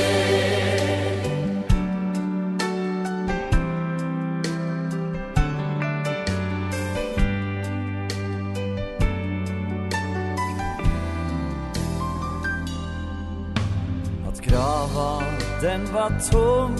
At 14.27 14.41
grava, 14.41 15.23
den 15.61 15.93
var 15.93 16.11
tom. 16.31 16.75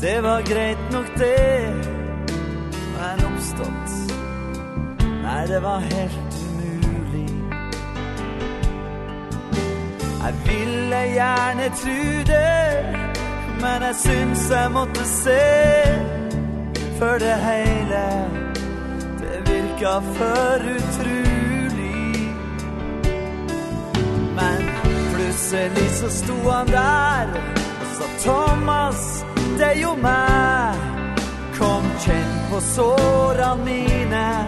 Det 0.00 0.22
var 0.22 0.42
greit 0.42 0.92
nok 0.92 1.18
det. 1.18 1.95
Nej, 5.46 5.54
det 5.54 5.60
var 5.60 5.78
helt 5.78 6.36
umulig. 6.48 7.30
Jeg 10.22 10.34
ville 10.46 10.96
gjerne 10.96 11.62
tro 11.82 12.22
det 12.26 12.86
Men 13.60 13.82
jeg 13.82 13.94
syns 13.94 14.50
jeg 14.50 14.70
måtte 14.72 15.04
se. 15.04 15.42
For 16.98 17.18
det 17.18 17.36
hele 17.48 18.02
Det 19.20 19.52
virka 19.52 20.00
for 20.16 20.66
utrolig. 20.76 22.34
Men 24.34 24.70
plutselig 25.14 25.90
så 25.90 26.08
sto 26.10 26.50
han 26.50 26.66
der 26.66 27.26
Og 27.80 27.86
sa 27.96 28.30
Thomas, 28.30 29.24
det 29.58 29.66
er 29.66 29.80
jo 29.82 29.94
meg. 29.94 30.74
Kom 31.58 31.84
kjenn 32.00 32.32
på 32.50 32.60
sårene 32.60 33.64
mine. 33.64 34.45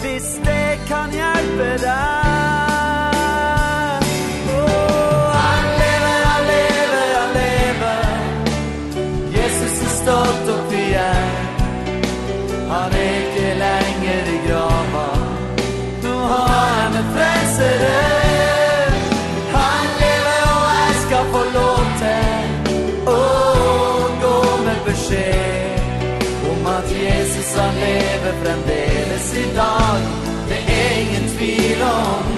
Hvis 0.00 0.28
det 0.44 0.68
kan 0.88 1.10
hjelpe 1.10 1.70
deg 1.82 2.55
Han 27.56 27.74
lever 27.74 28.34
fremdeles 28.44 29.34
i 29.34 29.46
dag. 29.56 30.00
Det 30.48 30.60
er 30.78 31.00
ingen 31.00 31.28
tvil 31.36 31.82
om 31.82 32.35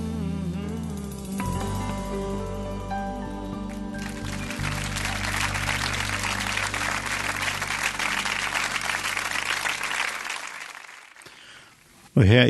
Og 12.13 12.23
her 12.23 12.41
er 12.41 12.45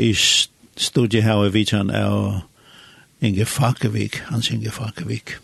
studie 0.76 1.22
her 1.22 1.44
i 1.44 1.52
Vidjan 1.52 1.90
er 1.90 2.46
Inge 3.20 3.46
Fakevik, 3.46 4.22
Hans 4.28 4.50
Inge 4.50 4.70
Fakevik. 4.70 5.38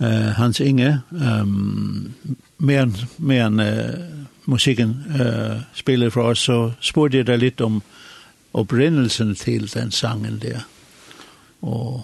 Uh, 0.00 0.32
Hans 0.36 0.60
Inge, 0.60 1.02
um, 1.10 2.14
mer 2.56 2.86
enn 2.86 3.36
en, 3.36 3.60
uh, 3.60 4.20
musikken 4.48 4.94
uh, 5.12 5.60
spiller 5.76 6.10
for 6.10 6.32
oss, 6.32 6.46
så 6.48 6.72
spurte 6.80 7.20
jeg 7.20 7.28
deg 7.28 7.42
litt 7.42 7.60
om 7.60 7.82
opprinnelsen 8.56 9.34
til 9.36 9.68
den 9.68 9.92
sangen 9.92 10.40
der. 10.40 10.64
Og 11.60 12.00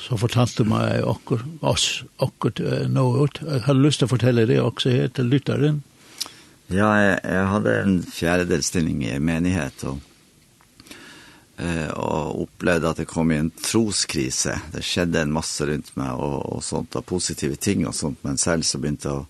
så 0.00 0.16
fortalte 0.16 0.64
meg 0.64 1.04
okkur, 1.04 1.44
oss 1.60 2.02
okkur 2.24 2.56
uh, 2.64 2.88
noe 2.88 3.26
ut. 3.26 3.42
Jeg 3.44 3.66
hadde 3.68 3.84
lyst 3.84 4.00
til 4.00 4.08
å 4.08 4.14
fortelle 4.16 4.48
det 4.48 4.60
også 4.64 4.96
her 4.96 5.12
til 5.12 5.28
lytteren. 5.28 5.82
Ja, 6.70 6.88
jeg, 6.96 7.18
jeg 7.26 7.46
hadde 7.52 7.80
en 7.82 7.96
fjerdedelstilling 8.06 9.04
i 9.10 9.18
menighet, 9.20 9.84
og 9.84 10.00
eh 11.60 11.90
och 11.90 12.42
upplevde 12.42 12.90
att 12.90 12.96
det 12.96 13.04
kom 13.04 13.30
en 13.30 13.50
troskris. 13.50 14.46
Det 14.72 14.82
skedde 14.82 15.20
en 15.20 15.32
massa 15.32 15.66
runt 15.66 15.96
mig 15.96 16.10
och 16.10 16.52
och 16.52 16.64
sånt 16.64 16.96
av 16.96 17.02
positiva 17.02 17.56
ting 17.56 17.86
och 17.86 17.94
sånt 17.94 18.18
men 18.22 18.36
själv 18.36 18.62
så 18.62 18.78
började 18.78 18.98
jag 19.02 19.26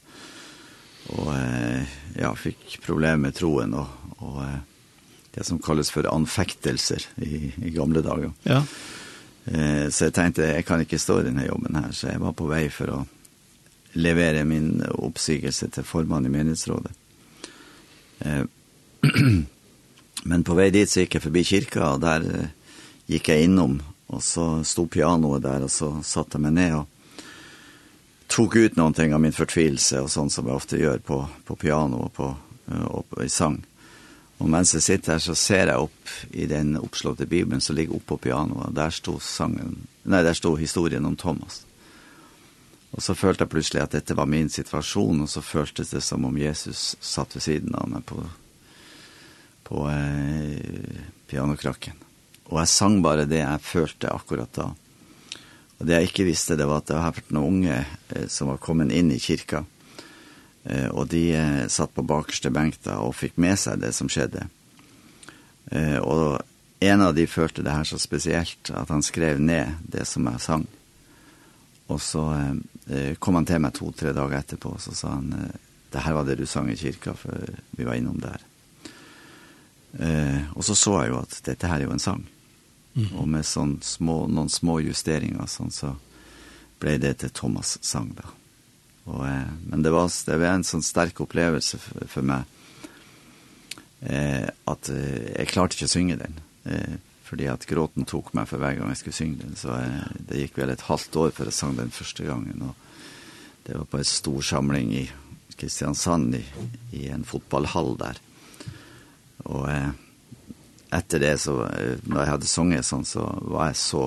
och 1.07 1.37
eh 1.37 1.83
ja, 2.19 2.35
fick 2.35 2.83
problem 2.83 3.21
med 3.21 3.35
troen 3.35 3.75
och 3.75 3.87
och 4.17 4.43
det 5.35 5.45
som 5.45 5.59
kallas 5.59 5.91
för 5.91 6.15
anfäktelser 6.15 7.03
i 7.17 7.53
i 7.65 7.71
gamla 7.71 8.01
dagar. 8.01 8.33
Ja. 8.43 8.65
Eh 9.45 9.89
så 9.89 10.05
jag 10.05 10.15
tänkte 10.15 10.43
jag 10.43 10.65
kan 10.65 10.81
inte 10.81 10.99
stå 10.99 11.21
i 11.21 11.25
den 11.25 11.37
här 11.37 11.47
jobben 11.47 11.75
här 11.75 11.93
så 11.93 12.07
jag 12.07 12.19
var 12.19 12.33
på 12.33 12.47
väg 12.47 12.73
för 12.73 12.89
att 12.89 13.07
leverera 13.93 14.45
min 14.45 14.83
uppsigelse 14.83 15.69
till 15.69 15.83
formann 15.83 16.27
i 16.27 16.29
menighetsrådet. 16.29 16.93
Eh 18.19 18.43
Men 20.23 20.45
på 20.45 20.55
vei 20.59 20.69
dit 20.75 20.91
så 20.91 21.05
gikk 21.05 21.17
jeg 21.17 21.25
forbi 21.25 21.45
kirka, 21.47 21.95
og 21.95 22.03
der 22.05 22.27
uh, 22.27 22.75
gikk 23.11 23.33
jeg 23.33 23.49
innom. 23.49 23.79
Og 24.11 24.23
så 24.25 24.47
stod 24.67 24.91
pianoet 24.91 25.45
der, 25.45 25.65
og 25.65 25.73
så 25.73 25.93
satte 26.05 26.37
jeg 26.37 26.45
meg 26.49 26.57
ned 26.57 26.81
og 26.81 26.87
tok 28.31 28.57
ut 28.59 28.77
noen 28.79 28.95
ting 28.95 29.15
av 29.15 29.23
min 29.23 29.35
fortvilelse, 29.35 30.03
og 30.05 30.11
sånn 30.11 30.31
som 30.31 30.47
jeg 30.47 30.59
ofte 30.59 30.79
gjør 30.79 31.01
på, 31.07 31.19
på 31.47 31.57
piano 31.59 32.05
og, 32.07 32.13
på, 32.15 32.29
uh, 32.71 32.87
og 32.91 33.17
i 33.25 33.31
sang. 33.33 33.59
Og 34.41 34.49
mens 34.49 34.73
jeg 34.73 34.85
sitter 34.85 35.17
her, 35.17 35.23
så 35.23 35.35
ser 35.37 35.69
jeg 35.69 35.87
opp 35.89 36.13
i 36.33 36.47
den 36.49 36.73
oppslåtte 36.81 37.27
Bibelen 37.29 37.61
som 37.61 37.77
ligger 37.77 37.99
oppe 37.99 38.15
på 38.15 38.23
pianoet, 38.29 38.71
og 38.71 38.77
der 38.77 38.95
stod, 38.95 39.21
sangen, 39.25 39.83
nei, 40.05 40.23
der 40.25 40.37
stod 40.37 40.61
historien 40.61 41.05
om 41.05 41.17
Thomas. 41.21 41.63
Og 42.91 43.05
så 43.05 43.15
følte 43.15 43.45
jeg 43.45 43.53
plutselig 43.53 43.83
at 43.85 43.95
dette 43.95 44.17
var 44.19 44.27
min 44.31 44.49
situasjon, 44.51 45.23
og 45.23 45.29
så 45.31 45.43
føltes 45.45 45.93
det 45.95 46.03
som 46.03 46.25
om 46.27 46.39
Jesus 46.41 46.95
satt 47.01 47.37
ved 47.37 47.45
siden 47.45 47.77
av 47.79 47.91
meg 47.93 48.07
på 48.09 48.25
på 49.71 49.87
eh, 49.87 51.03
pianokrakken. 51.31 51.99
Og 52.51 52.59
jeg 52.59 52.71
sang 52.73 52.99
bare 53.05 53.29
det 53.31 53.45
jeg 53.45 53.63
følte 53.63 54.11
akkurat 54.11 54.51
da. 54.57 54.71
Og 55.79 55.87
det 55.87 55.97
jeg 55.97 56.11
ikke 56.11 56.27
visste, 56.27 56.59
det 56.59 56.67
var 56.69 56.83
at 56.83 56.91
det 56.91 56.97
var 56.99 57.15
vært 57.15 57.31
noen 57.33 57.61
unge 57.61 57.77
eh, 57.79 58.27
som 58.29 58.51
var 58.51 58.59
kommet 58.63 58.91
inn 58.93 59.13
i 59.15 59.21
kirka. 59.23 59.63
Eh, 60.67 60.89
og 60.91 61.07
de 61.15 61.23
eh, 61.39 61.69
satt 61.71 61.95
på 61.95 62.05
bakerste 62.07 62.51
benk 62.53 62.81
da 62.85 62.99
og 63.05 63.15
fikk 63.17 63.39
med 63.41 63.57
seg 63.63 63.81
det 63.85 63.95
som 63.97 64.11
skjedde. 64.11 64.49
Eh, 65.71 65.99
og 66.03 66.43
en 66.83 67.07
av 67.07 67.15
de 67.15 67.29
følte 67.31 67.63
det 67.63 67.77
her 67.77 67.87
så 67.87 68.01
spesielt 68.01 68.73
at 68.75 68.91
han 68.91 69.07
skrev 69.07 69.39
ned 69.39 69.79
det 69.87 70.09
som 70.11 70.27
jeg 70.33 70.43
sang. 70.43 70.67
Og 71.91 72.03
så 72.03 72.27
eh, 72.91 73.17
kom 73.23 73.39
han 73.39 73.47
til 73.47 73.63
meg 73.63 73.77
to-tre 73.79 74.13
dager 74.17 74.43
etterpå, 74.43 74.75
og 74.75 74.83
så 74.83 74.97
sa 74.97 75.17
han, 75.17 75.33
det 75.91 76.03
her 76.03 76.19
var 76.19 76.27
det 76.27 76.41
du 76.41 76.47
sang 76.47 76.71
i 76.71 76.79
kirka, 76.79 77.15
for 77.19 77.55
vi 77.77 77.87
var 77.87 77.99
innom 77.99 78.19
der. 78.23 78.50
Eh, 79.99 80.53
och 80.55 80.65
så 80.65 80.75
såg 80.75 81.01
jag 81.01 81.07
ju 81.07 81.17
att 81.17 81.41
detta 81.45 81.67
här 81.67 81.77
är 81.77 81.81
ju 81.81 81.91
en 81.91 81.99
sång. 81.99 82.27
Mm. 82.95 83.17
Och 83.17 83.29
med 83.29 83.47
sån 83.47 83.79
små 83.83 84.27
någon 84.27 84.51
små 84.51 84.81
justeringar 84.81 85.47
sån 85.47 85.71
så 85.71 85.97
blev 86.79 87.01
det 87.01 87.15
till 87.15 87.31
Thomas 87.31 87.85
sång 87.85 88.17
då. 88.17 88.29
Och 89.13 89.29
eh, 89.29 89.49
men 89.69 89.83
det 89.83 89.91
var 89.91 90.27
det 90.27 90.39
var 90.39 90.47
en 90.47 90.65
sån 90.65 90.83
stark 90.83 91.21
upplevelse 91.21 91.79
för, 91.79 92.07
för 92.07 92.23
mig. 92.23 92.43
Eh 94.01 94.49
att 94.65 94.89
eh, 94.89 95.39
jag 95.39 95.49
klarte 95.49 95.75
inte 95.75 95.89
synge 95.89 96.17
den. 96.17 96.41
Eh 96.65 96.95
fordi 97.31 97.47
at 97.47 97.67
gråten 97.71 98.07
tok 98.11 98.33
meg 98.35 98.49
for 98.51 98.59
hver 98.59 98.75
gang 98.75 98.89
jeg 98.91 98.99
skulle 99.05 99.19
synge 99.21 99.45
den, 99.45 99.55
så 99.59 99.77
eh, 99.79 100.07
det 100.27 100.41
gikk 100.41 100.57
vel 100.59 100.73
et 100.73 100.89
halvt 100.89 101.19
år 101.21 101.35
før 101.37 101.47
jeg 101.47 101.55
sang 101.61 101.77
den 101.79 101.93
første 101.95 102.27
gangen, 102.27 102.65
og 102.67 102.75
det 103.69 103.77
var 103.77 103.87
på 103.87 104.01
en 104.01 104.09
stor 104.09 104.43
samling 104.43 104.91
i 104.99 105.05
Kristiansand 105.61 106.35
i, 106.35 106.43
i 106.97 107.05
en 107.15 107.23
fotballhall 107.29 107.95
der. 108.01 108.19
Og 109.51 109.67
eh, 109.71 109.91
etter 110.97 111.23
det, 111.23 111.37
så, 111.43 111.55
når 112.07 112.23
jeg 112.23 112.33
hadde 112.35 112.51
sunget 112.51 112.87
sånn, 112.87 113.07
så 113.07 113.27
var 113.47 113.71
jeg 113.71 113.81
så 113.83 114.05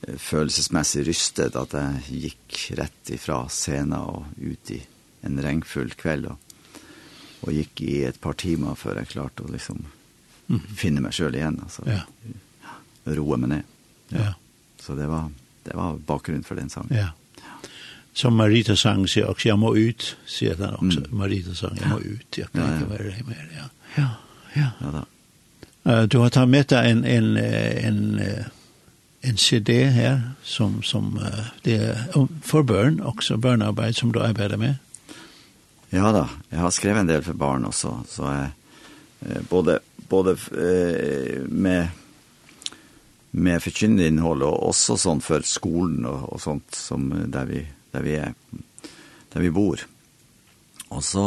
følelsesmessig 0.00 1.04
rystet 1.08 1.56
at 1.58 1.74
jeg 1.76 2.20
gikk 2.24 2.60
rett 2.78 3.12
ifra 3.12 3.42
scenen 3.52 3.98
og 3.98 4.30
ut 4.40 4.72
i 4.72 4.80
en 5.28 5.40
regnfull 5.44 5.92
kveld. 5.98 6.30
Og, 6.30 6.80
og 7.44 7.56
gikk 7.56 7.82
i 7.84 7.96
et 8.08 8.20
par 8.22 8.38
timer 8.40 8.78
før 8.78 9.02
jeg 9.02 9.12
klarte 9.14 9.44
å 9.44 9.52
liksom 9.52 9.82
mm. 10.48 10.62
finne 10.76 11.04
meg 11.04 11.16
selv 11.16 11.36
igjen. 11.36 11.60
Altså, 11.64 11.84
ja. 11.88 12.04
Roe 13.10 13.40
meg 13.40 13.54
ned. 13.54 13.74
Ja. 14.14 14.30
ja. 14.30 14.34
Så 14.80 14.96
det 14.96 15.08
var, 15.10 15.28
det 15.66 15.76
var 15.76 16.00
bakgrunnen 16.08 16.46
for 16.46 16.60
den 16.60 16.72
sangen. 16.72 16.96
Ja. 16.96 17.12
Som 18.16 18.34
Marita 18.40 18.74
sang, 18.76 19.04
sier 19.08 19.28
også, 19.30 19.52
jeg 19.52 19.60
må 19.60 19.70
ut, 19.76 20.14
sier 20.28 20.56
den 20.58 20.74
også. 20.74 21.04
Mm. 21.06 21.18
Marita 21.20 21.54
sang, 21.56 21.76
jeg 21.78 21.92
må 21.92 22.00
ut, 22.00 22.40
jeg 22.40 22.48
kan 22.50 22.72
ikke 22.74 22.88
være 22.90 23.12
her 23.14 23.28
mer, 23.28 23.44
ja. 23.54 23.68
Ja, 23.96 24.08
ja. 24.54 24.70
Ja 24.80 24.90
da. 24.90 25.04
Uh, 25.90 26.02
du 26.02 26.18
har 26.18 26.30
tatt 26.30 26.48
med 26.48 26.68
deg 26.68 26.90
en, 26.90 27.04
en, 27.04 27.36
en, 27.36 28.20
en 29.20 29.36
CD 29.36 29.84
här 29.84 30.20
som, 30.42 30.82
som 30.82 31.16
uh, 31.18 31.46
det 31.62 31.76
er 31.76 32.28
för 32.42 32.62
barn 32.62 33.00
också, 33.00 33.36
barnarbete 33.36 33.94
som 33.94 34.12
du 34.12 34.20
arbetar 34.20 34.56
med. 34.56 34.74
Ja 35.90 36.12
da, 36.14 36.28
jeg 36.50 36.62
har 36.62 36.70
skrevet 36.70 37.02
en 37.02 37.08
del 37.08 37.22
for 37.26 37.34
barn 37.38 37.64
også, 37.66 37.96
så 38.06 38.28
jeg, 38.30 38.50
eh, 39.26 39.40
både, 39.50 39.80
både 40.06 40.36
eh, 40.54 41.40
med, 41.50 41.88
med 43.34 43.62
forkynnende 43.64 44.06
innhold 44.06 44.44
og 44.46 44.68
også 44.68 44.94
sånn 45.02 45.22
for 45.24 45.42
skolen 45.42 46.06
og, 46.06 46.28
og 46.30 46.42
sånt 46.44 46.78
som 46.78 47.08
der 47.34 47.48
vi, 47.50 47.64
der 47.90 48.06
vi 48.06 48.14
er, 48.22 48.36
der 49.34 49.42
vi 49.42 49.50
bor. 49.50 49.82
Og 50.94 51.02
så 51.02 51.26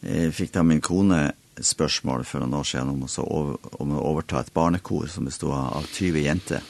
eh, 0.00 0.32
fikk 0.32 0.56
da 0.56 0.64
min 0.64 0.80
kone 0.80 1.26
spørsmål 1.64 2.24
for 2.28 2.42
noen 2.42 2.58
år 2.60 2.66
siden 2.70 2.92
om, 2.92 3.06
så 3.10 3.24
over, 3.24 3.58
om 3.82 3.94
å 3.96 4.04
overta 4.12 4.42
et 4.42 4.52
barnekor 4.54 5.08
som 5.10 5.28
bestod 5.28 5.54
av 5.56 5.86
20 5.86 6.24
jenter. 6.24 6.66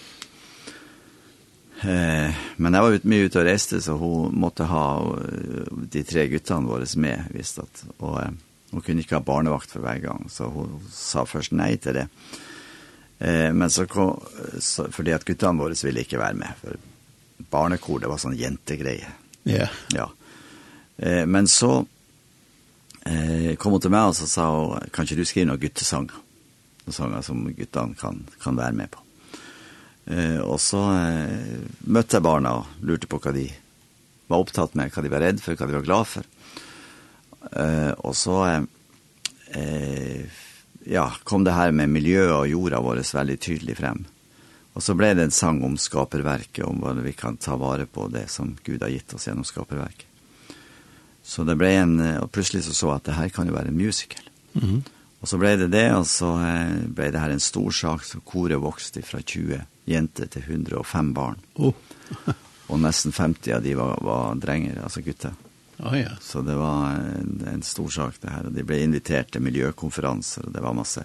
Eh, 1.82 2.42
men 2.56 2.74
jeg 2.74 2.84
var 2.84 2.96
ut, 2.96 3.06
mye 3.06 3.28
ute 3.28 3.40
og 3.40 3.46
reiste, 3.46 3.80
så 3.84 3.94
hun 4.00 4.34
måtte 4.42 4.66
ha 4.66 4.84
de 5.68 6.02
tre 6.06 6.26
guttene 6.32 6.70
våre 6.70 6.88
med, 6.98 7.30
visst 7.36 7.60
at, 7.62 7.84
og 7.98 8.20
eh, 8.22 8.36
hun 8.72 8.84
kunne 8.84 9.04
ikke 9.04 9.16
ha 9.16 9.24
barnevakt 9.24 9.72
for 9.72 9.84
hver 9.84 10.02
gang, 10.02 10.26
så 10.32 10.50
hun 10.52 10.80
sa 10.92 11.24
først 11.28 11.54
nei 11.56 11.74
til 11.80 12.00
det. 12.00 12.08
Eh, 13.18 13.50
men 13.54 13.70
så 13.70 13.86
kom, 13.90 14.18
så, 14.58 14.88
fordi 14.94 15.14
at 15.16 15.26
guttene 15.28 15.62
våre 15.62 15.78
ville 15.84 16.04
ikke 16.04 16.20
være 16.20 16.40
med, 16.42 16.62
for 16.62 17.46
barnekor, 17.50 18.02
det 18.02 18.10
var 18.10 18.20
sånn 18.20 18.38
jentegreie. 18.38 19.14
Yeah. 19.48 19.72
Ja. 19.94 20.10
Eh, 20.98 21.24
men 21.30 21.46
så 21.48 21.86
eh, 23.08 23.56
kom 23.56 23.72
hon 23.72 23.80
till 23.80 23.90
mig 23.90 24.02
och 24.02 24.16
så 24.16 24.26
sa 24.26 24.80
kanske 24.92 25.14
du 25.14 25.24
skriver 25.24 25.46
några 25.46 25.58
guttesånger. 25.58 26.14
Några 26.84 26.92
sånger 26.92 27.22
som 27.22 27.52
guttan 27.52 27.94
kan, 27.94 28.26
kan 28.40 28.56
vara 28.56 28.72
med 28.72 28.90
på. 28.90 28.98
Eh, 30.04 30.38
och 30.38 30.60
så 30.60 30.94
eh, 30.96 31.26
mötte 31.78 32.16
jag 32.16 32.22
barna 32.22 32.54
och 32.54 32.66
lurte 32.80 33.06
på 33.06 33.20
vad 33.24 33.34
de 33.34 33.52
var 34.26 34.40
upptatt 34.40 34.74
med, 34.74 34.90
vad 34.96 35.04
de 35.04 35.08
var 35.08 35.20
rädda 35.20 35.38
för, 35.38 35.56
vad 35.56 35.68
de 35.68 35.74
var 35.74 35.82
glada 35.82 36.04
för. 36.04 36.24
Eh, 37.52 37.90
och 37.90 38.16
så 38.16 38.46
eh, 39.50 40.24
ja, 40.84 41.12
kom 41.24 41.44
det 41.44 41.50
här 41.50 41.72
med 41.72 41.88
miljö 41.88 42.32
och 42.32 42.48
jorda 42.48 42.80
våres 42.80 43.14
väldigt 43.14 43.40
tydligt 43.40 43.78
fram. 43.78 44.04
Och 44.72 44.82
så 44.82 44.94
blev 44.94 45.16
det 45.16 45.22
en 45.22 45.30
sång 45.30 45.64
om 45.64 45.76
skaperverket, 45.76 46.64
om 46.64 46.80
vad 46.80 46.96
vi 46.96 47.12
kan 47.12 47.36
ta 47.36 47.56
vare 47.56 47.86
på 47.86 48.08
det 48.08 48.28
som 48.28 48.56
Gud 48.62 48.82
har 48.82 48.88
gett 48.88 49.14
oss 49.14 49.26
genom 49.26 49.44
skaperverket. 49.44 50.07
Så 51.28 51.44
det 51.44 51.58
ble 51.60 51.74
en, 51.76 51.98
og 52.22 52.30
plutselig 52.32 52.64
så 52.64 52.74
så 52.76 52.94
at 52.94 53.04
det 53.04 53.18
her 53.18 53.28
kan 53.28 53.48
jo 53.48 53.56
være 53.56 53.68
en 53.68 53.76
musical. 53.76 54.24
Mm 54.54 54.62
-hmm. 54.62 54.82
Og 55.20 55.28
så 55.28 55.38
ble 55.38 55.56
det 55.56 55.70
det, 55.72 55.88
og 55.94 56.06
så 56.06 56.30
ble 56.94 57.10
det 57.10 57.20
her 57.20 57.30
en 57.34 57.42
stor 57.42 57.70
sak, 57.70 58.04
så 58.04 58.20
koret 58.20 58.60
vokste 58.62 59.02
fra 59.02 59.20
20 59.20 59.60
jenter 59.86 60.26
til 60.26 60.42
105 60.42 61.14
barn. 61.14 61.36
Oh. 61.54 61.74
og 62.70 62.80
nesten 62.80 63.12
50 63.12 63.52
av 63.56 63.62
de 63.62 63.74
var, 63.74 63.98
var 64.04 64.34
drenger, 64.34 64.80
altså 64.82 65.02
gutter. 65.02 65.34
Oh, 65.78 65.94
ja. 65.98 66.16
Så 66.20 66.42
det 66.42 66.56
var 66.58 66.96
en, 66.96 67.42
en 67.52 67.62
stor 67.62 67.90
sak 67.90 68.20
det 68.22 68.30
her, 68.30 68.46
og 68.46 68.54
de 68.54 68.64
ble 68.66 68.80
invitert 68.82 69.32
til 69.32 69.42
miljøkonferanser, 69.42 70.46
og 70.46 70.54
det 70.54 70.62
var 70.62 70.74
masse. 70.74 71.04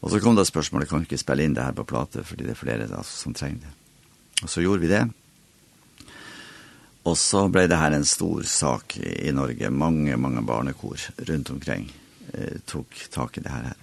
Og 0.00 0.10
så 0.10 0.20
kom 0.20 0.36
det 0.36 0.46
spørsmålet, 0.46 0.88
kan 0.88 1.00
vi 1.00 1.08
ikke 1.08 1.22
spille 1.22 1.46
inn 1.46 1.54
det 1.56 1.64
her 1.64 1.74
på 1.74 1.86
plate, 1.88 2.22
fordi 2.26 2.44
det 2.44 2.52
er 2.54 2.60
flere 2.60 2.88
altså, 2.90 3.22
som 3.24 3.34
trenger 3.34 3.64
det. 3.64 3.72
Og 4.42 4.50
så 4.50 4.60
gjorde 4.60 4.84
vi 4.84 4.90
det, 4.90 5.06
Och 7.04 7.18
så 7.18 7.48
blev 7.48 7.68
det 7.68 7.76
här 7.76 7.90
en 7.90 8.04
stor 8.04 8.42
sak 8.42 8.98
i 8.98 9.32
Norge. 9.32 9.70
Många, 9.70 10.16
många 10.16 10.40
barnekor 10.40 11.00
runt 11.16 11.50
omkring 11.50 11.92
eh, 12.32 12.58
tog 12.64 12.86
tag 13.10 13.30
i 13.34 13.40
det 13.40 13.48
här. 13.48 13.74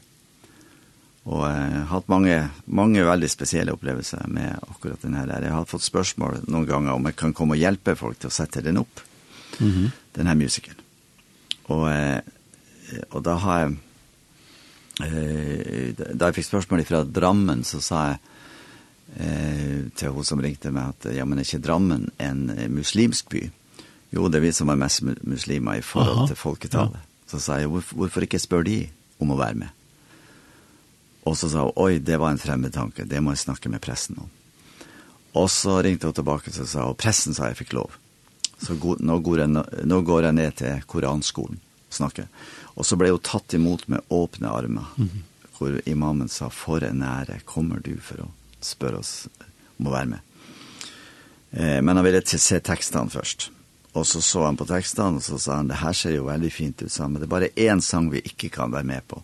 Och 1.24 1.38
har 1.38 1.86
haft 1.86 2.08
många, 2.08 2.50
många 2.66 3.06
väldigt 3.06 3.32
speciella 3.32 3.72
upplevelser 3.72 4.26
med 4.28 4.60
akkurat 4.70 5.02
den 5.02 5.14
här. 5.14 5.28
Där. 5.28 5.42
Jag 5.42 5.54
har 5.54 5.66
fått 5.66 5.82
spørsmål 5.82 6.38
någon 6.48 6.66
gång 6.66 6.88
om 6.88 7.06
jag 7.06 7.16
kan 7.16 7.34
komma 7.34 7.52
och 7.52 7.58
hjälpa 7.58 7.96
folk 7.96 8.26
att 8.26 8.34
sätta 8.34 8.62
den 8.62 8.78
upp. 8.78 9.00
Mm 9.60 9.72
-hmm. 9.72 9.90
Den 10.14 10.28
här 10.28 10.36
musiken. 10.36 10.76
Och, 11.64 11.92
eh, 11.92 12.20
och 13.10 13.22
då 13.22 13.32
har 13.32 13.60
jeg, 13.60 13.76
eh, 15.06 15.94
da 16.14 16.26
jeg 16.26 16.36
fikk 16.36 16.46
spørsmål 16.46 16.84
fra 16.86 17.04
Drammen, 17.04 17.64
så 17.64 17.82
sa 17.82 18.08
jeg, 18.08 18.18
eh, 19.18 19.90
til 19.96 20.16
hun 20.16 20.28
som 20.28 20.42
ringte 20.44 20.72
meg 20.72 20.96
at 20.96 21.10
ja, 21.16 21.26
men 21.26 21.40
er 21.40 21.48
ikke 21.48 21.64
Drammen 21.64 22.10
en 22.22 22.46
muslimsk 22.72 23.30
by? 23.30 23.50
Jo, 24.12 24.28
det 24.28 24.42
er 24.42 24.48
vi 24.48 24.52
som 24.56 24.70
er 24.70 24.80
mest 24.80 25.04
muslimer 25.04 25.80
i 25.80 25.86
forhold 25.86 26.26
Aha. 26.26 26.28
til 26.28 26.40
folketallet. 26.40 27.00
Ja. 27.00 27.08
Så 27.32 27.40
sa 27.40 27.62
jeg, 27.62 27.70
hvorfor, 27.72 27.96
hvorfor 27.96 28.26
ikke 28.26 28.42
spør 28.44 28.66
de 28.68 28.82
om 29.24 29.32
å 29.32 29.40
være 29.40 29.62
med? 29.62 29.78
Og 31.24 31.38
så 31.38 31.48
sa 31.52 31.64
hun, 31.64 31.76
oi, 31.80 32.02
det 32.04 32.18
var 32.20 32.34
en 32.34 32.42
fremmed 32.42 32.74
tanke, 32.76 33.06
det 33.08 33.22
må 33.24 33.32
jeg 33.36 33.46
snakke 33.46 33.72
med 33.72 33.84
pressen 33.84 34.20
om. 34.20 34.30
Og 35.40 35.48
så 35.54 35.78
ringte 35.86 36.10
hun 36.10 36.18
tilbake 36.18 36.52
og 36.52 36.68
sa, 36.68 36.90
og 36.90 36.98
pressen 37.00 37.38
sa 37.38 37.48
jeg 37.48 37.62
fikk 37.62 37.76
lov. 37.78 37.96
Så 38.62 38.76
god, 38.76 39.00
nå, 39.00 39.18
går 39.24 39.46
jeg, 39.46 39.54
nå 39.88 40.02
går 40.06 40.28
jeg 40.28 40.38
ned 40.38 40.58
til 40.60 40.84
koranskolen 40.92 41.62
og 41.62 41.96
snakker. 41.96 42.28
Og 42.76 42.88
så 42.88 42.98
ble 43.00 43.14
hun 43.14 43.24
tatt 43.24 43.56
imot 43.56 43.88
med 43.92 44.04
åpne 44.12 44.52
armer, 44.52 44.92
mm 44.98 45.08
-hmm. 45.08 45.24
hvor 45.58 45.82
imamen 45.86 46.28
sa, 46.28 46.50
for 46.50 46.84
en 46.84 47.02
ære 47.04 47.40
kommer 47.46 47.80
du 47.80 47.98
for 47.98 48.22
å 48.22 48.32
spør 48.66 49.00
oss 49.00 49.14
om 49.80 49.90
å 49.90 49.96
være 49.96 50.12
med. 50.14 50.28
Eh, 51.52 51.80
men 51.82 51.98
han 51.98 52.06
ville 52.06 52.24
se 52.26 52.60
teksten 52.60 53.12
først. 53.12 53.50
Og 53.92 54.08
så 54.08 54.22
så 54.24 54.46
han 54.46 54.58
på 54.60 54.68
teksten, 54.70 55.20
og 55.20 55.24
så 55.26 55.38
sa 55.40 55.58
han, 55.60 55.68
det 55.68 55.82
her 55.82 55.96
ser 55.98 56.16
jo 56.16 56.30
veldig 56.30 56.52
fint 56.54 56.82
ut 56.82 56.92
sammen. 56.92 57.20
Det 57.20 57.28
er 57.28 57.36
bare 57.36 57.52
en 57.68 57.82
sang 57.84 58.08
vi 58.12 58.24
ikke 58.24 58.52
kan 58.54 58.72
være 58.72 58.88
med 58.88 59.08
på. 59.08 59.20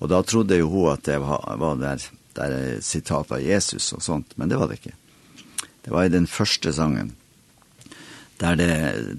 Og 0.00 0.08
da 0.10 0.22
trodde 0.24 0.56
jo 0.58 0.70
hun 0.72 0.92
at 0.94 1.04
det 1.06 1.18
var 1.20 1.76
der, 1.78 2.06
der 2.34 2.54
sitat 2.82 3.30
av 3.30 3.42
Jesus 3.42 3.92
og 3.92 4.02
sånt, 4.02 4.32
men 4.40 4.48
det 4.48 4.58
var 4.58 4.70
det 4.70 4.80
ikke. 4.80 4.96
Det 5.84 5.92
var 5.92 6.06
i 6.06 6.14
den 6.14 6.26
første 6.30 6.72
sangen, 6.72 7.12
der 8.40 8.56
det, 8.58 8.70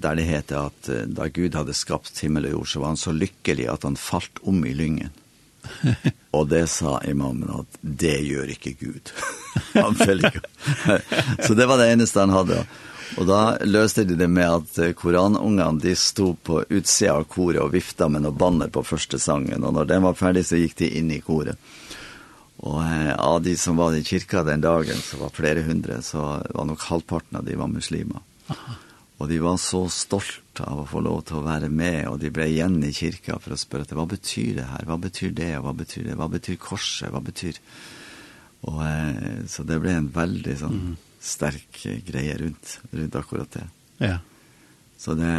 der 0.02 0.18
det 0.18 0.26
heter 0.28 0.68
at 0.68 0.90
da 1.16 1.28
Gud 1.32 1.54
hadde 1.56 1.76
skapt 1.76 2.18
himmel 2.20 2.50
og 2.50 2.58
jord, 2.58 2.68
så 2.68 2.82
var 2.82 2.92
han 2.92 3.00
så 3.00 3.14
lykkelig 3.14 3.70
at 3.72 3.86
han 3.86 3.96
falt 3.96 4.42
om 4.42 4.58
i 4.66 4.74
lyngen. 4.76 5.14
og 6.36 6.48
det 6.50 6.66
sa 6.72 6.98
imamen 7.08 7.50
at 7.60 7.78
det 7.80 8.16
gjør 8.26 8.50
ikke 8.54 8.74
Gud. 8.80 9.12
han 9.74 9.94
følger 9.94 10.40
Så 11.46 11.54
det 11.54 11.68
var 11.70 11.78
det 11.80 11.92
eneste 11.92 12.20
han 12.20 12.34
hadde. 12.34 12.64
Og 13.20 13.28
da 13.28 13.40
løste 13.62 14.02
de 14.08 14.16
det 14.18 14.28
med 14.30 14.48
at 14.48 14.96
koranungene 14.98 15.78
de 15.82 15.94
stod 15.96 16.40
på 16.42 16.62
utsida 16.68 17.14
av 17.14 17.28
koret 17.30 17.62
og 17.62 17.74
vifta 17.74 18.08
med 18.10 18.24
noen 18.24 18.38
banner 18.38 18.72
på 18.72 18.82
første 18.86 19.20
sangen. 19.22 19.62
Og 19.62 19.74
når 19.76 19.90
den 19.92 20.06
var 20.06 20.18
ferdig 20.18 20.46
så 20.48 20.58
gikk 20.58 20.78
de 20.80 20.90
inn 20.98 21.12
i 21.14 21.20
koret. 21.22 21.60
Og 22.64 22.80
av 22.80 23.42
de 23.44 23.54
som 23.60 23.76
var 23.76 23.94
i 23.94 24.02
kirka 24.06 24.42
den 24.46 24.64
dagen, 24.64 24.98
så 25.04 25.20
var 25.20 25.34
flere 25.36 25.62
hundre, 25.66 26.00
så 26.02 26.40
var 26.54 26.66
nok 26.66 26.88
halvparten 26.88 27.38
av 27.38 27.46
de 27.46 27.58
var 27.60 27.70
muslimer. 27.70 28.24
Aha. 28.48 28.80
Og 29.22 29.28
de 29.30 29.38
var 29.38 29.58
så 29.62 29.84
stolt 29.94 30.60
av 30.64 30.80
å 30.82 30.88
få 30.90 31.00
lov 31.04 31.20
til 31.28 31.38
å 31.38 31.44
være 31.46 31.68
med, 31.70 32.00
og 32.10 32.18
de 32.22 32.32
ble 32.34 32.48
igjen 32.50 32.80
i 32.82 32.90
kirka 32.94 33.38
for 33.42 33.54
å 33.54 33.58
spørre 33.58 33.86
etter, 33.86 33.98
hva 33.98 34.08
betyr 34.10 34.56
det 34.58 34.66
her, 34.66 34.86
hva 34.88 34.98
betyr 35.00 35.36
det, 35.36 35.52
hva 35.62 35.74
betyr 35.76 36.08
det, 36.08 36.16
hva 36.18 36.30
betyr 36.32 36.58
korset, 36.62 37.10
hva 37.14 37.22
betyr... 37.24 37.60
Og, 38.64 38.78
eh, 38.80 39.44
så 39.50 39.62
det 39.68 39.76
ble 39.82 39.92
en 39.92 40.08
veldig 40.08 40.54
sånn 40.56 40.76
mm. 40.80 40.92
sterk 41.20 41.82
greie 42.08 42.38
rundt, 42.40 42.78
rundt 42.96 43.18
akkurat 43.20 43.58
det. 43.58 43.64
Ja. 44.00 44.18
Så 44.98 45.12
det, 45.18 45.34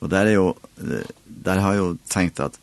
og 0.00 0.08
der 0.10 0.30
er 0.30 0.38
jo, 0.38 0.46
der 0.80 1.60
har 1.60 1.76
jeg 1.76 1.82
jo 1.82 1.90
tenkt 2.08 2.40
at 2.40 2.56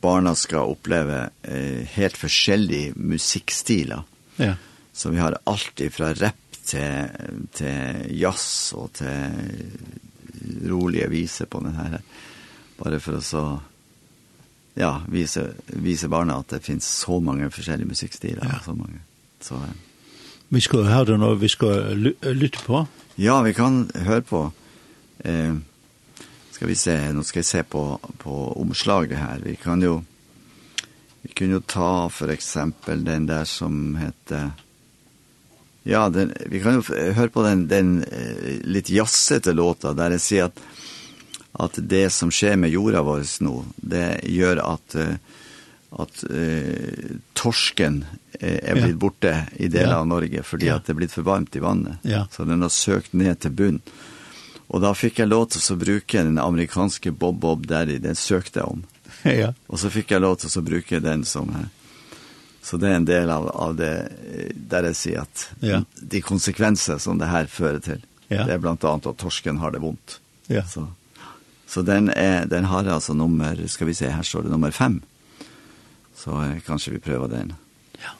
barna 0.00 0.32
skal 0.34 0.72
oppleve 0.72 1.28
eh, 1.44 1.84
helt 1.94 2.16
forskjellige 2.18 2.96
musikkstiler. 2.96 4.02
Ja. 4.40 4.56
Så 4.92 5.12
vi 5.14 5.20
har 5.20 5.38
alt 5.46 5.84
fra 5.94 6.10
rap 6.16 6.47
til, 6.68 7.08
til 7.52 8.06
jazz 8.20 8.72
och 8.72 8.92
til 8.92 9.30
roliga 10.68 11.08
visor 11.08 11.46
på 11.46 11.60
den 11.60 11.74
här 11.74 12.00
bara 12.78 13.00
för 13.00 13.16
att 13.16 13.24
så 13.24 13.60
ja, 14.74 15.02
vise, 15.08 15.50
vise 15.66 16.08
barna 16.08 16.34
att 16.34 16.48
det 16.48 16.60
finns 16.60 16.88
så 16.88 17.20
många 17.20 17.46
olika 17.46 17.76
musikstilar 17.76 18.50
ja. 18.52 18.60
så 18.64 18.74
många. 18.74 18.98
Så 19.40 19.60
vi 20.48 20.60
ska 20.60 20.82
höra 20.82 21.16
några 21.16 21.34
vi 21.34 21.48
ska 21.48 21.66
lyssna 22.20 22.60
på. 22.66 22.86
Ja, 23.14 23.42
vi 23.42 23.54
kan 23.54 23.90
höra 23.94 24.22
på 24.22 24.52
eh 25.18 25.56
ska 26.50 26.66
vi 26.66 26.74
se 26.74 27.12
nu 27.12 27.22
ska 27.22 27.38
jeg 27.38 27.44
se 27.44 27.62
på 27.62 27.98
på 28.18 28.60
omslaget 28.60 29.18
her. 29.18 29.26
här. 29.26 29.40
Vi 29.44 29.56
kan 29.56 29.82
ju 29.82 30.00
vi 31.22 31.28
kan 31.28 31.48
ju 31.48 31.60
ta 31.60 32.08
för 32.08 32.28
exempel 32.28 33.04
den 33.04 33.26
där 33.26 33.44
som 33.44 33.96
heter 33.96 34.50
Ja, 35.90 36.08
den, 36.08 36.32
vi 36.46 36.60
kan 36.60 36.74
jo 36.74 36.94
höra 36.94 37.28
på 37.28 37.42
den, 37.42 37.68
den 37.68 38.04
uh, 38.04 38.60
lite 38.64 38.94
jassete 38.94 39.52
låta 39.52 39.92
där 39.92 40.10
det 40.10 40.18
sier 40.18 40.44
att, 40.44 40.60
at 41.52 41.72
det 41.76 42.10
som 42.10 42.30
sker 42.30 42.56
med 42.56 42.70
jorda 42.70 43.02
vår 43.02 43.24
nå, 43.42 43.64
det 43.76 44.20
gör 44.22 44.56
att, 44.56 44.96
uh, 44.96 45.14
att 45.90 46.24
uh, 46.30 47.16
torsken 47.32 48.04
er 48.40 48.60
är 48.64 48.72
blivit 48.72 48.90
ja. 48.90 48.96
borte 48.96 49.46
i 49.56 49.68
delar 49.68 49.92
ja. 49.92 49.98
av 49.98 50.06
Norge 50.06 50.42
för 50.42 50.64
ja. 50.64 50.74
att 50.74 50.86
det 50.86 50.94
blivit 50.94 51.12
för 51.12 51.22
varmt 51.22 51.56
i 51.56 51.58
vannet. 51.58 51.98
Ja. 52.02 52.28
Så 52.30 52.44
den 52.44 52.62
har 52.62 52.68
sökt 52.68 53.12
ner 53.12 53.34
till 53.34 53.50
bunn. 53.50 53.80
Och 54.66 54.80
då 54.80 54.94
fick 54.94 55.18
jag 55.18 55.50
til 55.50 55.72
å 55.72 55.76
bruka 55.76 56.24
den 56.24 56.38
amerikanske 56.38 57.10
Bob 57.10 57.40
Bob 57.40 57.66
där 57.66 57.88
i 57.88 57.98
den 57.98 58.16
sökte 58.16 58.62
om. 58.62 58.84
ja. 59.22 59.54
Och 59.66 59.80
så 59.80 59.90
fick 59.90 60.10
jag 60.10 60.38
til 60.38 60.58
å 60.58 60.60
bruka 60.60 61.00
den 61.00 61.24
som 61.24 61.48
här 61.48 61.68
Så 62.62 62.76
det 62.76 62.88
är 62.88 62.94
en 62.94 63.04
del 63.04 63.30
av, 63.30 63.48
av 63.48 63.74
det 63.74 64.08
där 64.54 64.84
jag 64.84 64.96
ser 64.96 65.18
att 65.18 65.50
ja. 65.60 65.84
de 65.94 66.20
konsekvenser 66.20 66.98
som 66.98 67.18
det 67.18 67.26
här 67.26 67.46
föder 67.46 67.80
till. 67.80 68.06
Ja. 68.28 68.44
Det 68.44 68.52
är 68.52 68.58
bland 68.58 68.84
annat 68.84 69.06
att 69.06 69.16
torsken 69.16 69.58
har 69.58 69.70
det 69.70 69.78
ont. 69.78 70.20
Ja. 70.46 70.66
Så, 70.66 70.86
så 71.66 71.82
den, 71.82 72.10
är, 72.10 72.46
den 72.46 72.64
har 72.64 72.84
alltså 72.84 73.14
nummer, 73.14 73.66
ska 73.66 73.84
vi 73.84 73.94
se, 73.94 74.08
här 74.08 74.22
står 74.22 74.42
det 74.42 74.48
nummer 74.48 74.70
fem. 74.70 75.00
Så 76.14 76.42
eh, 76.42 76.58
kanske 76.66 76.90
vi 76.90 76.98
prövar 76.98 77.28
den. 77.28 77.54
Ja. 77.92 78.10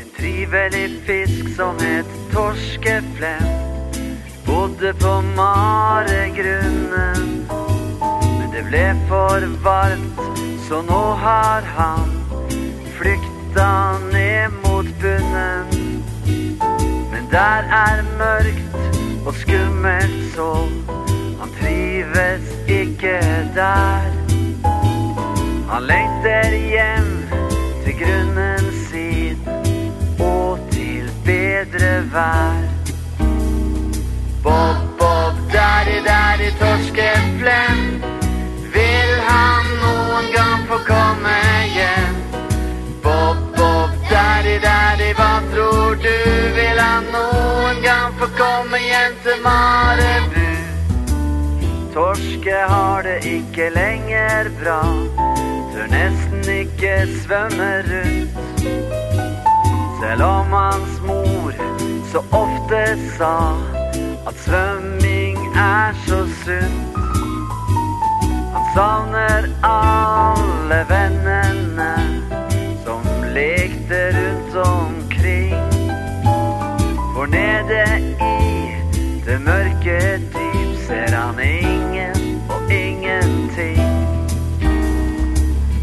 En 0.00 0.10
trivelig 0.16 1.00
fisk 1.06 1.56
som 1.56 1.76
ett 1.76 2.32
torskeflem 2.32 3.67
Bodde 4.48 4.94
på 4.94 5.20
maregrunnen. 5.36 7.48
Men 8.38 8.48
det 8.52 8.62
ble 8.70 8.86
for 9.08 9.40
varmt 9.64 10.20
Så 10.68 10.80
nå 10.88 11.02
har 11.20 11.62
han 11.76 12.08
Flykta 12.96 13.98
ned 14.12 14.48
mot 14.64 14.88
bunnen. 15.02 15.66
Men 17.12 17.28
der 17.30 17.68
er 17.80 18.00
mørkt 18.16 18.72
Og 19.26 19.34
skummelt 19.34 20.34
så 20.34 20.52
Han 21.40 21.50
trives 21.60 22.44
ikke 22.68 23.20
der. 23.54 24.10
Han 25.68 25.82
lengter 25.92 26.50
hjem 26.72 27.12
Til 27.84 27.94
grunnen 28.00 28.64
sin 28.88 29.38
Og 30.18 30.58
til 30.72 31.04
bedre 31.28 31.92
vær. 32.12 32.77
Bob, 34.42 34.76
Bob, 34.98 35.34
daddy, 35.52 35.98
daddy, 36.04 36.50
torskeflen 36.60 37.80
Vil 38.74 39.12
han 39.26 39.64
noen 39.82 40.28
gang 40.36 40.66
få 40.68 40.78
komme 40.86 41.34
igen? 41.66 42.16
Bob, 43.02 43.38
Bob, 43.56 43.90
daddy, 44.10 44.58
daddy, 44.62 45.10
hva 45.18 45.32
tror 45.52 45.98
du? 46.04 46.18
Vil 46.58 46.78
han 46.78 47.08
noen 47.14 47.82
gang 47.82 48.14
få 48.20 48.30
komme 48.38 48.78
igen 48.78 49.18
til 49.24 49.42
Marebu 49.46 50.46
Torske 51.94 52.60
har 52.74 53.02
det 53.02 53.18
ikke 53.26 53.72
lenger 53.74 54.52
bra 54.60 54.82
Tør 55.72 55.90
nesten 55.92 56.46
ikke 56.50 56.94
svømme 57.22 57.72
rundt. 57.86 58.38
Selv 60.00 60.22
om 60.22 60.52
hans 60.52 61.00
mor 61.06 61.52
så 62.12 62.22
ofte 62.32 62.84
sa 63.16 63.34
At 64.28 64.34
svømming 64.40 65.56
er 65.56 65.92
så 66.06 66.26
sunt. 66.44 66.96
Han 68.52 68.64
savner 68.74 69.42
alle 69.64 70.80
vennene 70.88 71.94
Som 72.84 73.02
lekte 73.34 74.00
rundt 74.16 74.56
omkring. 74.56 75.72
For 77.14 77.26
nede 77.26 77.84
i 78.20 78.70
det 79.26 79.40
mørke 79.40 80.20
dyp 80.34 80.76
Ser 80.86 81.16
han 81.16 81.40
ingen 81.40 82.42
og 82.50 82.72
ingenting. 82.72 83.80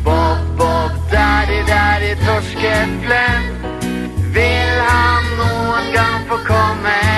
Bob, 0.03 0.37
bob, 0.57 0.91
der 1.11 1.49
i, 1.49 1.59
der 1.71 1.99
i 2.11 2.15
torskeflen 2.25 3.43
Vil 4.33 4.73
han 4.89 5.23
noen 5.39 5.93
gang 5.93 6.29
få 6.29 6.37
komme 6.45 7.14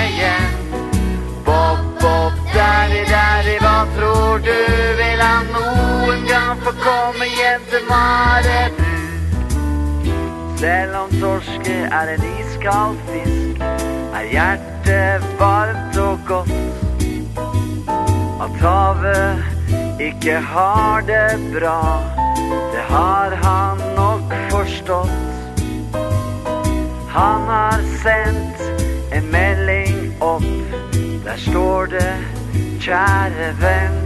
Vad 3.78 3.94
tror 3.94 4.38
du 4.38 4.96
vill 4.96 5.20
han 5.20 5.46
nog 5.46 6.14
en 6.14 6.20
gång 6.20 6.60
få 6.64 6.72
komma 6.72 7.26
igen 7.26 7.60
till 7.70 7.84
Marabou 7.88 8.84
Selv 10.56 10.96
om 10.96 11.20
torske 11.20 11.88
er 11.92 12.06
en 12.06 12.24
iskald 12.40 12.98
fisk. 13.06 13.60
Er 14.14 14.24
hjertet 14.32 15.22
varmt 15.38 15.98
og 15.98 16.18
godt 16.26 16.50
At 18.42 18.58
havet 18.62 19.44
ikke 20.00 20.34
har 20.38 21.00
det 21.06 21.38
bra 21.54 22.00
Det 22.72 22.82
har 22.88 23.30
han 23.42 23.78
nok 23.96 24.34
forstått 24.50 25.10
Han 27.14 27.46
har 27.46 27.86
sendt 28.02 28.58
en 29.12 29.30
melding 29.30 30.16
opp 30.20 30.50
Der 31.24 31.36
står 31.36 31.86
det 31.94 32.37
kjære 32.88 33.48
venn. 33.60 33.96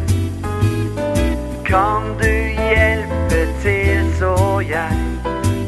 Kan 1.65 2.03
du 2.19 2.33
hjelpe 2.59 3.43
til 3.63 4.07
så 4.19 4.63
jag 4.71 4.93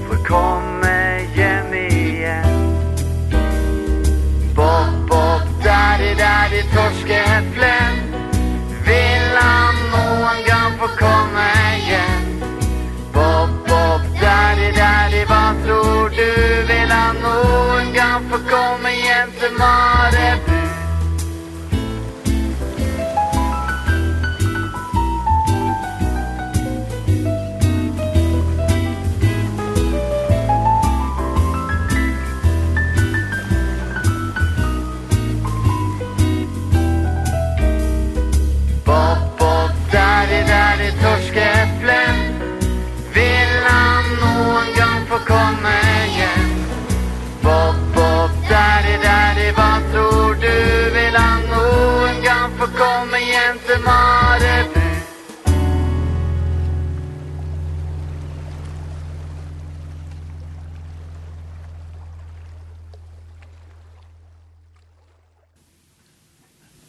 får 0.07 0.25
komma 0.27 0.97
hem 1.37 1.75
igen 1.75 2.55
bob, 4.55 5.09
bopp, 5.09 5.47
där 5.63 5.99
är 6.01 6.55
i 6.55 6.59
är 6.59 6.67
torskehäpplen 6.75 7.93
Vill 8.87 9.37
han 9.37 9.75
någon 9.95 10.39
gang 10.47 10.73
få 10.79 10.89
komme 10.89 11.77
igen 11.77 12.43
Bob, 13.13 13.51
bob, 13.69 14.03
där 14.21 14.57
är 14.67 14.73
där 14.73 15.23
i 15.23 15.25
vad 15.25 15.65
tror 15.65 16.09
du? 16.09 16.63
Vill 16.67 16.91
han 16.91 17.17
någon 17.17 17.93
gang 17.95 18.31
få 18.31 18.39
komme 18.51 18.91
igen 18.93 19.33
til 19.41 19.53
Mareplan 19.59 20.54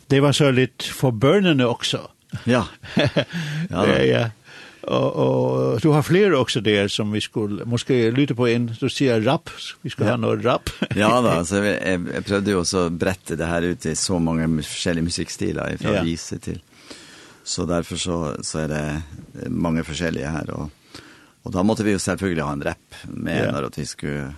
det 0.08 0.20
var 0.20 0.32
så 0.32 0.51
litt 0.51 0.84
for 0.84 1.12
bønene 1.12 1.68
også. 1.68 2.01
Ja. 2.45 2.66
ja, 3.70 3.86
ja. 3.86 4.01
ja. 4.03 4.26
Och, 4.86 5.16
och 5.16 5.80
du 5.82 5.88
har 5.89 6.01
fler 6.01 6.34
också 6.34 6.62
där 6.62 6.88
som 6.88 7.12
vi 7.12 7.22
skulle 7.22 7.66
måske 7.66 8.12
lyta 8.12 8.36
på 8.36 8.47
en 8.47 8.76
du 8.80 8.89
säger 8.89 9.22
rap 9.22 9.49
vi 9.82 9.89
ska 9.89 10.03
ja. 10.03 10.10
ha 10.10 10.18
några 10.18 10.53
rap. 10.53 10.70
ja 10.95 11.22
då 11.22 11.45
så 11.45 11.60
vi 11.60 11.70
jag, 11.70 12.08
jag 12.16 12.26
ju 12.51 12.56
också 12.56 12.89
berätta 12.89 13.36
det 13.36 13.45
här 13.45 13.62
ute 13.62 13.89
i 13.89 13.95
så 13.95 14.20
många 14.20 14.47
olika 14.47 15.01
musikstilar 15.01 15.78
från 15.78 15.93
ja. 15.93 16.03
vise 16.03 16.39
till. 16.39 16.62
Så 17.43 17.66
därför 17.66 17.95
så 17.95 18.36
så 18.41 18.60
är 18.60 18.68
det 18.68 19.01
många 19.47 19.84
olika 19.84 20.30
här 20.30 20.49
och 20.49 20.70
och 21.43 21.51
då 21.51 21.64
måste 21.64 21.84
vi 21.84 21.91
ju 21.91 21.99
självklart 21.99 22.45
ha 22.45 22.51
en 22.51 22.62
rap 22.62 22.95
med 23.03 23.45
ja. 23.47 23.51
när 23.51 23.70
vi 23.76 23.86
skulle 23.86 24.34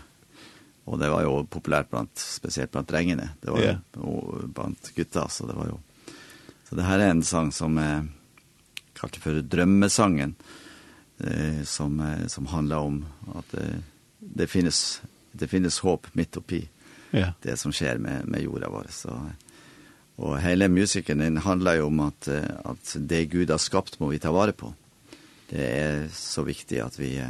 Och 0.87 0.99
det 0.99 1.09
var 1.09 1.21
ju 1.21 1.45
populärt 1.45 1.89
bland 1.89 2.07
speciellt 2.13 2.71
bland 2.71 2.87
drengene. 2.87 3.29
Det 3.41 3.51
var 3.51 3.59
yeah. 3.59 3.77
och 3.93 4.49
bland 4.49 4.75
gutta 4.95 5.29
så 5.29 5.47
det 5.47 5.53
var 5.53 5.65
ju. 5.65 5.71
Så 6.69 6.75
det 6.75 6.81
här 6.81 6.99
är 6.99 7.09
en 7.09 7.23
sång 7.23 7.51
som 7.51 7.77
er 7.77 8.07
kalt 8.93 9.15
för 9.15 9.41
drømmesangen, 9.41 10.35
eh 11.17 11.63
som 11.63 12.15
som 12.27 12.45
handlar 12.45 12.77
om 12.77 13.05
att 13.35 13.53
eh, 13.53 13.79
det 14.19 14.47
finns 14.47 15.01
det 15.31 15.47
finns 15.47 15.79
hopp 15.79 16.07
mitt 16.13 16.37
oppi 16.37 16.69
yeah. 17.11 17.31
det 17.41 17.57
som 17.57 17.71
skjer 17.71 17.97
med 17.97 18.25
med 18.25 18.41
jorden 18.41 18.71
vår 18.71 18.87
så 18.89 19.21
och 20.15 20.41
hela 20.41 20.67
musiken 20.67 21.17
den 21.17 21.37
handlar 21.37 21.75
ju 21.75 21.81
om 21.81 21.99
att 21.99 22.27
att 22.63 22.95
det 22.99 23.25
Gud 23.25 23.51
har 23.51 23.57
skapat 23.57 23.99
må 23.99 24.07
vi 24.07 24.19
ta 24.19 24.31
vare 24.31 24.51
på. 24.51 24.73
Det 25.49 25.67
är 25.67 26.07
så 26.11 26.43
viktigt 26.43 26.81
att 26.81 26.99
vi 26.99 27.23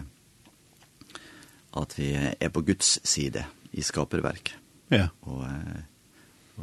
at 1.81 1.97
vi 1.99 2.13
er 2.15 2.49
på 2.49 2.61
Guds 2.61 2.97
side 3.07 3.45
i 3.71 3.81
skaperverk. 3.81 4.55
Ja. 4.91 5.07
Og, 5.21 5.45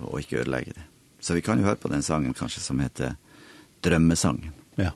og 0.00 0.18
ikke 0.20 0.40
ødelegge 0.42 0.72
det. 0.74 0.82
Så 1.20 1.34
vi 1.34 1.40
kan 1.40 1.58
jo 1.58 1.64
høre 1.64 1.80
på 1.80 1.88
den 1.88 2.02
sangen 2.02 2.34
kanskje 2.34 2.60
som 2.60 2.80
heter 2.80 3.14
Drømmesangen. 3.84 4.52
Ja. 4.78 4.90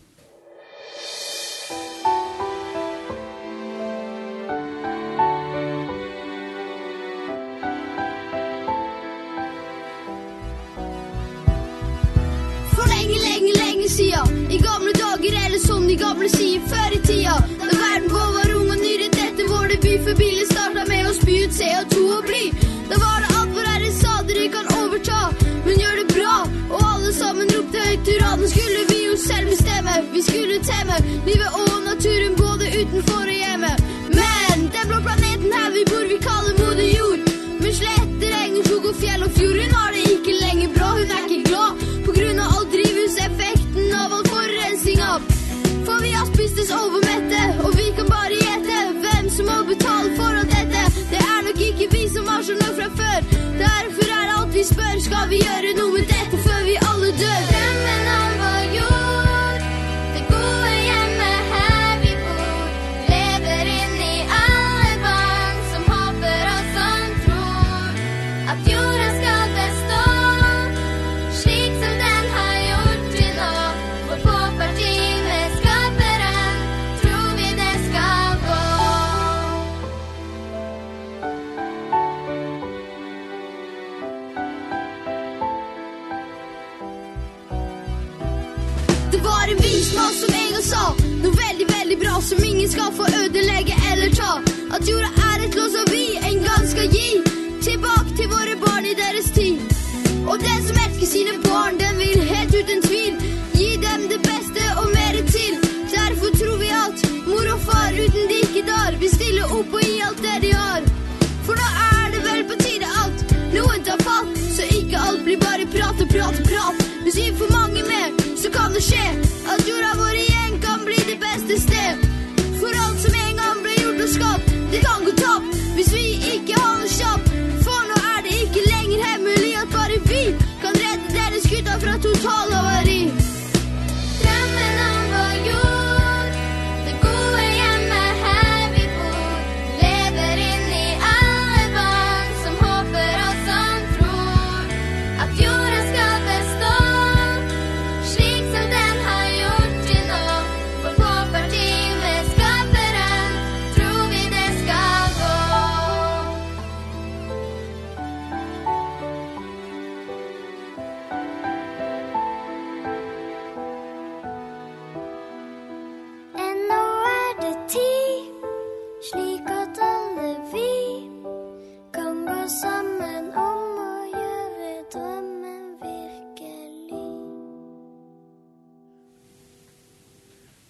For 12.74 12.88
lenge, 12.88 13.16
lenge, 13.24 13.52
lenge 13.56 13.88
siden 13.88 14.50
I 14.50 14.58
gamle 14.58 14.92
dager 14.92 15.32
er 15.44 15.48
det 15.52 15.62
som 15.64 15.88
de 15.88 15.96
gamle 15.96 16.28
sier 16.32 16.60
Før 16.68 16.96
i 16.96 17.00
tida, 17.06 17.38
da 17.60 17.72
verden 17.72 18.12
går 18.12 18.37
fri 19.98 20.04
For 20.04 20.14
bilen 20.18 20.46
starta 20.46 20.84
med 20.88 21.06
å 21.06 21.12
spy 21.14 21.44
ut 21.44 21.52
CO2 21.52 22.02
og 22.16 22.26
bli. 22.26 22.52
Da 22.88 22.96
var 22.98 23.20
det 23.22 23.30
alt 23.36 23.50
hvor 23.54 23.66
herre 23.68 23.90
sa 23.92 24.22
dere 24.28 24.48
kan 24.52 24.66
overta 24.80 25.18
Men 25.66 25.80
gjør 25.80 25.96
det 26.00 26.06
bra 26.14 26.34
Og 26.70 26.82
alle 26.82 27.12
sammen 27.12 27.50
ropte 27.52 27.82
høyt 27.84 28.04
tyrannen 28.06 28.48
Skulle 28.48 28.84
vi 28.88 28.98
jo 29.04 29.16
selv 29.20 29.50
bestemme 29.52 29.96
Vi 30.12 30.22
skulle 30.24 30.58
temme 30.64 30.96
Livet 31.26 31.58
og 31.60 31.74
naturen 31.84 32.36
både 32.38 32.70
utenfor 32.78 33.26
og 33.28 33.36
hjemme 33.42 33.72
Men 34.14 34.64
den 34.72 34.88
blå 34.88 35.02
planeten 35.04 35.52
her 35.52 35.70
vi 35.76 35.84
bor 35.90 36.06
Vi 36.08 36.20
kaller 36.24 36.56
moder 36.62 36.88
jord. 36.94 37.28
Men 37.58 37.76
sletter, 37.80 38.38
enger, 38.44 38.64
skog 38.70 38.88
og 38.92 38.96
fjell 39.02 39.26
og 39.26 39.36
fjord 39.36 39.60
Hun 39.60 39.76
har 39.80 39.92
det 39.98 40.06
ikke 40.14 40.38
lenger 40.38 40.72
bra. 40.78 40.94
Hun 40.96 41.16
er 41.18 41.26
ikke 41.26 41.42
glad 41.50 41.84
På 42.08 42.16
grunn 42.16 42.40
av 42.46 42.56
all 42.56 42.70
drivhuseffekten 42.72 43.92
Av 44.00 44.16
all 44.16 44.26
forrensing 44.32 45.04
av. 45.12 45.28
For 45.84 46.00
vi 46.04 46.16
har 46.16 46.32
spist 46.32 46.64
oss 46.64 46.72
over 46.78 47.07
vi 55.28 55.38
gjøre 55.44 55.74
noe 55.76 55.92
med 55.92 56.06
det 56.08 56.17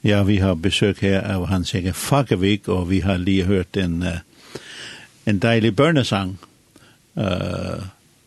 Ja, 0.08 0.22
vi 0.22 0.38
har 0.38 0.54
besøk 0.54 1.02
her 1.04 1.20
av 1.20 1.42
Hans 1.50 1.74
egen 1.76 1.92
Fagervik, 1.92 2.68
og 2.72 2.86
vi 2.88 3.02
har 3.04 3.18
lige 3.20 3.44
hørt 3.44 3.76
en, 3.76 3.98
uh, 4.02 4.54
en 5.28 5.38
dejlig 5.38 5.74
børnesang 5.76 6.38
uh, 7.20 7.82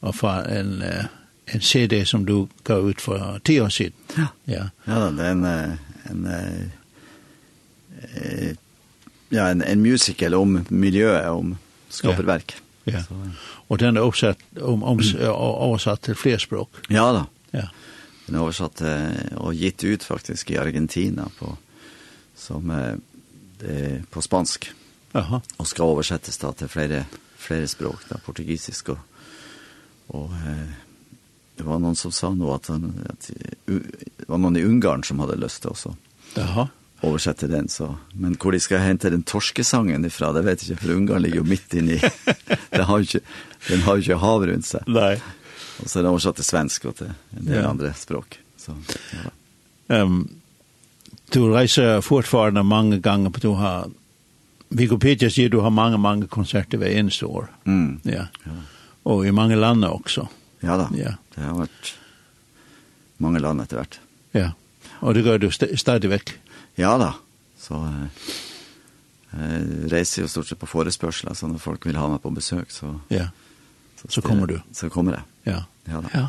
og 0.05 0.13
fra 0.15 0.35
en, 0.59 0.75
uh, 0.85 1.07
en 1.55 1.61
CD, 1.61 2.03
som 2.05 2.25
du 2.25 2.47
gav 2.63 2.85
ut 2.85 3.01
for 3.01 3.39
10 3.45 3.59
år 3.59 3.69
siden. 3.69 3.97
Ja, 4.17 4.27
ja. 4.47 4.67
ja 4.87 4.99
det 5.09 5.25
er 5.25 5.31
en, 5.31 5.45
en, 5.45 6.27
en, 6.27 6.27
ja, 9.31 9.47
en, 9.49 9.65
en 9.65 9.81
musical 9.81 10.37
om 10.37 10.59
miljøet, 10.69 11.25
om 11.33 11.57
skapet 11.89 12.27
ja. 12.27 12.29
verk. 12.29 12.55
Ja. 12.85 13.01
Så. 13.07 13.17
Og 13.69 13.79
den 13.79 13.97
er 13.97 14.01
oversat, 14.05 14.37
om, 14.61 14.83
om, 14.83 15.01
oversatt 15.65 16.05
til 16.05 16.15
flere 16.15 16.39
språk. 16.39 16.83
Ja 16.93 17.09
da. 17.17 17.25
Ja. 17.57 17.65
Den 18.27 18.37
er 18.37 18.45
oversatt 18.45 18.85
og 19.41 19.57
gitt 19.57 19.81
ut 19.81 20.05
faktisk 20.05 20.53
i 20.53 20.61
Argentina 20.61 21.25
på 21.39 21.57
som 22.35 22.69
eh, 22.71 24.01
på 24.09 24.21
spansk. 24.21 24.71
Jaha. 25.11 25.41
Och 25.57 25.67
skal 25.67 25.85
oversettes 25.85 26.37
da 26.37 26.51
til 26.55 26.69
flera 26.71 27.03
flera 27.37 27.67
språk 27.67 28.05
da, 28.09 28.17
portugisisk 28.25 28.89
og, 28.89 28.99
och 30.07 30.31
eh, 30.31 30.69
det 31.55 31.63
var 31.63 31.79
någon 31.79 31.95
som 31.95 32.11
sa 32.11 32.29
nu 32.29 32.45
att 32.45 32.67
han 32.67 33.07
att 33.09 33.31
uh, 33.69 33.81
var 34.27 34.37
någon 34.37 34.57
i 34.57 34.63
Ungarn 34.63 35.03
som 35.03 35.19
hade 35.19 35.35
lust 35.35 35.65
också. 35.65 35.95
Jaha 36.33 36.67
översätter 37.01 37.47
den 37.47 37.69
så 37.69 37.95
men 38.13 38.37
hur 38.43 38.51
det 38.51 38.59
ska 38.59 38.77
hämta 38.77 39.09
den 39.09 39.23
torskesangen 39.23 40.05
ifrån 40.05 40.35
det 40.35 40.41
vet 40.41 40.63
jag 40.63 40.73
inte 40.73 40.83
för 40.85 40.93
Ungarn 40.93 41.21
ligger 41.21 41.37
jo 41.37 41.43
mitt 41.43 41.73
inne 41.73 41.91
i 41.91 42.01
det 42.69 42.83
har 42.83 42.97
jo 42.97 43.01
inte 43.01 43.19
den 43.67 43.81
har 43.81 43.95
ju 43.95 44.01
inte 44.01 44.15
hav 44.15 44.47
rundt 44.47 44.65
seg. 44.65 44.81
Nej. 44.87 45.21
Och 45.83 45.89
så 45.89 45.99
den 45.99 46.11
översatte 46.11 46.43
svensk 46.43 46.85
og 46.85 46.95
til 46.95 47.13
en 47.37 47.45
del 47.45 47.63
ja. 47.63 47.69
andra 47.69 47.93
språk 47.93 48.39
så. 48.57 48.71
Ehm 48.71 48.85
ja. 49.87 50.01
um, 50.01 50.40
du 51.31 51.41
reiser 51.53 52.01
fortfarande 52.01 52.63
mange 52.63 52.99
ganger 52.99 53.29
på 53.29 53.39
du 53.43 53.51
har 53.59 53.89
Wikipedia 54.71 55.29
sier 55.29 55.49
du 55.49 55.59
har 55.59 55.69
mange, 55.69 55.97
mange 55.99 56.27
konserter 56.31 56.79
hver 56.79 56.93
eneste 56.95 57.27
år. 57.27 57.49
Mm. 57.65 57.99
Ja. 58.07 58.29
ja. 58.45 58.59
Og 59.03 59.25
i 59.27 59.33
mange 59.35 59.57
lande 59.59 59.89
også. 59.91 60.29
Ja 60.63 60.77
da, 60.79 60.87
ja. 60.95 61.17
det 61.35 61.43
har 61.43 61.57
vært 61.57 61.91
mange 63.21 63.41
land 63.43 63.63
etter 63.63 63.81
hvert. 63.81 63.99
Ja, 64.37 64.51
og 65.01 65.17
det 65.17 65.25
gjør 65.25 65.41
du 65.43 65.49
st 65.51 65.67
stadig 65.75 66.11
vekk. 66.13 66.33
Ja 66.79 66.93
da, 67.01 67.11
så 67.59 67.81
eh, 69.35 69.59
reiser 69.91 70.23
jo 70.23 70.31
stort 70.31 70.47
sett 70.47 70.61
på 70.61 70.69
forespørsel, 70.69 71.33
så 71.35 71.49
når 71.51 71.59
folk 71.61 71.89
vil 71.89 71.99
ha 71.99 72.07
meg 72.13 72.21
på 72.23 72.31
besøk, 72.35 72.71
så, 72.71 72.93
ja. 73.11 73.27
så, 73.99 74.07
så 74.17 74.23
kommer 74.23 74.47
du. 74.47 74.59
Så 74.77 74.89
kommer 74.93 75.19
jeg. 75.19 75.27
Ja, 75.51 75.63
ja 75.91 76.03
da. 76.05 76.13
Ja. 76.15 76.27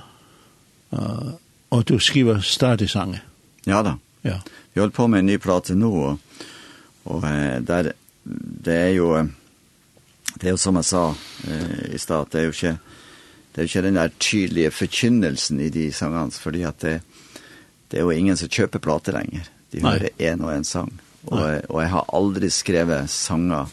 Uh, 0.92 1.30
og 1.72 1.86
du 1.88 1.94
skriver 2.02 2.42
stadig 2.44 2.90
sange. 2.90 3.22
Ja 3.64 3.84
da. 3.86 3.96
Ja. 4.26 4.40
Jag 4.72 4.82
håller 4.82 4.92
på 4.92 5.06
med 5.08 5.18
en 5.18 5.26
ny 5.26 5.38
prate 5.38 5.74
nu 5.74 5.86
och, 5.86 6.18
och 7.02 7.22
där 7.60 7.92
det 8.22 8.74
är 8.74 8.88
ju 8.88 9.28
det 10.34 10.48
er 10.48 10.50
jo 10.50 10.56
som 10.56 10.76
jag 10.76 10.84
sa 10.84 11.14
eh, 11.48 11.94
i 11.94 11.98
stad 11.98 12.26
det 12.30 12.38
är 12.38 12.42
ju 12.42 12.50
ikke, 12.50 12.78
det 13.52 13.60
är 13.60 13.64
jo 13.64 13.68
ikke 13.68 13.82
den 13.82 13.94
der 13.94 14.08
tydelige 14.18 14.70
forkynnelsen 14.70 15.60
i 15.60 15.68
de 15.68 15.92
sangene, 15.92 16.30
för 16.30 16.66
att 16.66 16.80
det 16.80 17.00
det 17.88 17.98
är 17.98 18.12
ju 18.12 18.18
ingen 18.18 18.36
som 18.36 18.48
köper 18.48 18.78
plate 18.78 19.12
längre. 19.12 19.42
De 19.70 19.80
hör 19.80 20.08
en 20.18 20.40
och 20.40 20.52
en 20.52 20.64
sång. 20.64 20.98
Och 21.24 21.38
och 21.68 21.82
jag 21.82 21.88
har 21.88 22.04
aldrig 22.08 22.52
skrivit 22.52 23.10
sånger 23.10 23.66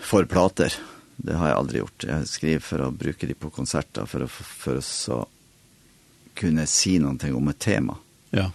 för 0.00 0.24
plater. 0.24 0.74
Det 1.16 1.34
har 1.34 1.48
jag 1.48 1.56
aldrig 1.56 1.78
gjort. 1.78 2.04
Jag 2.04 2.28
skriver 2.28 2.60
för 2.60 2.78
att 2.78 2.92
bruka 2.92 3.26
de 3.26 3.34
på 3.34 3.50
konserter 3.50 4.06
för 4.06 4.20
att 4.20 4.30
för, 4.30 4.74
å 4.74 4.78
att 4.78 4.84
så 4.84 5.26
kunna 6.34 6.66
säga 6.66 6.66
si 6.66 6.98
någonting 6.98 7.34
om 7.34 7.48
ett 7.48 7.58
tema. 7.58 7.96
Ja. 8.30 8.50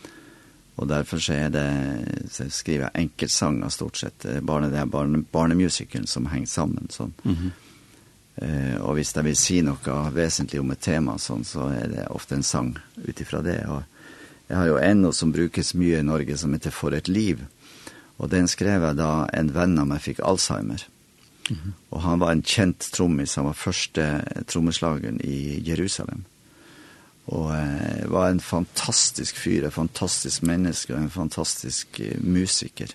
Och 0.78 0.88
därför 0.88 1.18
så 1.18 1.34
är 1.34 1.50
det 1.50 2.00
så 2.30 2.50
skriver 2.50 2.84
jag 2.84 2.92
enkelsånger 2.94 3.70
stort 3.70 3.98
sett 3.98 4.26
bara 4.42 4.70
det 4.70 4.78
er 4.78 4.86
barn 4.86 5.26
barnmusiken 5.32 6.08
som 6.08 6.26
henger 6.26 6.46
samman 6.46 6.88
så. 6.90 7.12
Mhm. 7.24 7.52
Eh 8.36 8.76
och 8.76 8.98
visst 8.98 9.16
där 9.16 9.24
vil 9.24 9.36
si 9.36 9.62
något 9.62 10.14
väsentligt 10.14 10.62
om 10.62 10.72
ett 10.72 10.80
tema 10.80 11.18
sånn, 11.18 11.44
så 11.44 11.68
är 11.68 11.88
det 11.88 12.08
ofta 12.08 12.36
en 12.36 12.44
sång 12.44 12.78
utifrån 12.96 13.44
det 13.44 13.66
och 13.68 13.84
jag 14.48 14.58
har 14.58 14.66
ju 14.66 14.78
en 14.78 15.14
som 15.14 15.32
brukas 15.32 15.74
mycket 15.74 16.00
i 16.00 16.04
Norge 16.04 16.38
som 16.38 16.54
heter 16.54 16.72
för 16.72 16.92
ett 16.92 17.08
liv. 17.08 17.46
Och 18.18 18.30
den 18.30 18.48
skrev 18.48 18.84
jag 18.84 18.96
då 18.96 19.28
en 19.34 19.52
venn 19.54 19.80
av 19.80 19.88
mig 19.88 20.00
fick 20.00 20.20
Alzheimer. 20.20 20.86
Mm 21.50 21.62
-hmm. 21.62 21.72
Och 21.90 22.02
han 22.02 22.20
var 22.20 22.32
en 22.32 22.44
känd 22.44 22.80
trommis, 22.80 23.36
han 23.36 23.46
var 23.46 23.54
första 23.54 24.22
trommeslageren 24.46 25.22
i 25.22 25.60
Jerusalem. 25.66 26.14
Mm 26.14 26.37
Og 27.28 27.50
eh, 27.52 28.06
var 28.08 28.30
en 28.30 28.40
fantastisk 28.40 29.38
fyr, 29.38 29.68
en 29.68 29.76
fantastisk 29.76 30.46
menneske 30.48 30.94
og 30.94 31.02
en 31.02 31.12
fantastisk 31.12 32.00
eh, 32.00 32.16
musiker. 32.24 32.94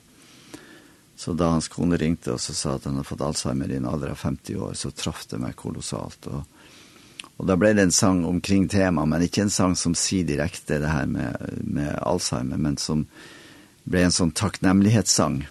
Så 1.16 1.34
da 1.38 1.52
hans 1.52 1.68
kone 1.70 1.98
ringte 2.00 2.32
og 2.34 2.40
så 2.40 2.54
sa 2.56 2.76
at 2.76 2.88
han 2.88 2.96
hadde 2.98 3.06
fått 3.06 3.22
Alzheimer 3.22 3.70
i 3.70 3.76
en 3.78 3.86
alder 3.86 4.14
av 4.14 4.22
50 4.24 4.56
år, 4.56 4.72
så 4.74 4.90
traff 4.90 5.26
det 5.30 5.38
meg 5.42 5.54
kolossalt. 5.60 6.26
Og, 6.32 7.28
og 7.36 7.44
da 7.46 7.58
ble 7.60 7.74
det 7.76 7.84
en 7.86 7.94
sang 7.94 8.24
omkring 8.26 8.66
tema, 8.72 9.04
men 9.06 9.26
ikke 9.28 9.44
en 9.44 9.52
sang 9.52 9.76
som 9.78 9.94
sier 9.98 10.26
direkte 10.26 10.80
det 10.82 10.90
her 10.90 11.06
med, 11.06 11.36
med 11.62 11.92
Alzheimer, 12.00 12.58
men 12.58 12.80
som 12.80 13.04
ble 13.84 14.06
en 14.06 14.16
sånn 14.16 14.34
takknemlighetssang. 14.34 15.42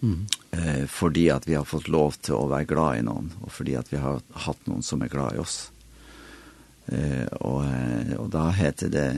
Mm. 0.00 0.26
Eh, 0.56 0.84
fordi 0.88 1.28
at 1.30 1.46
vi 1.48 1.54
har 1.54 1.68
fått 1.68 1.88
lov 1.92 2.16
til 2.24 2.40
å 2.40 2.48
være 2.50 2.68
glad 2.72 2.98
i 2.98 3.06
noen, 3.06 3.30
og 3.44 3.52
fordi 3.52 3.76
at 3.76 3.92
vi 3.92 4.00
har 4.00 4.22
hatt 4.46 4.68
noen 4.70 4.84
som 4.86 5.04
er 5.04 5.12
glad 5.12 5.36
i 5.36 5.42
oss. 5.44 5.58
Eh, 6.86 7.26
og 7.42 7.64
eh, 7.66 8.05
da 8.36 8.50
heter 8.52 8.92
det, 8.92 9.08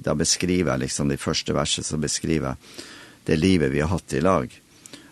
da 0.00 0.16
beskriver 0.16 0.72
jeg 0.72 0.86
liksom 0.86 1.12
de 1.12 1.20
første 1.20 1.52
verset 1.52 1.86
som 1.86 2.00
beskriver 2.00 2.56
det 3.28 3.36
livet 3.36 3.72
vi 3.74 3.82
har 3.84 3.92
hatt 3.92 4.16
i 4.16 4.22
lag. 4.24 4.54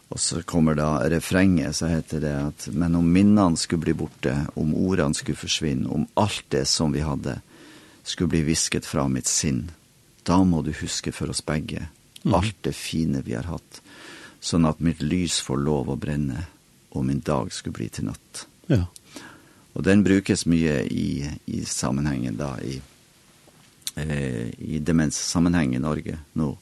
Og 0.08 0.20
så 0.20 0.40
kommer 0.48 0.78
da 0.78 1.02
refrenget, 1.12 1.76
så 1.76 1.90
heter 1.92 2.22
det 2.24 2.32
at 2.32 2.68
Men 2.72 2.96
om 2.96 3.12
minnene 3.12 3.60
skulle 3.60 3.84
bli 3.84 3.94
borte, 3.94 4.32
om 4.56 4.72
ordene 4.74 5.14
skulle 5.14 5.36
forsvinne, 5.36 5.88
om 5.88 6.06
alt 6.16 6.46
det 6.48 6.64
som 6.68 6.92
vi 6.92 7.04
hadde, 7.04 7.40
skulle 8.02 8.32
bli 8.32 8.46
visket 8.48 8.88
fra 8.88 9.04
mitt 9.08 9.28
sinn. 9.28 9.66
Da 10.24 10.40
må 10.44 10.62
du 10.64 10.72
huske 10.72 11.12
for 11.12 11.28
oss 11.28 11.44
begge, 11.44 11.90
alt 12.24 12.56
det 12.64 12.72
fine 12.76 13.20
vi 13.24 13.36
har 13.36 13.48
hatt, 13.48 13.82
sånn 14.40 14.64
at 14.68 14.80
mitt 14.80 15.02
lys 15.04 15.42
får 15.44 15.60
lov 15.60 15.92
å 15.92 16.00
brenne, 16.00 16.46
og 16.96 17.04
min 17.04 17.20
dag 17.20 17.52
skulle 17.52 17.76
bli 17.76 17.92
til 17.92 18.08
natt. 18.08 18.46
Ja. 18.72 18.86
Og 19.76 19.84
den 19.84 20.00
brukes 20.04 20.46
mye 20.48 20.80
i, 20.88 21.28
i 21.46 21.64
sammenhengen 21.68 22.40
da, 22.40 22.56
i 22.64 22.80
eh, 23.98 24.60
i 24.60 24.78
demenssammenheng 24.78 25.74
i 25.74 25.78
Norge 25.78 26.18
nu 26.32 26.56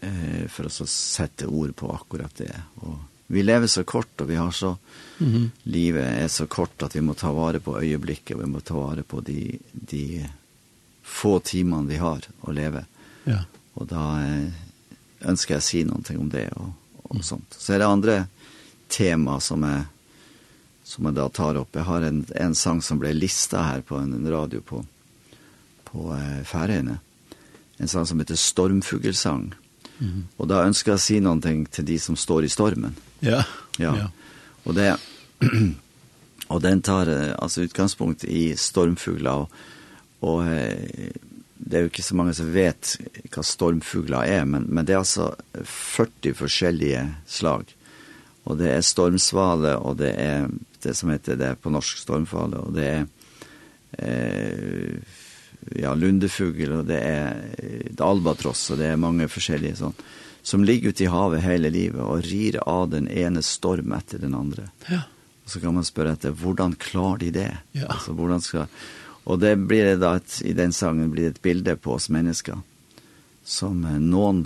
eh, 0.00 0.48
för 0.48 0.64
att 0.64 0.72
så 0.72 0.86
sätta 0.86 1.46
ord 1.46 1.76
på 1.76 1.92
akkurat 1.92 2.36
det. 2.36 2.62
Och 2.74 2.98
vi 3.26 3.42
lever 3.42 3.66
så 3.66 3.84
kort 3.84 4.20
och 4.20 4.30
vi 4.30 4.36
har 4.36 4.50
så 4.50 4.76
mm 5.18 5.32
-hmm. 5.32 5.50
livet 5.62 6.18
är 6.18 6.28
så 6.28 6.46
kort 6.46 6.82
att 6.82 6.96
vi 6.96 7.00
måste 7.00 7.20
ta 7.20 7.32
vare 7.32 7.60
på 7.60 7.82
ögonblicket, 7.82 8.36
vi 8.38 8.46
måste 8.46 8.68
ta 8.68 8.80
vare 8.80 9.02
på 9.02 9.20
de, 9.20 9.58
de 9.72 10.28
få 11.02 11.40
timene 11.40 11.88
vi 11.88 11.96
har 11.96 12.20
att 12.40 12.54
leva. 12.54 12.84
Ja. 13.24 13.44
Och 13.74 13.86
då 13.86 13.96
eh, 13.96 14.48
önskar 15.20 15.54
jag 15.54 15.62
si 15.62 15.84
någonting 15.84 16.18
om 16.18 16.28
det 16.28 16.48
och, 16.48 16.68
og 17.02 17.14
mm. 17.14 17.22
sånt. 17.22 17.54
Så 17.58 17.72
är 17.72 17.78
det 17.78 17.86
andra 17.86 18.24
tema 18.88 19.40
som 19.40 19.64
är 19.64 19.84
som 20.84 21.04
jeg 21.04 21.14
da 21.14 21.28
tar 21.28 21.54
upp. 21.54 21.68
Jag 21.72 21.82
har 21.82 22.00
en, 22.02 22.26
en 22.34 22.54
sång 22.54 22.82
som 22.82 22.98
blev 22.98 23.14
lista 23.14 23.62
här 23.62 23.80
på 23.80 23.96
en, 23.96 24.12
en 24.12 24.30
radio 24.30 24.60
på 24.60 24.84
på 25.92 26.08
færøyene. 26.48 26.98
En 27.78 27.90
sang 27.90 28.06
som 28.08 28.20
heter 28.22 28.38
Stormfugelsang. 28.38 29.52
Mm. 29.98 30.24
Og 30.38 30.48
da 30.50 30.64
ønsker 30.66 30.92
jeg 30.92 31.00
å 31.00 31.04
si 31.04 31.18
noe 31.22 31.54
til 31.70 31.86
de 31.86 31.98
som 32.00 32.16
står 32.18 32.46
i 32.46 32.52
stormen. 32.52 32.96
Ja. 33.20 33.42
Ja. 33.78 33.94
ja. 33.96 34.08
Og 34.64 34.76
det 34.78 34.92
og 36.52 36.60
den 36.62 36.82
tar 36.84 37.08
altså 37.38 37.64
utgangspunkt 37.64 38.24
i 38.28 38.52
stormfugler 38.58 39.44
og, 39.44 39.60
og 40.22 40.44
det 41.62 41.78
er 41.78 41.84
jo 41.84 41.90
ikke 41.92 42.04
så 42.04 42.16
mange 42.18 42.34
som 42.36 42.50
vet 42.52 42.96
hva 43.30 43.44
stormfugler 43.46 44.26
er, 44.26 44.44
men, 44.48 44.66
men 44.68 44.86
det 44.86 44.96
er 44.96 45.02
altså 45.02 45.30
40 45.62 46.34
forskjellige 46.36 47.04
slag. 47.30 47.70
Og 48.42 48.58
det 48.58 48.72
er 48.72 48.84
stormsvale, 48.84 49.76
og 49.78 50.00
det 50.00 50.10
er 50.18 50.48
det 50.82 50.94
som 50.98 51.12
heter 51.14 51.38
det 51.38 51.52
på 51.62 51.70
norsk 51.70 52.02
stormfale, 52.02 52.64
og 52.66 52.74
det 52.74 52.88
er 52.90 53.04
eh, 54.02 55.20
ja, 55.78 55.94
lundefugel, 55.94 56.72
og 56.80 56.88
det 56.90 56.98
er 57.06 58.02
albatross, 58.02 58.70
og 58.72 58.80
det 58.80 58.90
er 58.92 59.00
mange 59.00 59.28
forskjellige 59.30 59.78
sånn, 59.82 59.94
som 60.42 60.64
ligger 60.66 60.90
ute 60.90 61.04
i 61.06 61.10
havet 61.12 61.44
hele 61.44 61.70
livet 61.70 62.02
og 62.02 62.24
rir 62.26 62.58
av 62.66 62.88
den 62.90 63.06
ene 63.08 63.44
storm 63.46 63.94
etter 63.94 64.18
den 64.22 64.34
andre. 64.34 64.70
Ja. 64.90 65.04
Og 65.44 65.54
så 65.54 65.62
kan 65.62 65.76
man 65.76 65.86
spørre 65.86 66.16
etter, 66.16 66.34
hvordan 66.34 66.74
klarer 66.82 67.22
de 67.22 67.30
det? 67.38 67.52
Ja. 67.78 67.86
Altså, 67.94 68.14
hvordan 68.18 68.42
skal... 68.42 68.66
Og 69.22 69.38
det 69.38 69.54
blir 69.70 69.86
det 69.86 70.00
da, 70.02 70.16
et, 70.18 70.40
i 70.42 70.54
den 70.58 70.74
sangen 70.74 71.12
blir 71.12 71.28
det 71.28 71.36
et 71.36 71.44
bilde 71.46 71.76
på 71.78 71.94
oss 71.94 72.08
mennesker, 72.10 72.58
som 73.46 73.86
noen 74.02 74.42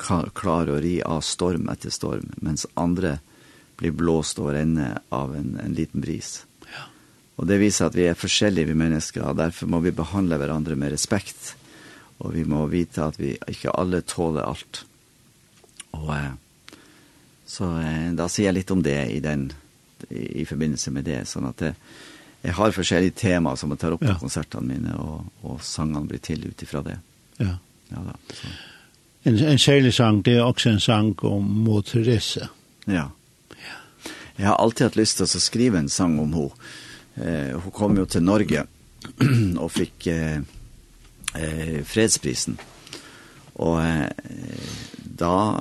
klarer 0.00 0.72
å 0.72 0.80
ri 0.80 0.96
av 1.04 1.20
storm 1.24 1.68
etter 1.72 1.92
storm, 1.92 2.32
mens 2.40 2.64
andre 2.80 3.18
blir 3.76 3.92
blåst 3.92 4.40
over 4.40 4.56
ende 4.62 4.94
av 5.12 5.34
en, 5.36 5.58
en 5.60 5.76
liten 5.76 6.00
bris. 6.00 6.38
Ja. 6.40 6.53
Og 7.34 7.48
det 7.50 7.58
viser 7.58 7.88
at 7.88 7.96
vi 7.98 8.06
er 8.06 8.18
forskjellige 8.18 8.70
vi 8.70 8.78
mennesker, 8.78 9.24
og 9.26 9.38
derfor 9.40 9.70
må 9.70 9.80
vi 9.82 9.94
behandle 9.94 10.38
hverandre 10.38 10.76
med 10.78 10.94
respekt. 10.94 11.54
Og 12.22 12.34
vi 12.36 12.44
må 12.46 12.62
vite 12.70 13.02
at 13.02 13.18
vi 13.18 13.34
ikke 13.50 13.74
alle 13.74 14.04
tåler 14.06 14.46
alt. 14.46 14.84
Og 15.98 16.10
så 17.46 17.68
da 18.16 18.26
sier 18.30 18.48
jeg 18.48 18.58
litt 18.60 18.72
om 18.74 18.82
det 18.82 18.98
i, 19.12 19.20
den, 19.22 19.48
i, 20.08 20.42
i 20.42 20.44
forbindelse 20.48 20.90
med 20.94 21.06
det, 21.06 21.20
sånn 21.28 21.50
at 21.50 21.60
det, 21.60 21.74
jeg 22.44 22.54
har 22.58 22.74
forskjellige 22.76 23.16
tema 23.16 23.54
som 23.56 23.72
jeg 23.72 23.80
tar 23.80 23.94
opp 23.96 24.02
ja. 24.04 24.14
på 24.14 24.26
konsertene 24.26 24.68
mine, 24.68 24.94
og, 25.00 25.28
og 25.48 25.60
sangene 25.64 26.04
blir 26.10 26.20
til 26.24 26.42
utifra 26.44 26.82
det. 26.84 26.98
Ja. 27.40 27.54
ja 27.88 28.02
da, 28.10 28.16
så. 28.36 28.50
en, 29.30 29.38
en 29.54 29.60
særlig 29.60 29.94
sang, 29.96 30.20
det 30.26 30.36
er 30.36 30.44
også 30.44 30.74
en 30.74 30.82
sang 30.82 31.14
om 31.24 31.46
Må 31.64 31.80
Therese. 31.88 32.50
Ja. 32.84 33.06
ja. 33.56 33.78
Jeg 34.36 34.50
har 34.50 34.58
alltid 34.60 34.90
hatt 34.90 34.98
lyst 35.00 35.20
til 35.20 35.24
å 35.24 35.44
skrive 35.46 35.80
en 35.80 35.88
sang 35.88 36.18
om 36.20 36.36
henne, 36.36 36.68
Eh, 37.14 37.60
hon 37.60 37.70
kom 37.70 37.96
ju 37.96 38.06
till 38.06 38.22
Norge 38.22 38.66
och 39.58 39.72
fick 39.72 40.06
eh, 40.06 40.40
eh, 41.34 41.82
fredsprisen. 41.84 42.56
Och 43.52 43.82
eh, 43.82 44.10
då 44.96 45.58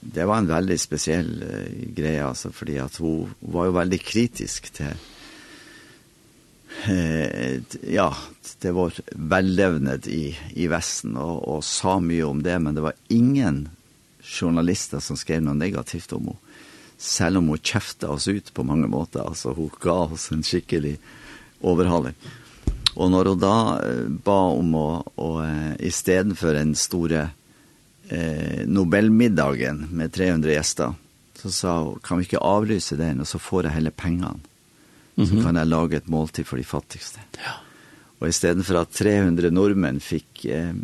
det 0.00 0.24
var 0.24 0.36
en 0.36 0.46
väldigt 0.46 0.80
speciell 0.80 1.42
eh, 1.42 1.92
grej 1.94 2.20
alltså 2.20 2.52
för 2.52 2.80
att 2.80 2.96
hon 2.96 3.34
var 3.40 3.64
ju 3.64 3.72
väldigt 3.72 4.02
kritisk 4.02 4.70
till 4.70 4.86
eh, 6.84 7.60
ja, 7.94 8.16
det 8.58 8.70
var 8.70 8.92
vällevnet 9.12 10.06
i, 10.06 10.38
i 10.54 10.66
västern 10.66 11.16
och, 11.16 11.56
och 11.56 11.64
sa 11.64 12.00
mycket 12.00 12.26
om 12.26 12.42
det 12.42 12.58
men 12.58 12.74
det 12.74 12.80
var 12.80 12.92
ingen 13.08 13.68
journalister 14.22 15.00
som 15.00 15.16
skrev 15.16 15.42
något 15.42 15.56
negativt 15.56 16.12
om 16.12 16.24
henne 16.24 16.36
selv 16.98 17.38
om 17.38 17.48
hun 17.52 17.62
kjeftet 17.62 18.08
oss 18.10 18.28
ut 18.28 18.52
på 18.54 18.66
mange 18.66 18.88
måter, 18.90 19.22
altså 19.22 19.54
hun 19.54 19.70
ga 19.80 20.00
oss 20.10 20.28
en 20.34 20.44
skikkelig 20.46 20.96
overhaling. 21.62 22.16
Og 22.98 23.12
når 23.12 23.32
hun 23.32 23.42
da 23.42 23.56
ba 24.26 24.38
om 24.50 24.74
å, 24.74 24.88
å 25.14 25.28
i 25.78 25.90
stedet 25.94 26.34
for 26.38 26.56
den 26.58 26.74
store 26.78 27.28
eh, 28.10 28.64
Nobelmiddagen 28.66 29.84
med 29.94 30.12
300 30.16 30.56
gjester, 30.56 30.96
så 31.38 31.52
sa 31.54 31.76
hun, 31.84 32.00
kan 32.02 32.18
vi 32.18 32.26
ikke 32.26 32.42
avlyse 32.42 32.98
den, 32.98 33.22
og 33.22 33.30
så 33.30 33.38
får 33.38 33.68
jeg 33.68 33.76
hele 33.78 33.94
pengene. 33.94 34.40
Mm 35.14 35.24
-hmm. 35.24 35.36
Så 35.36 35.42
kan 35.42 35.56
jeg 35.56 35.66
lage 35.66 35.96
et 35.96 36.08
måltid 36.08 36.46
for 36.46 36.56
de 36.56 36.64
fattigste. 36.64 37.20
Ja. 37.38 37.54
Og 38.20 38.28
i 38.28 38.32
stedet 38.32 38.66
for 38.66 38.80
at 38.80 38.90
300 38.90 39.50
nordmenn 39.50 40.00
fikk, 40.00 40.44
eh, 40.44 40.74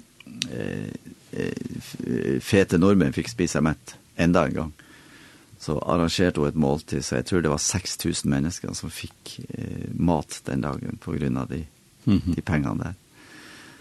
eh, 1.33 2.41
fete 2.41 2.79
nordmenn 2.79 3.13
fikk 3.13 3.29
spise 3.29 3.61
mett 3.61 3.97
enda 4.17 4.47
en 4.47 4.55
gang, 4.55 4.73
så 5.65 5.79
arrangerte 5.81 6.43
hun 6.43 6.51
et 6.51 6.59
måltid, 6.61 7.01
så 7.05 7.17
jeg 7.17 7.29
tror 7.31 7.45
det 7.45 7.53
var 7.53 7.63
6.000 7.63 8.29
mennesker 8.29 8.75
som 8.77 8.93
fikk 8.93 9.39
eh, 9.49 9.89
mat 9.97 10.43
den 10.45 10.61
dagen 10.65 10.99
på 11.01 11.15
grunn 11.17 11.39
av 11.41 11.49
de, 11.49 11.63
mm 12.05 12.19
-hmm. 12.19 12.35
de 12.35 12.43
pengene 12.43 12.85
der. 12.85 12.95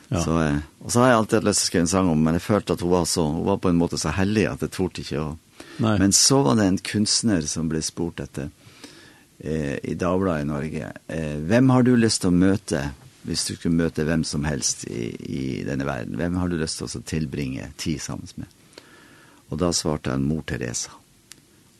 Ja. 0.07 0.23
Så, 0.23 0.41
eh, 0.43 0.57
og 0.79 0.91
så 0.91 0.99
har 0.99 1.07
jeg 1.07 1.17
alltid 1.17 1.43
lyst 1.43 1.59
til 1.59 1.65
å 1.65 1.69
skrive 1.69 1.81
en 1.81 1.87
sang 1.87 2.09
om, 2.09 2.23
men 2.23 2.33
jeg 2.33 2.41
følte 2.41 2.73
at 2.73 2.81
hun 2.81 2.91
var, 2.91 3.05
så, 3.05 3.25
hun 3.27 3.45
var 3.45 3.57
på 3.57 3.69
en 3.69 3.79
måte 3.81 3.97
så 3.97 4.09
heldig 4.09 4.45
at 4.51 4.61
jeg 4.61 4.71
torde 4.71 5.01
ikke 5.01 5.19
å... 5.19 5.37
Nei. 5.83 5.97
Men 5.99 6.11
så 6.11 6.41
var 6.45 6.55
det 6.55 6.65
en 6.67 6.77
kunstner 6.77 7.41
som 7.41 7.69
ble 7.69 7.81
spurt 7.81 8.19
etter 8.19 8.49
eh, 9.39 9.79
i 9.83 9.93
Dagbladet 9.93 10.45
i 10.45 10.49
Norge. 10.49 10.91
Eh, 11.07 11.37
hvem 11.49 11.69
har 11.69 11.83
du 11.83 11.95
lyst 11.95 12.21
til 12.21 12.29
å 12.29 12.37
møte 12.37 12.91
hvis 13.23 13.45
du 13.47 13.55
skulle 13.55 13.75
møte 13.75 14.03
hvem 14.03 14.23
som 14.23 14.43
helst 14.43 14.85
i, 14.85 15.15
i 15.17 15.43
denne 15.67 15.85
verden? 15.87 16.15
Hvem 16.19 16.35
har 16.35 16.51
du 16.51 16.57
lyst 16.59 16.77
til 16.77 16.87
å 16.87 17.05
tilbringe 17.07 17.71
tid 17.77 18.01
sammen 18.03 18.27
med? 18.35 18.47
Og 19.49 19.59
da 19.59 19.71
svarte 19.75 20.11
han 20.11 20.27
mor 20.27 20.43
Teresa. 20.47 20.91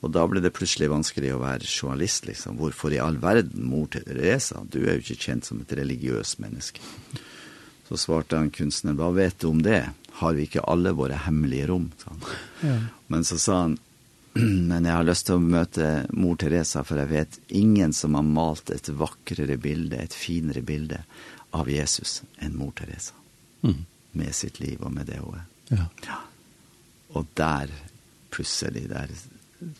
Og 0.03 0.11
da 0.11 0.25
ble 0.27 0.41
det 0.43 0.51
plutselig 0.51 0.89
vanskelig 0.91 1.31
å 1.31 1.41
være 1.41 1.67
journalist, 1.69 2.25
liksom. 2.27 2.57
Hvorfor 2.59 2.91
i 2.91 2.99
all 2.99 3.15
verden, 3.23 3.63
mor 3.71 3.87
til 3.91 4.03
Teresa? 4.03 4.59
Du 4.67 4.81
er 4.83 4.97
jo 4.97 5.05
ikke 5.05 5.29
kjent 5.29 5.47
som 5.47 5.61
et 5.63 5.71
religiøst 5.79 6.41
menneske. 6.43 6.83
Så 7.87 7.99
svarte 8.01 8.39
han 8.39 8.51
kunstner, 8.51 8.97
hva 8.99 9.13
vet 9.15 9.39
du 9.39 9.47
om 9.53 9.61
det? 9.63 9.85
Har 10.19 10.35
vi 10.35 10.47
ikke 10.47 10.65
alle 10.69 10.91
våre 10.97 11.21
hemmelige 11.23 11.69
rom? 11.71 11.89
han. 12.03 12.27
Ja. 12.61 12.77
Men 13.07 13.23
så 13.23 13.39
sa 13.39 13.61
han, 13.61 13.77
men 14.69 14.89
jeg 14.89 14.97
har 14.97 15.07
lyst 15.07 15.29
til 15.29 15.39
å 15.39 15.45
møte 15.45 15.89
mor 16.11 16.35
Teresa, 16.41 16.83
for 16.83 16.99
jeg 16.99 17.11
vet 17.13 17.39
ingen 17.47 17.95
som 17.95 18.19
har 18.19 18.27
malt 18.27 18.73
et 18.75 18.91
vakrere 18.91 19.55
bilde, 19.61 20.01
et 20.03 20.15
finere 20.15 20.65
bilde 20.65 20.99
av 21.55 21.69
Jesus 21.71 22.21
enn 22.43 22.57
mor 22.59 22.73
Teresa. 22.75 23.15
Mm. 23.63 23.85
Med 24.19 24.35
sitt 24.35 24.59
liv 24.59 24.83
og 24.83 24.91
med 24.93 25.07
det 25.07 25.21
hun 25.21 25.39
er. 25.39 25.47
Ja. 25.71 25.87
ja. 26.09 26.19
Og 27.13 27.29
der, 27.37 27.71
plutselig, 28.33 28.87
der 28.89 29.13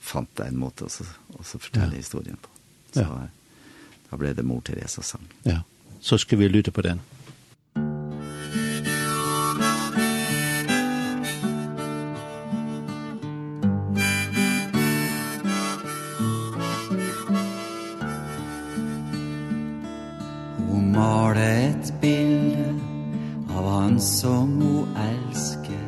fant 0.02 0.40
jeg 0.40 0.54
en 0.54 0.60
måte 0.60 0.88
også, 0.88 1.06
også 1.40 1.60
fortelle 1.60 1.96
ja. 1.96 2.02
historien 2.04 2.38
på. 2.42 2.50
Så 2.94 3.02
ja. 3.02 3.28
da 4.10 4.20
ble 4.22 4.34
det 4.38 4.46
Mor 4.46 4.62
Teresa 4.62 5.02
sang. 5.02 5.26
Ja, 5.46 5.62
så 6.00 6.18
skal 6.18 6.40
vi 6.40 6.48
lytte 6.48 6.72
på 6.72 6.82
den. 6.82 7.02
Hun 20.70 20.92
maler 20.94 21.70
et 21.70 21.94
bilde 22.02 22.70
av 23.50 23.68
han 23.72 24.00
som 24.02 24.62
hun 24.62 25.02
elsker. 25.08 25.84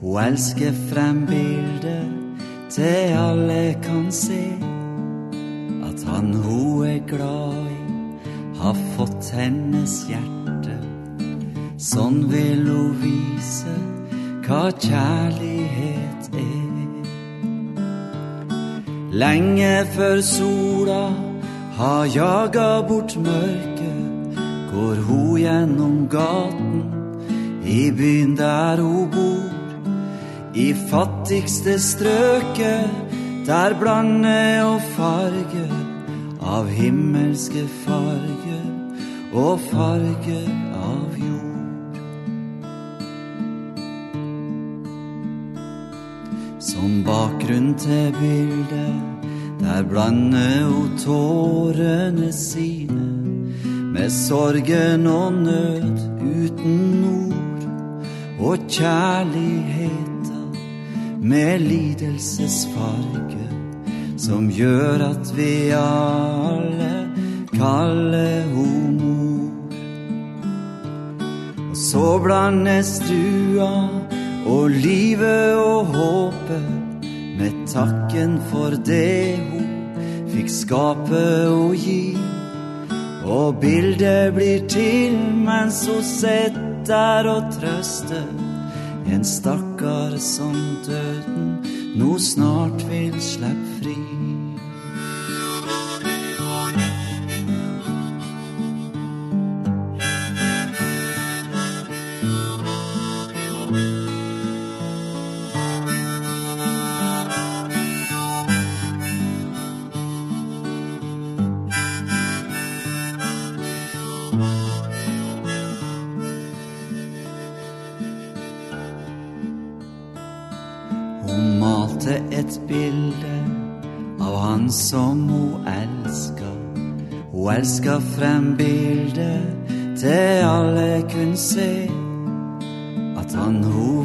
Hun 0.00 0.20
elsker 0.26 0.76
frem 0.90 1.26
bildet 1.30 2.23
Te 2.74 3.14
alle 3.14 3.76
kan 3.82 4.12
se 4.12 4.42
At 5.88 6.00
han 6.10 6.32
ho 6.34 6.82
er 6.82 6.98
glad 7.06 7.68
i 7.70 7.84
Har 8.58 8.74
fått 8.96 9.28
hennes 9.36 9.94
hjerte. 10.08 10.74
Sånn 11.78 12.24
vil 12.32 12.66
ho 12.66 12.88
vise 12.98 13.76
Hva 14.42 14.64
kjærlighet 14.74 16.34
er. 16.42 17.06
Lenge 19.22 19.72
før 19.94 20.18
sola 20.34 21.02
Har 21.78 22.10
jaga 22.10 22.68
bort 22.90 23.14
mørket 23.14 24.44
Går 24.74 25.06
ho 25.06 25.24
gjennom 25.38 26.08
gaten. 26.10 26.80
I 27.62 27.92
byn 27.94 28.34
der 28.34 28.82
ho 28.82 29.06
bor 29.14 29.53
I 30.54 30.72
fattigste 30.72 31.78
strøke 31.82 32.74
Der 33.46 33.74
blande 33.74 34.62
og 34.62 34.82
farge 34.94 35.64
Av 36.38 36.68
himmelske 36.70 37.64
farge 37.82 38.60
Og 39.34 39.58
farge 39.66 40.38
av 40.78 41.16
jord. 41.18 41.98
Som 46.62 47.02
bakgrunn 47.02 47.74
til 47.74 48.14
bildet 48.20 49.26
Der 49.58 49.82
blande 49.90 50.46
og 50.70 50.94
tårene 51.02 52.30
sine 52.30 53.10
Med 53.90 54.10
sorgen 54.10 55.06
og 55.10 55.32
nød 55.32 55.98
uten 56.22 57.06
ord 57.10 57.70
Og 58.38 58.58
kjærlighet 58.70 60.13
med 61.24 61.60
lidelsesfarge 61.60 63.46
som 64.20 64.50
gjør 64.52 65.00
at 65.06 65.30
vi 65.36 65.70
alle 65.72 66.90
kalle 67.54 68.44
homo. 68.52 69.14
Og 71.70 71.76
så 71.80 72.04
blandes 72.24 72.98
dua 73.08 73.72
og 74.44 74.70
livet 74.70 75.56
og 75.56 75.94
håpet 75.96 77.08
med 77.40 77.56
takken 77.72 78.36
for 78.52 78.76
det 78.84 79.40
ho 79.48 79.62
fikk 80.34 80.50
skape 80.52 81.26
og 81.48 81.72
gi. 81.80 82.16
Og 83.24 83.62
bildet 83.64 84.34
blir 84.36 84.66
til 84.68 85.16
mens 85.46 85.86
hun 85.88 86.04
setter 86.04 87.30
og 87.32 87.48
trøster 87.56 88.28
en 89.08 89.24
stakk 89.24 89.73
lukkar 89.84 90.18
som 90.18 90.78
døden 90.86 91.56
Nå 91.94 92.18
snart 92.18 92.90
vil 92.90 93.20
slepp 93.22 93.80
fri. 93.80 94.13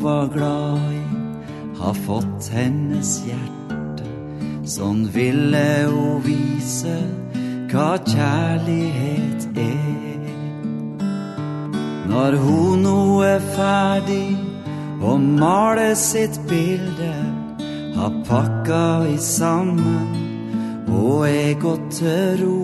var 0.10 0.28
glad 0.28 0.93
i 0.93 1.03
Har 1.80 1.93
fått 1.93 2.49
hennes 2.53 3.12
hjerte 3.28 4.07
Sånn 4.70 5.05
ville 5.14 5.66
hun 5.89 6.22
vise 6.26 6.95
Hva 7.70 7.91
kjærlighet 8.01 9.45
er. 9.62 10.24
Når 12.10 12.38
hun 12.43 12.86
nå 12.86 13.01
er 13.28 13.45
ferdig 13.53 14.38
Og 15.05 15.22
maler 15.41 15.93
sitt 15.99 16.41
bilde 16.49 17.14
Har 17.99 18.20
pakka 18.30 18.84
i 19.14 19.18
sammen 19.22 20.89
Og 20.89 21.28
er 21.30 21.53
gått 21.62 21.89
til 22.01 22.38
ro 22.41 22.60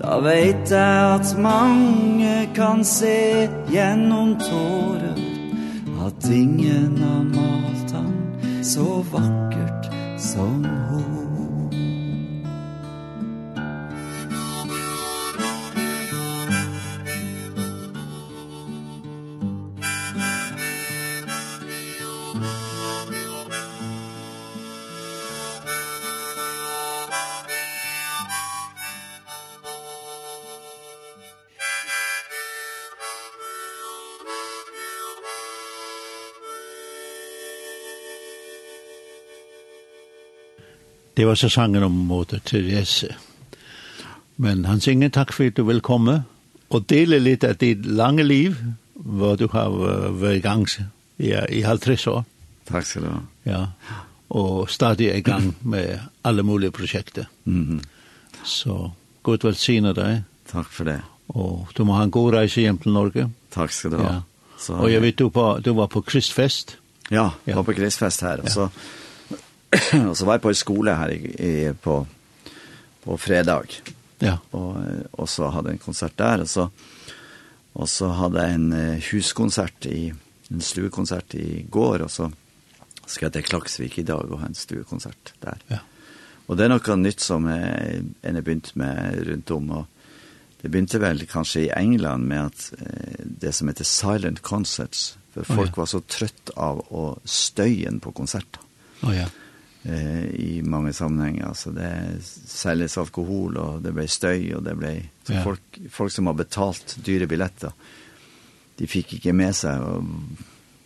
Da 0.00 0.16
veit 0.24 0.72
jeg 0.72 1.10
at 1.16 1.36
mange 1.38 2.36
kan 2.56 2.82
se 2.84 3.48
gjennom 3.70 4.34
tårer. 4.40 5.11
Vingene 6.22 7.24
malt 7.34 7.90
han 7.90 8.14
så 8.62 9.02
vakkert 9.10 9.90
som 10.18 10.64
hon. 10.64 10.91
Det 41.22 41.26
var 41.26 41.34
så 41.34 41.48
sangen 41.48 41.82
om 41.82 41.92
Moder 41.92 42.38
Therese. 42.38 43.14
Men 44.36 44.64
han 44.64 44.80
synger 44.80 45.12
takk 45.14 45.30
for 45.30 45.46
at 45.46 45.54
du 45.54 45.62
vil 45.68 45.78
komme, 45.78 46.16
og 46.74 46.88
dele 46.90 47.20
litt 47.22 47.44
av 47.46 47.60
ditt 47.60 47.84
lange 47.86 48.24
liv, 48.26 48.56
hva 48.98 49.36
du 49.38 49.44
har 49.52 49.70
vært 50.18 50.40
i 50.40 50.40
gang 50.42 50.64
ja, 51.22 51.44
i 51.46 51.60
halvtress 51.62 52.08
år. 52.10 52.24
Takk 52.66 52.88
skal 52.88 53.06
du 53.06 53.08
ha. 53.12 53.20
Ja, 53.46 53.60
og 54.34 54.66
stadig 54.74 55.12
er 55.12 55.20
i 55.20 55.22
gang 55.22 55.52
med 55.62 56.00
alle 56.26 56.42
mulige 56.42 56.74
prosjekter. 56.74 57.28
Mm 57.44 57.62
-hmm. 57.68 57.84
Så 58.44 58.90
godt 59.22 59.44
velsigne 59.44 59.94
deg. 59.94 60.24
Takk 60.52 60.72
for 60.72 60.84
det. 60.84 61.00
Og 61.28 61.68
du 61.76 61.84
må 61.84 61.92
ha 61.92 62.02
en 62.02 62.10
god 62.10 62.34
reise 62.34 62.60
hjem 62.60 62.78
til 62.78 62.92
Norge. 62.92 63.30
Takk 63.50 63.70
skal 63.70 63.90
du 63.90 63.96
ha. 63.96 64.12
Ja. 64.12 64.20
Så, 64.58 64.72
og 64.72 64.92
jeg 64.92 65.02
vet, 65.02 65.18
du 65.18 65.28
på, 65.28 65.60
du 65.64 65.72
var 65.72 65.86
på 65.86 66.00
Kristfest. 66.00 66.78
Ja, 67.10 67.30
jeg 67.46 67.56
var 67.56 67.62
på 67.62 67.72
Kristfest 67.72 68.20
her, 68.20 68.40
og 68.40 68.48
så... 68.48 68.60
Ja 68.60 69.01
och 70.10 70.18
så 70.18 70.24
var 70.24 70.34
jag 70.34 70.42
på 70.42 70.48
en 70.48 70.54
skola 70.54 70.94
här 70.94 71.10
i, 71.10 71.16
i, 71.16 71.74
på, 71.82 72.06
på 73.04 73.18
fredag. 73.18 73.64
Ja. 74.18 74.38
Och, 74.50 74.76
och 75.10 75.28
så 75.28 75.48
hade 75.48 75.70
en 75.70 75.78
konsert 75.78 76.16
där. 76.16 76.40
Och 76.40 76.50
så, 76.50 76.70
och 77.72 77.88
så 77.88 78.06
hade 78.06 78.42
jag 78.42 78.50
en 78.50 79.00
huskonsert, 79.10 79.86
i, 79.86 80.14
en 80.48 80.60
stuekonsert 80.60 81.34
i 81.34 81.66
går. 81.70 82.02
Och 82.02 82.10
så 82.10 82.32
ska 83.06 83.26
jag 83.26 83.32
till 83.32 83.44
Klaksvik 83.44 83.96
dag 83.98 84.30
och 84.30 84.38
ha 84.38 84.46
en 84.46 84.54
stuekonsert 84.54 85.32
där. 85.40 85.58
Ja. 85.66 85.78
Och 86.46 86.56
det 86.56 86.64
är 86.64 86.68
något 86.68 86.98
nytt 86.98 87.20
som 87.20 87.46
jag, 87.46 88.04
jag 88.20 88.34
har 88.34 88.40
begynt 88.40 88.74
med 88.74 89.26
runt 89.26 89.50
om. 89.50 89.70
Och 89.70 89.86
det 90.60 90.68
begynte 90.68 90.98
vel 90.98 91.26
kanskje 91.26 91.60
i 91.60 91.70
England 91.70 92.28
med 92.28 92.46
at 92.46 92.72
eh, 92.78 93.24
det 93.24 93.52
som 93.52 93.68
heter 93.68 93.84
silent 93.84 94.42
concerts, 94.42 95.18
for 95.34 95.44
folk 95.44 95.60
oh, 95.60 95.66
ja. 95.66 95.80
var 95.80 95.86
så 95.86 96.00
trøtt 96.00 96.50
av 96.56 96.84
å 96.92 97.04
støyen 97.24 98.00
på 98.00 98.12
konserter. 98.12 98.60
Oh, 99.02 99.16
ja 99.16 99.26
eh, 99.82 100.24
i 100.24 100.62
många 100.64 100.92
sammanhang. 100.92 101.40
Alltså 101.40 101.70
det 101.70 102.16
säljs 102.46 102.98
alkohol 102.98 103.56
och 103.56 103.82
det 103.82 103.92
ble 103.92 104.08
stöj 104.08 104.54
och 104.54 104.62
det 104.62 104.74
blev 104.74 105.06
ja. 105.26 105.44
folk, 105.44 105.78
folk 105.90 106.12
som 106.12 106.26
har 106.26 106.34
betalt 106.34 106.96
dyra 107.04 107.26
biljetter. 107.26 107.72
De 108.76 108.86
fick 108.86 109.12
inte 109.12 109.32
med 109.32 109.56
sig 109.56 109.80
og, 109.80 110.04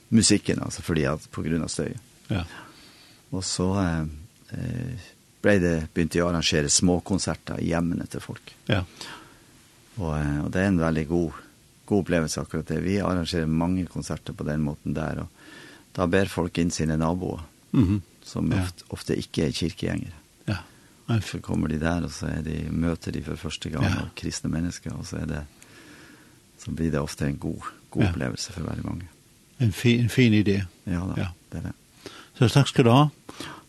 musiken 0.08 0.62
alltså 0.62 0.82
för 0.82 0.94
det 0.94 1.06
att 1.06 1.30
på 1.30 1.42
grund 1.42 1.64
av 1.64 1.68
stöj. 1.68 1.96
Ja. 2.28 2.44
Och 3.30 3.44
så 3.44 3.80
eh, 3.80 4.00
eh 4.50 4.96
blev 5.42 5.60
det 5.60 5.86
begynt 5.94 6.14
jag 6.14 6.28
arrangere 6.28 6.68
små 6.68 7.00
konserter 7.00 7.60
i 7.60 7.72
hemmen 7.72 8.06
folk. 8.20 8.56
Ja. 8.66 8.84
Och, 9.94 10.14
og 10.44 10.50
det 10.50 10.60
är 10.60 10.64
en 10.64 10.78
väldigt 10.78 11.08
god 11.08 11.32
god 11.86 12.00
upplevelse 12.00 12.40
akkurat 12.40 12.66
det. 12.66 12.80
Vi 12.80 13.00
arrangerar 13.00 13.46
många 13.46 13.86
konserter 13.86 14.32
på 14.32 14.44
den 14.44 14.62
måten 14.62 14.94
där 14.94 15.18
och 15.18 15.28
då 15.92 16.06
ber 16.06 16.26
folk 16.26 16.58
in 16.58 16.70
sine 16.70 16.96
naboer. 16.96 17.40
Mhm. 17.70 17.84
Mm 17.84 18.02
som 18.26 18.52
ja. 18.52 18.62
ofte, 18.62 18.84
ofte 18.90 19.16
ikke 19.16 19.46
er 19.46 19.54
kirkegjengere. 19.54 20.14
Ja. 20.48 20.56
ja. 21.08 21.20
Så 21.20 21.38
kommer 21.40 21.68
de 21.68 21.78
der, 21.80 22.04
og 22.04 22.10
så 22.10 22.26
er 22.26 22.42
de, 22.42 22.56
møter 22.70 23.14
de 23.14 23.22
for 23.22 23.38
første 23.38 23.70
gang 23.70 23.86
ja. 23.86 24.06
kristne 24.18 24.50
mennesker, 24.50 24.94
og 24.98 25.06
så, 25.06 25.20
er 25.22 25.26
det, 25.30 25.42
så 26.58 26.74
blir 26.74 26.90
det 26.90 27.00
ofte 27.00 27.28
en 27.28 27.38
god, 27.38 27.68
god 27.90 28.02
ja. 28.02 28.08
opplevelse 28.10 28.52
for 28.52 28.66
veldig 28.66 28.86
mange. 28.86 29.10
En 29.62 29.72
fin, 29.72 30.00
en 30.00 30.10
fin 30.10 30.34
idé. 30.34 30.64
Ja, 30.86 31.04
da, 31.06 31.14
ja. 31.16 31.28
det 31.52 31.62
er 31.62 31.68
det. 31.70 31.76
Så 32.36 32.48
takk 32.52 32.68
skal 32.68 32.84
du 32.84 32.90
ha. 32.92 33.04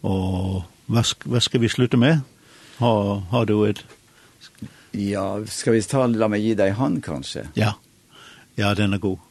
Og 0.04 0.66
hva, 0.88 1.04
hva 1.30 1.44
skal 1.44 1.64
vi 1.64 1.70
slutte 1.72 2.00
med? 2.02 2.26
Har, 2.82 3.22
har 3.32 3.46
du 3.48 3.62
et... 3.68 3.86
Ja, 4.98 5.38
skal 5.46 5.78
vi 5.78 5.86
ta, 5.86 6.08
la 6.10 6.28
meg 6.32 6.42
gi 6.42 6.58
deg 6.58 6.74
hand, 6.80 7.00
kanskje? 7.06 7.46
Ja, 7.56 7.76
ja 8.58 8.74
den 8.76 8.98
er 8.98 9.04
god. 9.06 9.22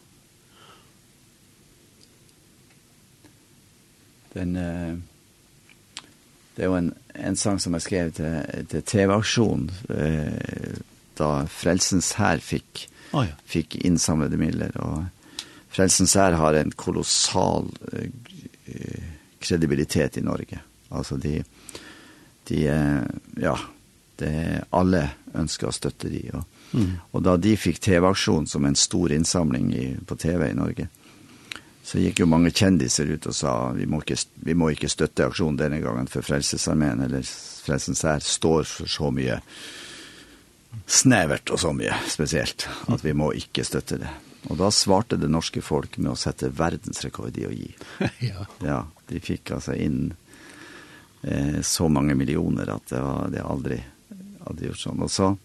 Den... 4.33 4.55
Uh 4.55 5.16
Det 6.57 6.65
er 6.65 6.71
jo 6.71 6.77
en, 6.79 6.89
en 7.13 7.35
sang 7.37 7.59
som 7.61 7.75
jeg 7.77 7.85
skrev 7.85 8.07
til, 8.17 8.63
til 8.71 8.81
TV-aksjon, 8.89 9.67
eh, 9.93 10.79
da 11.19 11.29
Frelsens 11.53 12.15
Herr 12.17 12.41
fikk, 12.41 12.87
oh, 13.11 13.21
ja. 13.27 13.35
fikk 13.45 13.77
innsamlede 13.85 14.39
midler, 14.41 14.73
og 14.81 15.05
Frelsens 15.69 16.15
Herr 16.17 16.33
har 16.39 16.57
en 16.57 16.73
kolossal 16.73 17.69
eh, 17.93 19.05
kredibilitet 19.37 20.17
i 20.17 20.25
Norge. 20.25 20.57
Altså, 20.89 21.19
de, 21.21 21.43
de 22.49 22.63
ja, 22.65 23.53
det 24.17 24.33
alle 24.73 25.03
ønsker 25.37 25.69
å 25.69 25.75
støtte 25.77 26.09
de, 26.09 26.23
og, 26.33 26.59
mm. 26.73 26.93
og 27.11 27.25
da 27.27 27.37
de 27.37 27.53
fikk 27.59 27.83
TV-aksjon 27.85 28.49
som 28.49 28.65
en 28.65 28.81
stor 28.81 29.13
innsamling 29.13 29.69
i, 29.77 29.87
på 30.09 30.17
TV 30.17 30.49
i 30.49 30.57
Norge, 30.57 30.89
så 31.87 31.99
gick 31.99 32.19
ju 32.19 32.25
många 32.25 32.49
kändisar 32.49 33.05
ut 33.05 33.25
och 33.25 33.35
sa 33.35 33.71
vi 33.71 33.85
må 33.85 34.01
ikke, 34.01 34.15
vi 34.43 34.53
må 34.53 34.67
inte 34.73 34.89
stötta 34.91 35.27
aksjonen 35.29 35.55
den 35.57 35.81
gången 35.81 36.07
för 36.07 36.21
Frelsesarmeen, 36.21 36.99
eller 36.99 37.21
Frelsens 37.63 38.03
her 38.03 38.19
står 38.19 38.63
för 38.63 38.87
så 38.91 39.11
mye 39.11 39.37
snävert 40.85 41.49
och 41.49 41.59
så 41.59 41.71
mye 41.73 41.95
speciellt 42.07 42.67
att 42.91 43.05
vi 43.05 43.13
må 43.13 43.31
ikke 43.33 43.63
stötta 43.63 43.97
det. 44.03 44.09
Och 44.49 44.57
då 44.57 44.71
svarte 44.71 45.15
det 45.15 45.27
norska 45.27 45.61
folk 45.61 45.97
med 45.97 46.11
att 46.11 46.19
sätta 46.19 46.49
verdensrekord 46.49 47.37
i 47.37 47.45
att 47.45 47.53
ge. 47.53 47.71
ja. 48.27 48.45
Ja, 48.59 48.87
de 49.07 49.19
fick 49.19 49.51
alltså 49.51 49.75
in 49.75 50.13
eh, 51.21 51.61
så 51.61 51.87
många 51.87 52.15
miljoner 52.15 52.67
att 52.67 52.87
det 52.87 53.01
var 53.01 53.27
det 53.31 53.43
aldrig 53.43 53.87
hade 54.43 54.65
gjort 54.65 54.77
sånn. 54.77 55.01
Och 55.01 55.11
så 55.11 55.37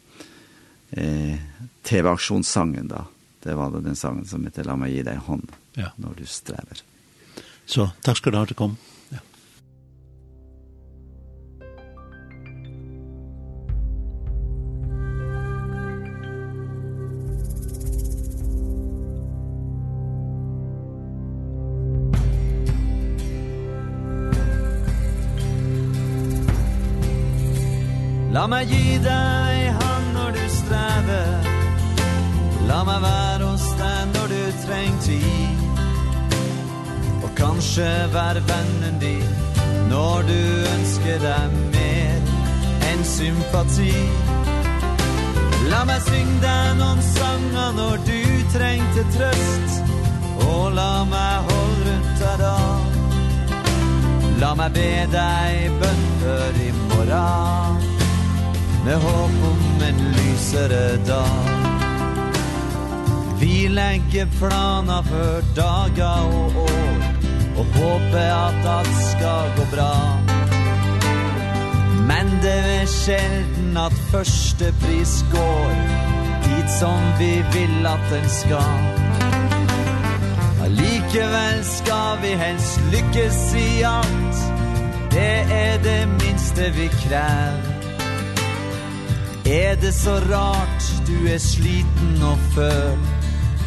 eh, 0.90 1.38
TV-aksjonssangen 1.82 2.88
da, 2.88 3.06
det 3.42 3.54
var 3.54 3.70
da 3.70 3.78
den 3.80 3.96
sangen 3.96 4.26
som 4.26 4.44
heter 4.44 4.66
La 4.66 4.76
meg 4.76 4.90
gi 4.90 5.06
deg 5.06 5.28
hånd 5.30 5.61
ja. 5.78 5.92
når 5.96 6.22
du 6.22 6.24
strever. 6.26 6.82
Så 7.66 7.90
takk 8.04 8.20
skal 8.20 8.34
du 8.34 8.38
ha 8.40 8.46
til 8.48 8.58
å 8.58 8.62
komme. 8.64 8.91
lite 49.02 49.18
trøst. 49.18 49.82
Og 50.48 50.72
la 50.74 51.04
meg 51.04 51.48
holde 51.48 51.84
rundt 51.86 52.20
deg 52.20 52.38
da. 52.42 52.56
La 54.40 54.54
meg 54.54 54.72
be 54.74 54.90
deg 55.12 55.70
bønder 55.80 56.60
i 56.60 56.70
morgen. 56.90 57.82
Med 58.84 58.98
håp 58.98 59.44
om 59.50 59.82
en 59.88 60.00
lysere 60.16 60.98
dag. 61.06 61.50
Vi 63.38 63.68
legger 63.68 64.26
planer 64.38 65.02
for 65.02 65.42
dager 65.56 66.26
og 66.26 66.56
år. 66.66 67.08
Og 67.58 67.66
håper 67.76 68.28
at 68.32 68.68
alt 68.78 68.94
skal 69.10 69.50
gå 69.56 69.66
bra. 69.74 69.94
Men 72.06 72.30
det 72.42 72.58
er 72.82 72.86
sjelden 72.86 73.76
at 73.76 73.94
første 74.10 74.74
pris 74.82 75.24
går 75.32 75.91
tid 76.52 76.70
som 76.70 77.00
vi 77.18 77.44
vil 77.52 77.86
at 77.86 78.00
den 78.10 78.28
skal. 78.28 78.78
Allikevel 80.64 81.64
skal 81.64 82.18
vi 82.22 82.28
helst 82.28 82.80
lykkes 82.92 83.54
i 83.54 83.82
alt. 83.82 84.36
Det 85.10 85.38
er 85.52 85.78
det 85.82 86.08
minste 86.08 86.70
vi 86.76 86.88
krever. 86.88 87.68
Er 89.46 89.74
det 89.74 89.94
så 89.94 90.10
rart 90.10 90.82
du 91.06 91.26
er 91.28 91.38
sliten 91.38 92.22
og 92.22 92.38
før 92.54 92.96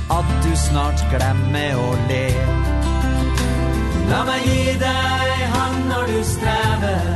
At 0.09 0.29
du 0.45 0.51
snart 0.55 1.01
glemmer 1.11 1.79
å 1.81 1.89
le? 2.09 2.27
La 4.09 4.21
meg 4.27 4.45
gi 4.45 4.75
deg 4.79 5.41
hand 5.55 5.89
når 5.89 6.05
du 6.13 6.19
strever. 6.29 7.09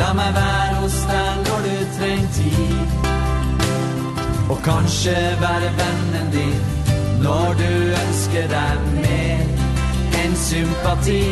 La 0.00 0.10
meg 0.18 0.34
være 0.34 0.82
hos 0.82 0.98
deg 1.12 1.46
når 1.46 1.64
du 1.68 1.78
treng 1.96 2.28
tid. 2.40 3.01
Og 4.50 4.58
kanskje 4.62 5.16
være 5.40 5.70
vennen 5.80 6.32
din 6.32 6.60
Når 7.22 7.54
du 7.62 7.70
ønsker 8.02 8.48
deg 8.56 8.88
mer. 8.94 9.46
En 10.24 10.36
sympati. 10.36 11.22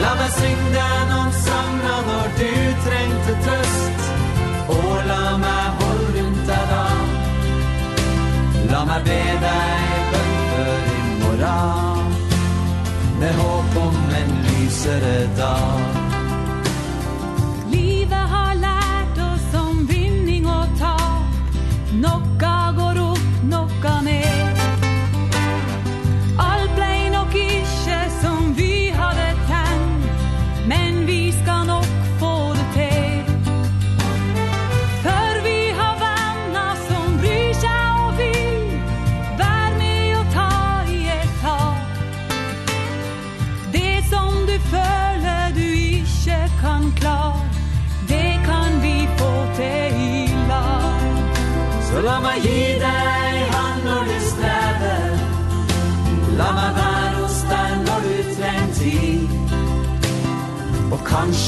La 0.00 0.12
meg 0.16 0.30
synge 0.38 0.70
deg 0.72 1.00
noen 1.10 1.34
sanger 1.36 2.04
Når 2.08 2.30
du 2.38 2.52
trengte 2.86 3.34
trøst 3.46 4.06
Og 4.72 4.94
la 5.10 5.24
meg 5.42 5.82
holde 5.82 6.12
rundt 6.16 6.46
deg 6.48 6.70
da 6.72 6.84
La 8.72 8.84
meg 8.88 9.04
be 9.08 9.18
deg 9.44 10.06
bønn 10.14 10.88
i 10.94 11.02
morgen 11.24 12.16
Med 13.20 13.42
håp 13.42 13.76
om 13.82 14.00
en 14.22 14.32
lysere 14.48 15.18
dag. 15.38 16.01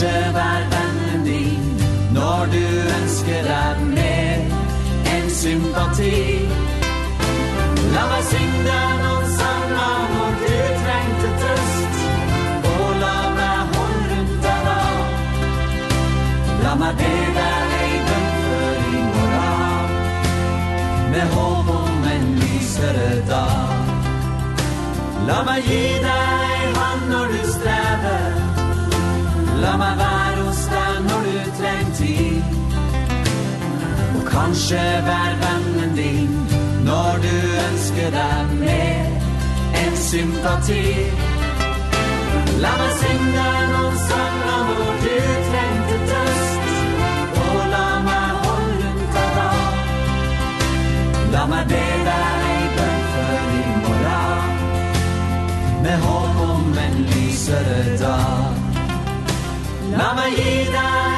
kanskje 0.05 0.32
vær 0.35 0.62
vennen 0.72 1.24
din 1.24 1.64
Når 2.12 2.47
du 2.52 2.64
ønsker 3.01 3.43
deg 3.48 3.76
mer 3.94 4.39
enn 5.14 5.31
sympati. 5.31 6.48
La 7.94 8.05
meg 8.10 8.22
synge 8.28 8.62
deg 8.66 8.93
noen 9.02 9.28
sanger 9.39 10.02
når 10.14 10.32
du 10.43 10.55
trengte 10.85 11.31
trøst 11.43 11.97
Og 12.70 12.90
la 13.02 13.16
meg 13.39 13.59
holde 13.74 14.05
rundt 14.10 14.36
deg 14.47 14.60
da 14.68 14.81
La 16.64 16.74
meg 16.82 17.01
be 17.01 17.12
deg 17.39 17.74
ei 17.81 17.93
bønn 18.09 18.31
før 18.44 18.76
i 18.85 19.05
morgen 19.16 19.93
Med 21.14 21.36
håp 21.36 21.68
om 21.78 22.09
en 22.14 22.26
lysere 22.43 23.12
dag. 23.31 23.93
La 25.28 25.39
meg 25.47 25.70
gi 25.70 25.85
deg 26.02 26.03
Kanskje 34.55 35.02
vær 35.06 35.32
vennen 35.43 35.97
din 35.97 36.28
Når 36.86 37.12
du 37.22 37.36
ønsker 37.68 38.10
deg 38.14 38.52
mer 38.60 39.09
enn 39.81 39.97
sympati. 39.98 40.85
La 42.62 42.70
meg 42.78 42.93
synge 43.01 43.47
noen 43.72 43.97
sanger 44.02 44.60
Hvor 44.68 44.93
du 45.02 45.16
trengte 45.48 45.97
trøst 46.10 46.70
Og 47.40 47.59
la 47.72 47.89
meg 48.06 48.44
holde 48.44 48.93
rundt 48.93 49.18
deg 49.18 49.31
da 49.40 49.51
La 51.35 51.43
meg 51.55 51.66
be 51.74 51.82
deg 52.10 52.47
i 52.52 52.70
bønn 52.78 53.02
for 53.16 53.51
i 53.56 53.66
morgen 53.89 54.55
Med 55.89 56.06
håp 56.06 56.40
om 56.47 56.78
en 56.86 56.97
lysere 57.10 57.82
dag. 58.05 58.62
La 59.98 60.14
meg 60.20 60.39
gi 60.39 60.56
deg 60.78 61.13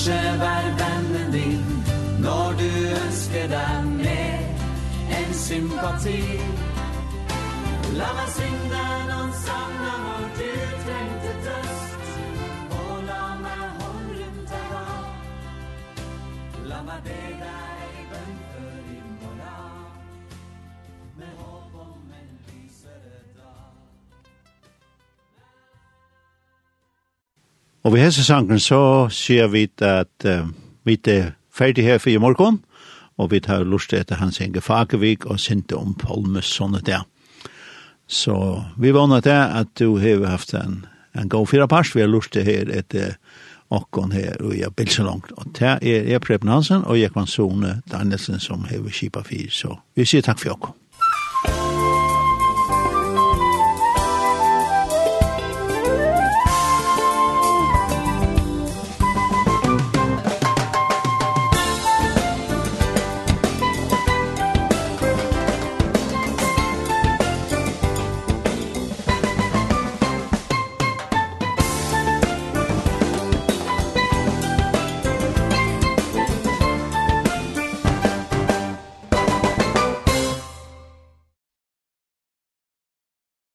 kanskje 0.00 0.38
vær 0.38 0.64
vennen 0.80 1.32
din 1.32 1.84
Når 2.18 2.52
du 2.58 2.70
ønsker 3.06 3.46
deg 3.48 3.84
mer 3.84 4.40
enn 5.18 5.34
sympati. 5.34 6.22
La 7.98 8.08
meg 8.16 8.30
synge 8.36 8.84
noen 9.10 9.32
sanger 9.44 9.96
når 10.04 10.24
du 10.38 10.52
trengte 10.84 11.32
trøst 11.44 12.12
Og 12.78 12.96
la 13.08 13.24
meg 13.42 13.66
hånd 13.80 14.08
rundt 14.20 14.54
deg 14.54 14.66
da 14.72 14.86
La 16.70 16.82
meg 16.88 17.00
bege 17.04 17.39
Og 27.82 27.94
ved 27.94 28.02
hese 28.04 28.24
sangen 28.24 28.60
så 28.60 29.08
sier 29.08 29.48
vi 29.48 29.64
at 29.80 30.26
uh, 30.28 30.48
vi 30.84 30.98
er 31.08 31.32
ferdig 31.52 31.84
her 31.84 31.98
for 31.98 32.12
i 32.12 32.20
morgen, 32.20 32.60
og 33.16 33.30
vi 33.32 33.40
tar 33.40 33.64
lust 33.64 33.92
etter 33.96 34.20
hans 34.20 34.40
enge 34.40 34.60
Fagervik 34.60 35.26
og 35.26 35.40
sinte 35.40 35.76
om 35.76 35.94
Polmes 35.94 36.48
sånne 36.48 36.80
der. 36.84 37.06
Så 38.10 38.34
vi 38.80 38.92
vana 38.92 39.20
det 39.20 39.36
at 39.36 39.72
du 39.78 39.98
har 39.98 40.26
haft 40.26 40.54
en, 40.54 40.84
en 41.14 41.28
god 41.28 41.46
fyra 41.46 41.66
pars, 41.66 41.94
vi 41.94 42.00
har 42.00 42.10
lust 42.10 42.36
her 42.36 42.68
etter 42.68 43.16
okkon 43.70 44.12
her 44.12 44.40
og 44.42 44.56
jeg 44.58 44.74
bilser 44.76 45.06
langt. 45.06 45.32
Og 45.38 45.52
det 45.58 45.76
er, 45.80 46.14
er 46.14 46.18
Preben 46.18 46.50
Hansen 46.50 46.84
og 46.84 46.98
Jekvann 46.98 47.30
Sone 47.30 47.80
Danielsen 47.90 48.40
som 48.40 48.66
har 48.68 48.88
kjipa 48.90 49.22
fyr, 49.24 49.48
så 49.50 49.76
vi 49.94 50.04
sier 50.04 50.26
takk 50.26 50.42
for 50.42 50.56
okkon. 50.56 50.79